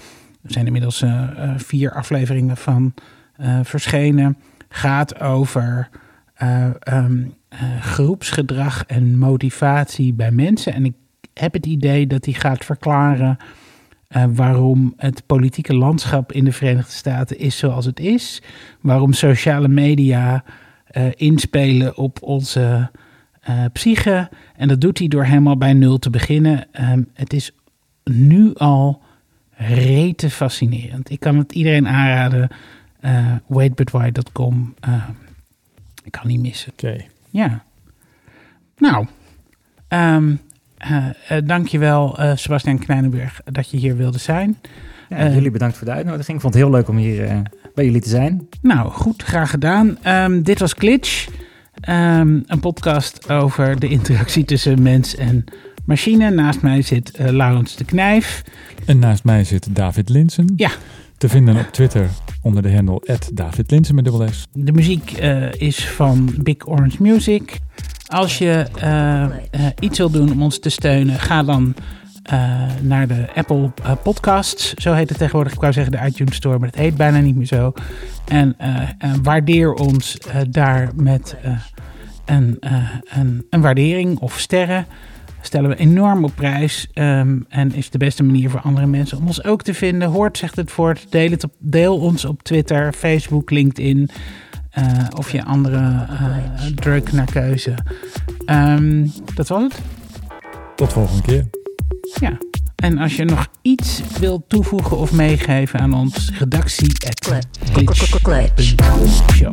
Er 0.43 0.53
zijn 0.53 0.65
inmiddels 0.65 1.01
eh, 1.01 1.23
eh, 1.23 1.53
vier 1.57 1.93
afleveringen 1.93 2.57
van 2.57 2.93
verschenen. 3.63 4.37
Gaat 4.69 5.19
over 5.19 5.89
eh, 6.37 6.69
ehm, 6.79 7.23
eh, 7.49 7.81
groepsgedrag 7.81 8.83
en 8.85 9.17
motivatie 9.17 10.13
bij 10.13 10.31
mensen. 10.31 10.73
En 10.73 10.85
ik 10.85 10.93
heb 11.33 11.53
het 11.53 11.65
idee 11.65 12.07
dat 12.07 12.25
hij 12.25 12.33
gaat 12.33 12.65
verklaren 12.65 13.37
waarom 14.29 14.93
het 14.97 15.25
politieke 15.25 15.75
landschap 15.75 16.31
in 16.31 16.43
de 16.43 16.51
Verenigde 16.51 16.91
Staten 16.91 17.39
is 17.39 17.57
zoals 17.57 17.85
het 17.85 17.99
is. 17.99 18.41
Waarom 18.81 19.13
sociale 19.13 19.67
media 19.67 20.43
inspelen 21.15 21.97
op 21.97 22.17
onze 22.21 22.91
eh, 23.47 23.65
psyche. 23.73 24.29
En 24.55 24.67
dat 24.67 24.81
doet 24.81 24.97
hij 24.99 25.07
door 25.07 25.23
helemaal 25.23 25.57
bij 25.57 25.73
nul 25.73 25.97
te 25.97 26.09
beginnen. 26.09 26.65
Ehm, 26.71 27.01
het 27.13 27.33
is 27.33 27.51
nu 28.03 28.53
al 28.53 29.01
rete 29.55 30.29
fascinerend. 30.29 31.09
Ik 31.09 31.19
kan 31.19 31.37
het 31.37 31.51
iedereen 31.51 31.87
aanraden. 31.87 32.49
eh 32.99 33.35
waitbutwhy.com. 33.47 34.73
Eh, 34.79 35.03
ik 36.03 36.11
kan 36.11 36.27
niet 36.27 36.39
missen. 36.41 36.71
Oké. 36.71 36.97
Ja. 37.29 37.63
Nou, 38.77 39.07
ehm 39.87 40.35
eh, 40.77 41.05
dankjewel 41.43 42.17
Sebastian 42.35 42.79
Kleinenburg 42.79 43.41
dat 43.51 43.69
je 43.69 43.77
hier 43.77 43.97
wilde 43.97 44.17
zijn. 44.17 44.57
Ja, 45.09 45.29
jullie 45.29 45.51
bedankt 45.51 45.77
voor 45.77 45.85
de 45.87 45.93
uitnodiging. 45.93 46.35
Ik 46.35 46.41
vond 46.41 46.53
het 46.53 46.63
heel 46.63 46.71
leuk 46.71 46.87
om 46.87 46.97
hier 46.97 47.41
bij 47.75 47.85
jullie 47.85 48.01
te 48.01 48.09
zijn. 48.09 48.47
Nou, 48.61 48.89
goed, 48.91 49.23
graag 49.23 49.49
gedaan. 49.49 49.97
Ehm, 50.01 50.41
dit 50.41 50.59
was 50.59 50.73
Glitch, 50.73 51.27
Ehm, 51.81 52.39
een 52.45 52.59
podcast 52.59 53.29
over 53.29 53.79
de 53.79 53.87
interactie 53.87 54.45
tussen 54.45 54.81
mens 54.81 55.15
en 55.15 55.43
machine. 55.85 56.29
Naast 56.29 56.61
mij 56.61 56.81
zit 56.81 57.11
eh 57.11 57.31
Laurens 57.31 57.75
de 57.75 57.85
Knijf. 57.85 58.43
En 58.85 58.99
naast 58.99 59.23
mij 59.23 59.43
zit 59.43 59.75
David 59.75 60.09
Linsen. 60.09 60.53
Ja. 60.55 60.71
Te 61.17 61.29
vinden 61.29 61.55
op 61.55 61.67
Twitter 61.71 62.09
onder 62.41 62.61
de 62.61 62.73
handle 62.73 63.01
David 63.33 63.71
Linsen 63.71 63.95
met 63.95 64.03
dubbel 64.03 64.27
S. 64.31 64.47
De 64.53 64.71
muziek 64.71 65.11
eh, 65.11 65.51
is 65.51 65.87
van 65.87 66.33
Big 66.37 66.67
Orange 66.67 67.01
Music. 67.01 67.59
Als 68.07 68.37
je 68.37 68.65
eh, 68.79 69.25
iets 69.79 69.97
wil 69.97 70.09
doen 70.09 70.31
om 70.31 70.43
ons 70.43 70.59
te 70.59 70.69
steunen, 70.69 71.19
ga 71.19 71.43
dan 71.43 71.75
eh, 72.27 72.61
naar 72.81 73.07
de 73.07 73.25
Apple 73.35 73.71
eh, 73.83 73.91
Podcasts. 74.03 74.73
Zo 74.73 74.93
heet 74.93 75.09
het 75.09 75.17
tegenwoordig. 75.17 75.53
Ik 75.53 75.59
wou 75.59 75.73
zeggen 75.73 75.91
de 75.91 76.05
iTunes 76.05 76.35
Store, 76.35 76.59
maar 76.59 76.67
het 76.67 76.77
heet 76.77 76.97
bijna 76.97 77.19
niet 77.19 77.35
meer 77.35 77.45
zo. 77.45 77.73
En 78.27 78.55
eh, 78.57 78.81
waardeer 79.23 79.73
ons 79.73 80.17
daar 80.49 80.89
met 80.95 81.35
een, 82.25 82.57
een, 83.09 83.45
een 83.49 83.61
waardering 83.61 84.19
of 84.19 84.39
sterren. 84.39 84.85
Stellen 85.41 85.69
we 85.69 85.75
enorm 85.75 86.23
op 86.23 86.31
prijs 86.35 86.87
ehm, 86.93 87.39
en 87.49 87.73
is 87.73 87.89
de 87.89 87.97
beste 87.97 88.23
manier 88.23 88.49
voor 88.49 88.61
andere 88.61 88.87
mensen 88.87 89.17
om 89.17 89.27
ons 89.27 89.43
ook 89.43 89.61
te 89.61 89.73
vinden. 89.73 90.09
Hoort 90.09 90.37
zegt 90.37 90.55
het 90.55 90.71
voort. 90.71 91.11
Deel, 91.11 91.31
het 91.31 91.43
op, 91.43 91.53
deel 91.59 91.99
ons 91.99 92.25
op 92.25 92.43
Twitter, 92.43 92.93
Facebook, 92.93 93.49
LinkedIn. 93.49 94.09
of 95.17 95.31
je 95.31 95.43
andere 95.43 96.05
druk 96.75 97.11
naar 97.11 97.31
keuze. 97.31 97.73
Ehm, 98.45 99.07
dat 99.35 99.47
was 99.47 99.63
het. 99.63 99.81
Tot 100.75 100.93
volgende 100.93 101.21
keer. 101.21 101.56
Ja. 102.19 102.37
En 102.75 102.97
als 102.97 103.15
je 103.15 103.25
nog 103.25 103.47
iets 103.61 104.01
wilt 104.19 104.49
toevoegen 104.49 104.97
of 104.97 105.11
meegeven 105.11 105.79
aan 105.79 105.93
ons, 105.93 106.31
redactie 106.37 106.91
at 107.07 107.25
glitch.show. 108.23 109.51